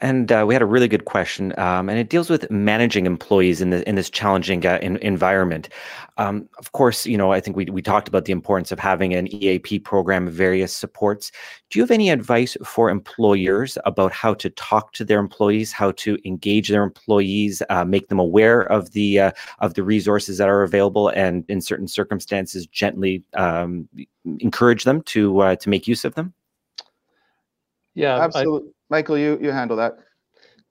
And 0.00 0.30
uh, 0.30 0.44
we 0.46 0.54
had 0.54 0.62
a 0.62 0.66
really 0.66 0.86
good 0.86 1.06
question, 1.06 1.58
um, 1.58 1.88
and 1.88 1.98
it 1.98 2.08
deals 2.08 2.30
with 2.30 2.48
managing 2.50 3.04
employees 3.04 3.60
in, 3.60 3.70
the, 3.70 3.88
in 3.88 3.96
this 3.96 4.08
challenging 4.08 4.64
uh, 4.64 4.78
in, 4.80 4.96
environment. 4.98 5.68
Um, 6.18 6.48
of 6.58 6.72
course, 6.72 7.04
you 7.04 7.16
know, 7.16 7.32
I 7.32 7.40
think 7.40 7.56
we, 7.56 7.64
we 7.66 7.82
talked 7.82 8.06
about 8.06 8.24
the 8.24 8.32
importance 8.32 8.70
of 8.70 8.78
having 8.78 9.12
an 9.14 9.26
EAP 9.32 9.80
program, 9.80 10.28
various 10.28 10.74
supports. 10.74 11.32
Do 11.70 11.78
you 11.78 11.82
have 11.82 11.90
any 11.90 12.10
advice 12.10 12.56
for 12.64 12.90
employers 12.90 13.76
about 13.84 14.12
how 14.12 14.34
to 14.34 14.50
talk 14.50 14.92
to 14.94 15.04
their 15.04 15.18
employees, 15.18 15.72
how 15.72 15.92
to 15.92 16.18
engage 16.24 16.68
their 16.68 16.84
employees, 16.84 17.62
uh, 17.68 17.84
make 17.84 18.08
them 18.08 18.20
aware 18.20 18.62
of 18.62 18.92
the 18.92 19.20
uh, 19.20 19.30
of 19.58 19.74
the 19.74 19.82
resources 19.82 20.38
that 20.38 20.48
are 20.48 20.62
available, 20.62 21.08
and 21.08 21.44
in 21.48 21.60
certain 21.60 21.88
circumstances, 21.88 22.66
gently 22.66 23.22
um, 23.34 23.88
encourage 24.40 24.84
them 24.84 25.02
to 25.02 25.40
uh, 25.40 25.56
to 25.56 25.68
make 25.68 25.88
use 25.88 26.04
of 26.04 26.14
them? 26.14 26.32
Yeah, 27.94 28.20
absolutely. 28.20 28.70
I, 28.70 28.77
Michael, 28.90 29.18
you 29.18 29.38
you 29.40 29.50
handle 29.50 29.76
that. 29.76 29.98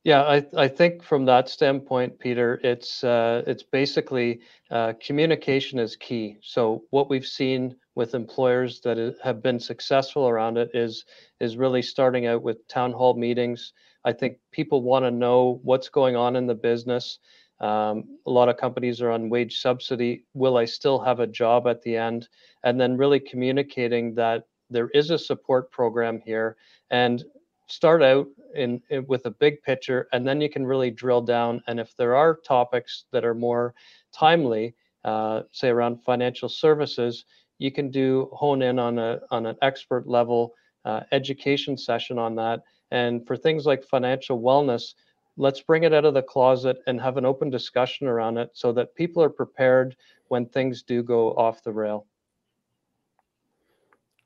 Yeah, 0.04 0.24
I, 0.24 0.46
I 0.56 0.68
think 0.70 1.04
from 1.04 1.26
that 1.26 1.50
standpoint, 1.50 2.18
Peter, 2.18 2.62
it's 2.64 3.04
uh, 3.04 3.44
it's 3.46 3.64
basically 3.64 4.40
uh, 4.72 4.94
communication 5.06 5.80
is 5.80 5.98
key. 5.98 6.38
So 6.42 6.84
what 6.92 7.10
we've 7.10 7.26
seen 7.26 7.76
with 7.96 8.16
employers 8.16 8.80
that 8.82 9.18
have 9.22 9.44
been 9.44 9.60
successful 9.60 10.30
around 10.30 10.58
it 10.58 10.70
is 10.74 11.04
is 11.42 11.58
really 11.58 11.82
starting 11.82 12.26
out 12.26 12.42
with 12.42 12.66
town 12.70 12.94
hall 12.94 13.16
meetings. 13.16 13.74
I 14.06 14.14
think 14.14 14.38
people 14.52 14.82
want 14.82 15.04
to 15.04 15.12
know 15.12 15.60
what's 15.64 15.90
going 15.90 16.16
on 16.16 16.38
in 16.38 16.48
the 16.48 16.56
business. 16.56 17.20
Um, 17.60 18.06
a 18.26 18.32
lot 18.32 18.50
of 18.50 18.56
companies 18.56 19.02
are 19.02 19.12
on 19.12 19.30
wage 19.30 19.60
subsidy. 19.60 20.24
Will 20.34 20.58
I 20.58 20.66
still 20.66 21.00
have 21.00 21.20
a 21.20 21.28
job 21.28 21.68
at 21.68 21.82
the 21.82 21.98
end? 21.98 22.30
And 22.64 22.80
then 22.80 22.96
really 22.96 23.20
communicating 23.20 24.16
that 24.16 24.44
there 24.70 24.90
is 24.94 25.10
a 25.10 25.18
support 25.18 25.70
program 25.72 26.22
here 26.24 26.56
and 26.92 27.24
start 27.68 28.02
out 28.02 28.28
in, 28.56 28.82
in, 28.90 29.06
with 29.08 29.26
a 29.26 29.32
big 29.32 29.62
picture 29.62 30.08
and 30.14 30.26
then 30.26 30.42
you 30.42 30.50
can 30.50 30.66
really 30.66 30.90
drill 30.90 31.22
down 31.22 31.62
and 31.68 31.80
if 31.80 31.96
there 31.98 32.16
are 32.16 32.36
topics 32.36 33.06
that 33.12 33.26
are 33.26 33.36
more 33.36 33.74
timely 34.12 34.74
uh, 35.04 35.42
say 35.52 35.70
around 35.70 36.02
financial 36.04 36.50
services 36.50 37.26
you 37.60 37.72
can 37.72 37.92
do 37.92 38.30
hone 38.34 38.62
in 38.62 38.80
on 38.80 38.98
a 38.98 39.20
on 39.32 39.46
an 39.46 39.56
expert 39.62 40.08
level 40.08 40.54
uh, 40.86 41.02
education 41.12 41.78
session 41.78 42.18
on 42.18 42.36
that 42.36 42.62
and 42.92 43.28
for 43.28 43.36
things 43.36 43.66
like 43.66 43.84
financial 43.84 44.42
wellness 44.42 44.94
let's 45.36 45.62
bring 45.62 45.84
it 45.84 45.94
out 45.94 46.06
of 46.06 46.14
the 46.14 46.22
closet 46.22 46.78
and 46.88 47.00
have 47.02 47.18
an 47.18 47.26
open 47.26 47.50
discussion 47.50 48.08
around 48.08 48.38
it 48.38 48.50
so 48.54 48.72
that 48.72 48.96
people 48.96 49.22
are 49.22 49.30
prepared 49.30 49.96
when 50.30 50.46
things 50.46 50.84
do 50.84 51.04
go 51.04 51.32
off 51.34 51.64
the 51.64 51.72
rail 51.72 52.08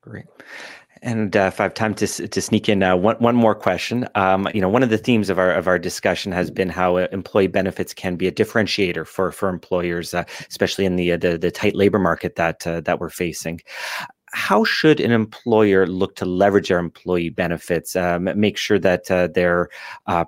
Great. 0.02 0.26
And 1.04 1.36
uh, 1.36 1.50
if 1.52 1.58
I 1.60 1.64
have 1.64 1.74
time 1.74 1.94
to 1.96 2.06
to 2.06 2.40
sneak 2.40 2.68
in 2.68 2.82
uh, 2.82 2.94
one 2.96 3.16
one 3.16 3.34
more 3.34 3.56
question, 3.56 4.06
um, 4.14 4.48
you 4.54 4.60
know, 4.60 4.68
one 4.68 4.84
of 4.84 4.90
the 4.90 4.98
themes 4.98 5.30
of 5.30 5.38
our 5.38 5.50
of 5.50 5.66
our 5.66 5.78
discussion 5.78 6.30
has 6.30 6.48
been 6.48 6.68
how 6.68 6.96
uh, 6.96 7.08
employee 7.10 7.48
benefits 7.48 7.92
can 7.92 8.14
be 8.14 8.28
a 8.28 8.32
differentiator 8.32 9.04
for 9.04 9.32
for 9.32 9.48
employers, 9.48 10.14
uh, 10.14 10.24
especially 10.48 10.84
in 10.84 10.94
the, 10.94 11.12
uh, 11.12 11.16
the 11.16 11.36
the 11.36 11.50
tight 11.50 11.74
labor 11.74 11.98
market 11.98 12.36
that 12.36 12.64
uh, 12.68 12.80
that 12.82 13.00
we're 13.00 13.10
facing. 13.10 13.60
How 14.32 14.64
should 14.64 15.00
an 15.00 15.10
employer 15.10 15.86
look 15.88 16.14
to 16.16 16.24
leverage 16.24 16.68
their 16.68 16.78
employee 16.78 17.30
benefits, 17.30 17.96
um, 17.96 18.28
make 18.40 18.56
sure 18.56 18.78
that 18.78 19.04
they're 19.34 19.68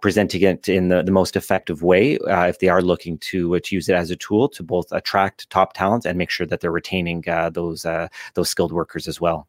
presenting 0.02 0.42
it 0.42 0.68
in 0.68 0.88
the, 0.88 1.02
the 1.02 1.10
most 1.10 1.36
effective 1.36 1.82
way 1.82 2.18
if 2.28 2.58
they 2.58 2.68
are 2.68 2.82
looking 2.82 3.16
to 3.18 3.58
to 3.60 3.74
use 3.74 3.88
it 3.88 3.94
as 3.94 4.10
a 4.10 4.16
tool 4.16 4.48
to 4.50 4.62
both 4.62 4.92
attract 4.92 5.48
top 5.50 5.72
talent 5.72 6.04
and 6.04 6.18
make 6.18 6.30
sure 6.30 6.46
that 6.46 6.60
they're 6.60 6.70
retaining 6.70 7.22
those 7.52 7.86
those 8.34 8.50
skilled 8.50 8.72
workers 8.72 9.08
as 9.08 9.20
well? 9.20 9.48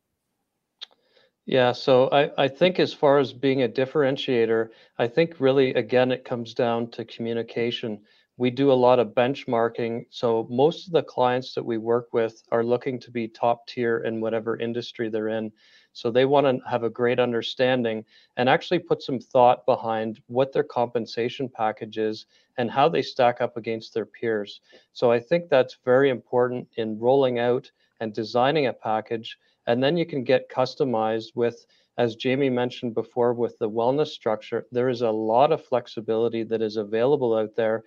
Yeah, 1.47 1.73
so 1.73 2.09
I, 2.11 2.31
I 2.43 2.47
think 2.47 2.79
as 2.79 2.93
far 2.93 3.19
as 3.19 3.31
being 3.31 3.61
a 3.63 3.69
differentiator, 3.69 4.69
I 4.97 5.07
think 5.07 5.39
really, 5.39 5.73
again, 5.75 6.11
it 6.11 6.25
comes 6.25 6.53
down 6.55 6.89
to 6.91 7.05
communication. 7.05 8.01
We 8.37 8.49
do 8.49 8.71
a 8.71 8.73
lot 8.73 8.99
of 8.99 9.09
benchmarking. 9.09 10.07
So 10.09 10.47
most 10.49 10.87
of 10.87 10.93
the 10.93 11.03
clients 11.03 11.53
that 11.53 11.63
we 11.63 11.77
work 11.77 12.13
with 12.13 12.41
are 12.51 12.63
looking 12.63 12.99
to 12.99 13.11
be 13.11 13.27
top 13.27 13.67
tier 13.67 13.99
in 13.99 14.21
whatever 14.21 14.57
industry 14.57 15.07
they're 15.07 15.29
in. 15.29 15.51
So 15.93 16.09
they 16.11 16.25
want 16.25 16.47
to 16.47 16.67
have 16.67 16.83
a 16.83 16.89
great 16.89 17.19
understanding 17.19 18.05
and 18.37 18.49
actually 18.49 18.79
put 18.79 19.03
some 19.03 19.19
thought 19.19 19.65
behind 19.65 20.21
what 20.27 20.51
their 20.51 20.63
compensation 20.63 21.47
package 21.47 21.97
is 21.99 22.25
and 22.57 22.71
how 22.71 22.89
they 22.89 23.03
stack 23.03 23.39
up 23.39 23.55
against 23.55 23.93
their 23.93 24.05
peers. 24.05 24.61
So 24.93 25.11
I 25.11 25.19
think 25.19 25.49
that's 25.49 25.77
very 25.85 26.09
important 26.09 26.67
in 26.75 26.99
rolling 26.99 27.39
out 27.39 27.71
and 27.99 28.13
designing 28.13 28.65
a 28.65 28.73
package 28.73 29.37
and 29.67 29.83
then 29.83 29.97
you 29.97 30.05
can 30.05 30.23
get 30.23 30.49
customized 30.49 31.35
with, 31.35 31.65
as 31.97 32.15
Jamie 32.15 32.49
mentioned 32.49 32.93
before, 32.93 33.33
with 33.33 33.57
the 33.59 33.69
wellness 33.69 34.07
structure. 34.07 34.65
There 34.71 34.89
is 34.89 35.01
a 35.01 35.09
lot 35.11 35.51
of 35.51 35.65
flexibility 35.65 36.43
that 36.43 36.61
is 36.61 36.77
available 36.77 37.35
out 37.35 37.55
there. 37.55 37.83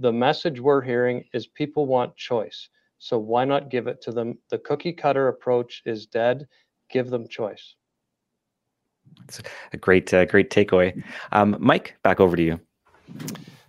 The 0.00 0.12
message 0.12 0.60
we're 0.60 0.82
hearing 0.82 1.24
is 1.32 1.46
people 1.46 1.86
want 1.86 2.16
choice. 2.16 2.68
So 2.98 3.18
why 3.18 3.44
not 3.44 3.70
give 3.70 3.86
it 3.86 4.02
to 4.02 4.12
them? 4.12 4.38
The 4.50 4.58
cookie 4.58 4.92
cutter 4.92 5.28
approach 5.28 5.82
is 5.86 6.06
dead. 6.06 6.48
Give 6.90 7.08
them 7.08 7.28
choice. 7.28 7.76
It's 9.24 9.40
a 9.72 9.76
great, 9.76 10.12
uh, 10.12 10.24
great 10.24 10.50
takeaway. 10.50 11.02
Um, 11.32 11.56
Mike, 11.60 11.96
back 12.02 12.20
over 12.20 12.36
to 12.36 12.42
you. 12.42 12.60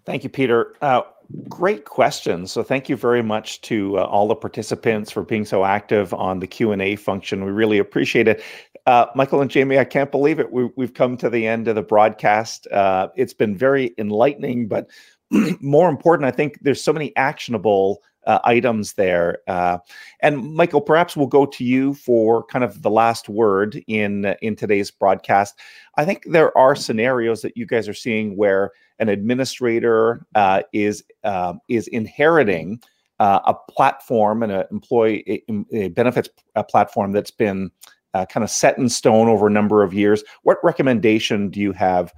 Thank 0.06 0.24
you, 0.24 0.30
Peter. 0.30 0.76
Uh, 0.82 1.02
great 1.48 1.86
question. 1.86 2.48
So 2.48 2.64
thank 2.64 2.90
you 2.90 2.96
very 2.96 3.22
much 3.22 3.62
to 3.62 3.98
uh, 4.00 4.04
all 4.04 4.28
the 4.28 4.36
participants 4.36 5.12
for 5.12 5.24
being 5.24 5.46
so 5.46 5.66
active 5.66 6.14
on 6.14 6.40
the 6.40 6.48
Q&A 6.48 6.96
function. 6.96 7.46
We 7.46 7.52
really 7.52 7.78
appreciate 7.78 8.28
it. 8.28 8.44
Uh, 8.86 9.08
Michael 9.14 9.42
and 9.42 9.52
Jamie, 9.52 9.78
I 9.78 9.84
can't 9.84 10.12
believe 10.12 10.40
it. 10.40 10.52
We, 10.52 10.70
have 10.80 10.94
come 10.94 11.18
to 11.18 11.30
the 11.30 11.46
end 11.46 11.68
of 11.68 11.76
the 11.76 11.84
broadcast. 11.84 12.68
Uh, 12.68 13.10
it's 13.16 13.34
been 13.34 13.56
very 13.56 13.94
enlightening, 13.98 14.68
but 14.68 14.90
more 15.62 15.90
important, 15.90 16.26
I 16.28 16.32
think 16.32 16.60
there's 16.62 16.84
so 16.84 16.94
many 16.94 17.16
actionable 17.16 18.02
uh, 18.26 18.40
items 18.44 18.94
there. 18.94 19.40
Uh, 19.48 19.78
and 20.22 20.54
Michael, 20.54 20.82
perhaps 20.82 21.16
we'll 21.16 21.28
go 21.28 21.46
to 21.46 21.64
you 21.64 21.94
for 21.94 22.44
kind 22.46 22.64
of 22.64 22.82
the 22.82 22.90
last 22.90 23.30
word 23.30 23.82
in 23.88 24.36
in 24.42 24.56
today's 24.56 24.92
broadcast. 24.92 25.58
I 25.96 26.06
think 26.06 26.26
there 26.26 26.56
are 26.58 26.76
scenarios 26.76 27.42
that 27.42 27.56
you 27.56 27.66
guys 27.66 27.88
are 27.88 27.94
seeing 27.94 28.36
where 28.36 28.72
an 29.00 29.10
administrator 29.10 30.26
uh, 30.36 30.62
is 30.74 31.04
uh, 31.24 31.54
is 31.68 31.88
inheriting 31.88 32.82
uh, 33.20 33.40
a 33.46 33.54
platform 33.72 34.44
and 34.44 34.52
an 34.52 34.66
employee 34.72 35.44
a, 35.50 35.76
a 35.76 35.90
benefits 35.90 36.30
a 36.56 36.64
platform 36.64 37.12
that's 37.12 37.32
been 37.32 37.72
uh, 38.14 38.26
kind 38.26 38.44
of 38.44 38.50
set 38.50 38.78
in 38.78 38.90
stone 38.90 39.28
over 39.28 39.48
a 39.48 39.52
number 39.52 39.84
of 39.84 39.94
years. 39.94 40.24
What 40.44 40.58
recommendation 40.64 41.50
do 41.50 41.60
you 41.60 41.72
have 41.74 42.12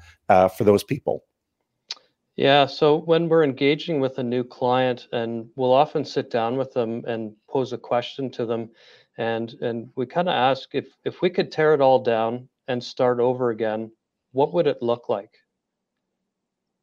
for 0.58 0.64
those 0.64 0.84
people? 0.84 1.24
Yeah, 2.38 2.66
so 2.66 2.98
when 3.02 3.28
we're 3.28 3.44
engaging 3.44 4.00
with 4.00 4.18
a 4.18 4.24
new 4.24 4.44
client, 4.44 5.08
and 5.12 5.50
we'll 5.56 5.74
often 5.74 6.06
sit 6.06 6.32
down 6.32 6.58
with 6.58 6.74
them 6.74 7.04
and 7.06 7.36
pose 7.50 7.74
a 7.74 7.78
question 7.78 8.32
to 8.32 8.46
them, 8.46 8.70
and 9.18 9.54
and 9.62 9.90
we 9.96 10.06
kind 10.06 10.30
of 10.30 10.34
ask 10.34 10.74
if 10.74 10.88
if 11.04 11.22
we 11.22 11.30
could 11.30 11.52
tear 11.52 11.74
it 11.74 11.82
all 11.82 12.00
down 12.00 12.48
and 12.68 12.82
start 12.82 13.20
over 13.20 13.50
again, 13.50 13.92
what 14.32 14.54
would 14.54 14.66
it 14.66 14.82
look 14.82 15.10
like? 15.10 15.38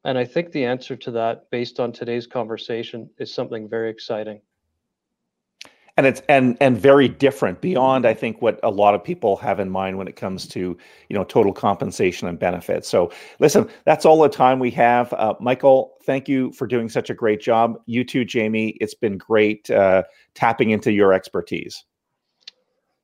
And 0.05 0.16
I 0.16 0.24
think 0.24 0.53
the 0.53 0.64
answer 0.64 0.96
to 0.96 1.11
that, 1.12 1.51
based 1.51 1.80
on 1.80 1.92
today's 1.92 2.26
conversation, 2.26 3.11
is 3.18 3.32
something 3.32 3.68
very 3.68 3.90
exciting. 3.90 4.40
And 5.96 6.07
it's 6.07 6.22
and 6.28 6.57
and 6.61 6.78
very 6.78 7.09
different 7.09 7.61
beyond 7.61 8.07
i 8.07 8.14
think 8.14 8.40
what 8.40 8.61
a 8.62 8.70
lot 8.70 8.94
of 8.94 9.03
people 9.03 9.36
have 9.38 9.59
in 9.59 9.68
mind 9.68 9.99
when 9.99 10.07
it 10.07 10.14
comes 10.14 10.46
to 10.46 10.78
you 11.09 11.16
know 11.16 11.24
total 11.24 11.53
compensation 11.53 12.28
and 12.28 12.38
benefits. 12.38 12.88
So 12.88 13.11
listen 13.40 13.68
that's 13.84 14.07
all 14.07 14.22
the 14.22 14.28
time 14.28 14.61
we 14.61 14.70
have. 14.70 15.12
Uh, 15.12 15.34
michael 15.40 15.96
thank 16.05 16.28
you 16.28 16.53
for 16.53 16.68
doing 16.68 16.88
such 16.88 17.11
a 17.11 17.14
great 17.14 17.40
job. 17.40 17.80
You 17.86 18.05
too 18.05 18.24
jamie. 18.24 18.76
It's 18.80 18.94
been 18.94 19.18
great 19.18 19.68
uh, 19.72 20.05
tapping 20.34 20.70
into 20.70 20.92
your 20.92 21.12
expertise 21.12 21.84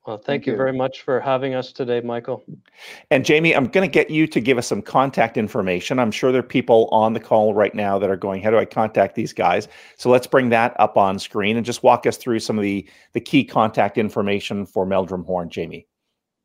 well, 0.06 0.16
thank, 0.16 0.26
thank 0.26 0.46
you, 0.46 0.52
you 0.52 0.58
very 0.58 0.72
much 0.72 1.00
for 1.00 1.18
having 1.18 1.54
us 1.54 1.72
today, 1.72 2.00
Michael. 2.02 2.44
And 3.10 3.24
Jamie, 3.24 3.54
I'm 3.54 3.66
going 3.66 3.88
to 3.88 3.92
get 3.92 4.10
you 4.10 4.26
to 4.26 4.40
give 4.40 4.58
us 4.58 4.66
some 4.66 4.82
contact 4.82 5.38
information. 5.38 5.98
I'm 5.98 6.10
sure 6.10 6.30
there 6.30 6.40
are 6.40 6.42
people 6.42 6.88
on 6.92 7.14
the 7.14 7.20
call 7.20 7.54
right 7.54 7.74
now 7.74 7.98
that 7.98 8.10
are 8.10 8.16
going, 8.16 8.42
"How 8.42 8.50
do 8.50 8.58
I 8.58 8.66
contact 8.66 9.14
these 9.14 9.32
guys?" 9.32 9.66
So 9.96 10.10
let's 10.10 10.26
bring 10.26 10.50
that 10.50 10.78
up 10.78 10.98
on 10.98 11.18
screen 11.18 11.56
and 11.56 11.64
just 11.64 11.82
walk 11.82 12.06
us 12.06 12.18
through 12.18 12.40
some 12.40 12.58
of 12.58 12.62
the 12.62 12.86
the 13.14 13.20
key 13.20 13.44
contact 13.44 13.96
information 13.96 14.66
for 14.66 14.84
Meldrum 14.84 15.24
Horn, 15.24 15.48
Jamie. 15.48 15.86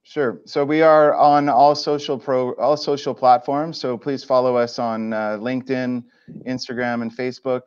Sure. 0.04 0.42
So 0.46 0.64
we 0.64 0.82
are 0.82 1.14
on 1.16 1.50
all 1.50 1.76
social 1.76 2.18
pro 2.18 2.54
all 2.56 2.78
social 2.78 3.14
platforms. 3.14 3.80
So 3.80 3.98
please 3.98 4.24
follow 4.24 4.56
us 4.56 4.80
on 4.80 5.14
uh, 5.14 5.38
LinkedIn, 5.40 6.04
Instagram, 6.48 7.02
and 7.02 7.16
Facebook. 7.16 7.62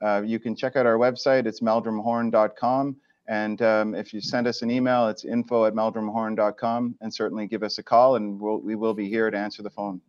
Uh, 0.00 0.22
you 0.24 0.38
can 0.38 0.54
check 0.54 0.76
out 0.76 0.86
our 0.86 0.96
website. 0.96 1.46
It's 1.46 1.60
meldrumhorn.com. 1.60 2.96
And 3.28 3.60
um, 3.60 3.94
if 3.94 4.14
you 4.14 4.20
send 4.22 4.46
us 4.46 4.62
an 4.62 4.70
email, 4.70 5.06
it's 5.08 5.24
info 5.24 5.66
at 5.66 5.74
meldrumhorn.com 5.74 6.96
and 7.00 7.14
certainly 7.14 7.46
give 7.46 7.62
us 7.62 7.76
a 7.78 7.82
call 7.82 8.16
and 8.16 8.40
we'll, 8.40 8.58
we 8.58 8.74
will 8.74 8.94
be 8.94 9.08
here 9.08 9.30
to 9.30 9.36
answer 9.36 9.62
the 9.62 9.70
phone. 9.70 10.00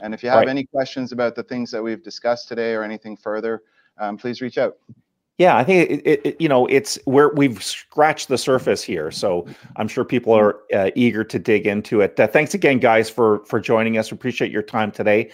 And 0.00 0.14
if 0.14 0.22
you 0.22 0.30
have 0.30 0.38
right. 0.38 0.48
any 0.48 0.64
questions 0.64 1.12
about 1.12 1.34
the 1.34 1.42
things 1.42 1.70
that 1.72 1.82
we've 1.82 2.02
discussed 2.02 2.48
today 2.48 2.74
or 2.74 2.84
anything 2.84 3.16
further, 3.16 3.62
um, 3.98 4.16
please 4.16 4.40
reach 4.40 4.58
out. 4.58 4.76
Yeah, 5.38 5.56
I 5.56 5.64
think 5.64 5.90
it, 5.90 6.26
it, 6.26 6.40
you 6.40 6.48
know 6.48 6.66
it's 6.66 6.98
where 7.04 7.30
we've 7.30 7.62
scratched 7.64 8.28
the 8.28 8.36
surface 8.36 8.82
here, 8.82 9.10
so 9.10 9.46
I'm 9.76 9.88
sure 9.88 10.04
people 10.04 10.32
are 10.34 10.60
uh, 10.74 10.90
eager 10.94 11.24
to 11.24 11.38
dig 11.38 11.66
into 11.66 12.00
it. 12.02 12.20
Uh, 12.20 12.26
thanks 12.26 12.52
again, 12.54 12.78
guys, 12.78 13.08
for 13.08 13.44
for 13.46 13.58
joining 13.58 13.96
us. 13.96 14.12
We 14.12 14.16
appreciate 14.16 14.52
your 14.52 14.62
time 14.62 14.92
today. 14.92 15.30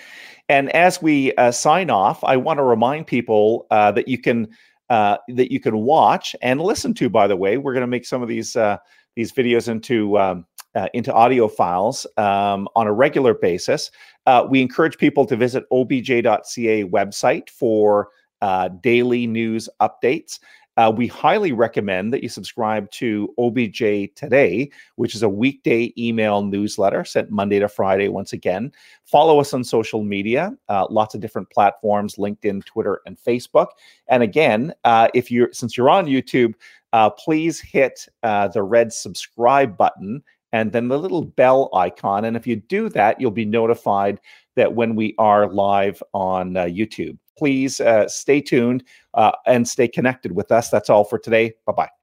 And 0.48 0.70
as 0.70 1.02
we 1.02 1.34
uh, 1.34 1.50
sign 1.50 1.90
off, 1.90 2.22
I 2.24 2.36
want 2.36 2.58
to 2.58 2.62
remind 2.62 3.06
people 3.06 3.66
uh, 3.70 3.92
that 3.92 4.08
you 4.08 4.18
can 4.18 4.48
uh, 4.90 5.18
that 5.28 5.52
you 5.52 5.60
can 5.60 5.78
watch 5.78 6.34
and 6.42 6.60
listen 6.60 6.94
to. 6.94 7.08
By 7.08 7.26
the 7.26 7.36
way, 7.36 7.58
we're 7.58 7.74
going 7.74 7.82
to 7.82 7.86
make 7.86 8.06
some 8.06 8.22
of 8.22 8.28
these 8.28 8.56
uh, 8.56 8.78
these 9.16 9.32
videos 9.32 9.68
into 9.68 10.18
um, 10.18 10.46
uh, 10.74 10.88
into 10.94 11.12
audio 11.12 11.48
files 11.48 12.06
um, 12.16 12.68
on 12.76 12.86
a 12.86 12.92
regular 12.92 13.34
basis. 13.34 13.90
Uh, 14.26 14.46
we 14.48 14.60
encourage 14.60 14.98
people 14.98 15.24
to 15.26 15.36
visit 15.36 15.64
obj.ca 15.72 16.84
website 16.84 17.50
for 17.50 18.08
uh, 18.40 18.68
daily 18.82 19.26
news 19.26 19.68
updates. 19.80 20.38
Uh, 20.78 20.92
we 20.96 21.08
highly 21.08 21.50
recommend 21.50 22.12
that 22.12 22.22
you 22.22 22.28
subscribe 22.28 22.88
to 22.92 23.34
OBJ 23.36 24.14
Today, 24.14 24.70
which 24.94 25.16
is 25.16 25.24
a 25.24 25.28
weekday 25.28 25.92
email 25.98 26.42
newsletter 26.42 27.04
sent 27.04 27.32
Monday 27.32 27.58
to 27.58 27.68
Friday. 27.68 28.06
Once 28.06 28.32
again, 28.32 28.70
follow 29.04 29.40
us 29.40 29.52
on 29.52 29.64
social 29.64 30.04
media, 30.04 30.56
uh, 30.68 30.86
lots 30.88 31.16
of 31.16 31.20
different 31.20 31.50
platforms: 31.50 32.14
LinkedIn, 32.14 32.64
Twitter, 32.64 33.00
and 33.06 33.18
Facebook. 33.18 33.66
And 34.06 34.22
again, 34.22 34.72
uh, 34.84 35.08
if 35.14 35.32
you're 35.32 35.52
since 35.52 35.76
you're 35.76 35.90
on 35.90 36.06
YouTube, 36.06 36.54
uh, 36.92 37.10
please 37.10 37.60
hit 37.60 38.06
uh, 38.22 38.46
the 38.46 38.62
red 38.62 38.92
subscribe 38.92 39.76
button 39.76 40.22
and 40.52 40.72
then 40.72 40.88
the 40.88 40.98
little 40.98 41.24
bell 41.24 41.70
icon. 41.74 42.24
And 42.24 42.36
if 42.36 42.46
you 42.46 42.56
do 42.56 42.88
that, 42.90 43.20
you'll 43.20 43.30
be 43.30 43.44
notified 43.44 44.20
that 44.58 44.74
when 44.74 44.94
we 44.94 45.14
are 45.18 45.50
live 45.52 46.02
on 46.12 46.56
uh, 46.56 46.64
YouTube 46.64 47.16
please 47.38 47.80
uh, 47.80 48.08
stay 48.08 48.40
tuned 48.40 48.82
uh, 49.14 49.32
and 49.46 49.66
stay 49.66 49.88
connected 49.88 50.32
with 50.32 50.50
us. 50.50 50.70
That's 50.70 50.90
all 50.90 51.04
for 51.04 51.18
today. 51.18 51.54
Bye 51.64 51.72
bye. 51.72 51.97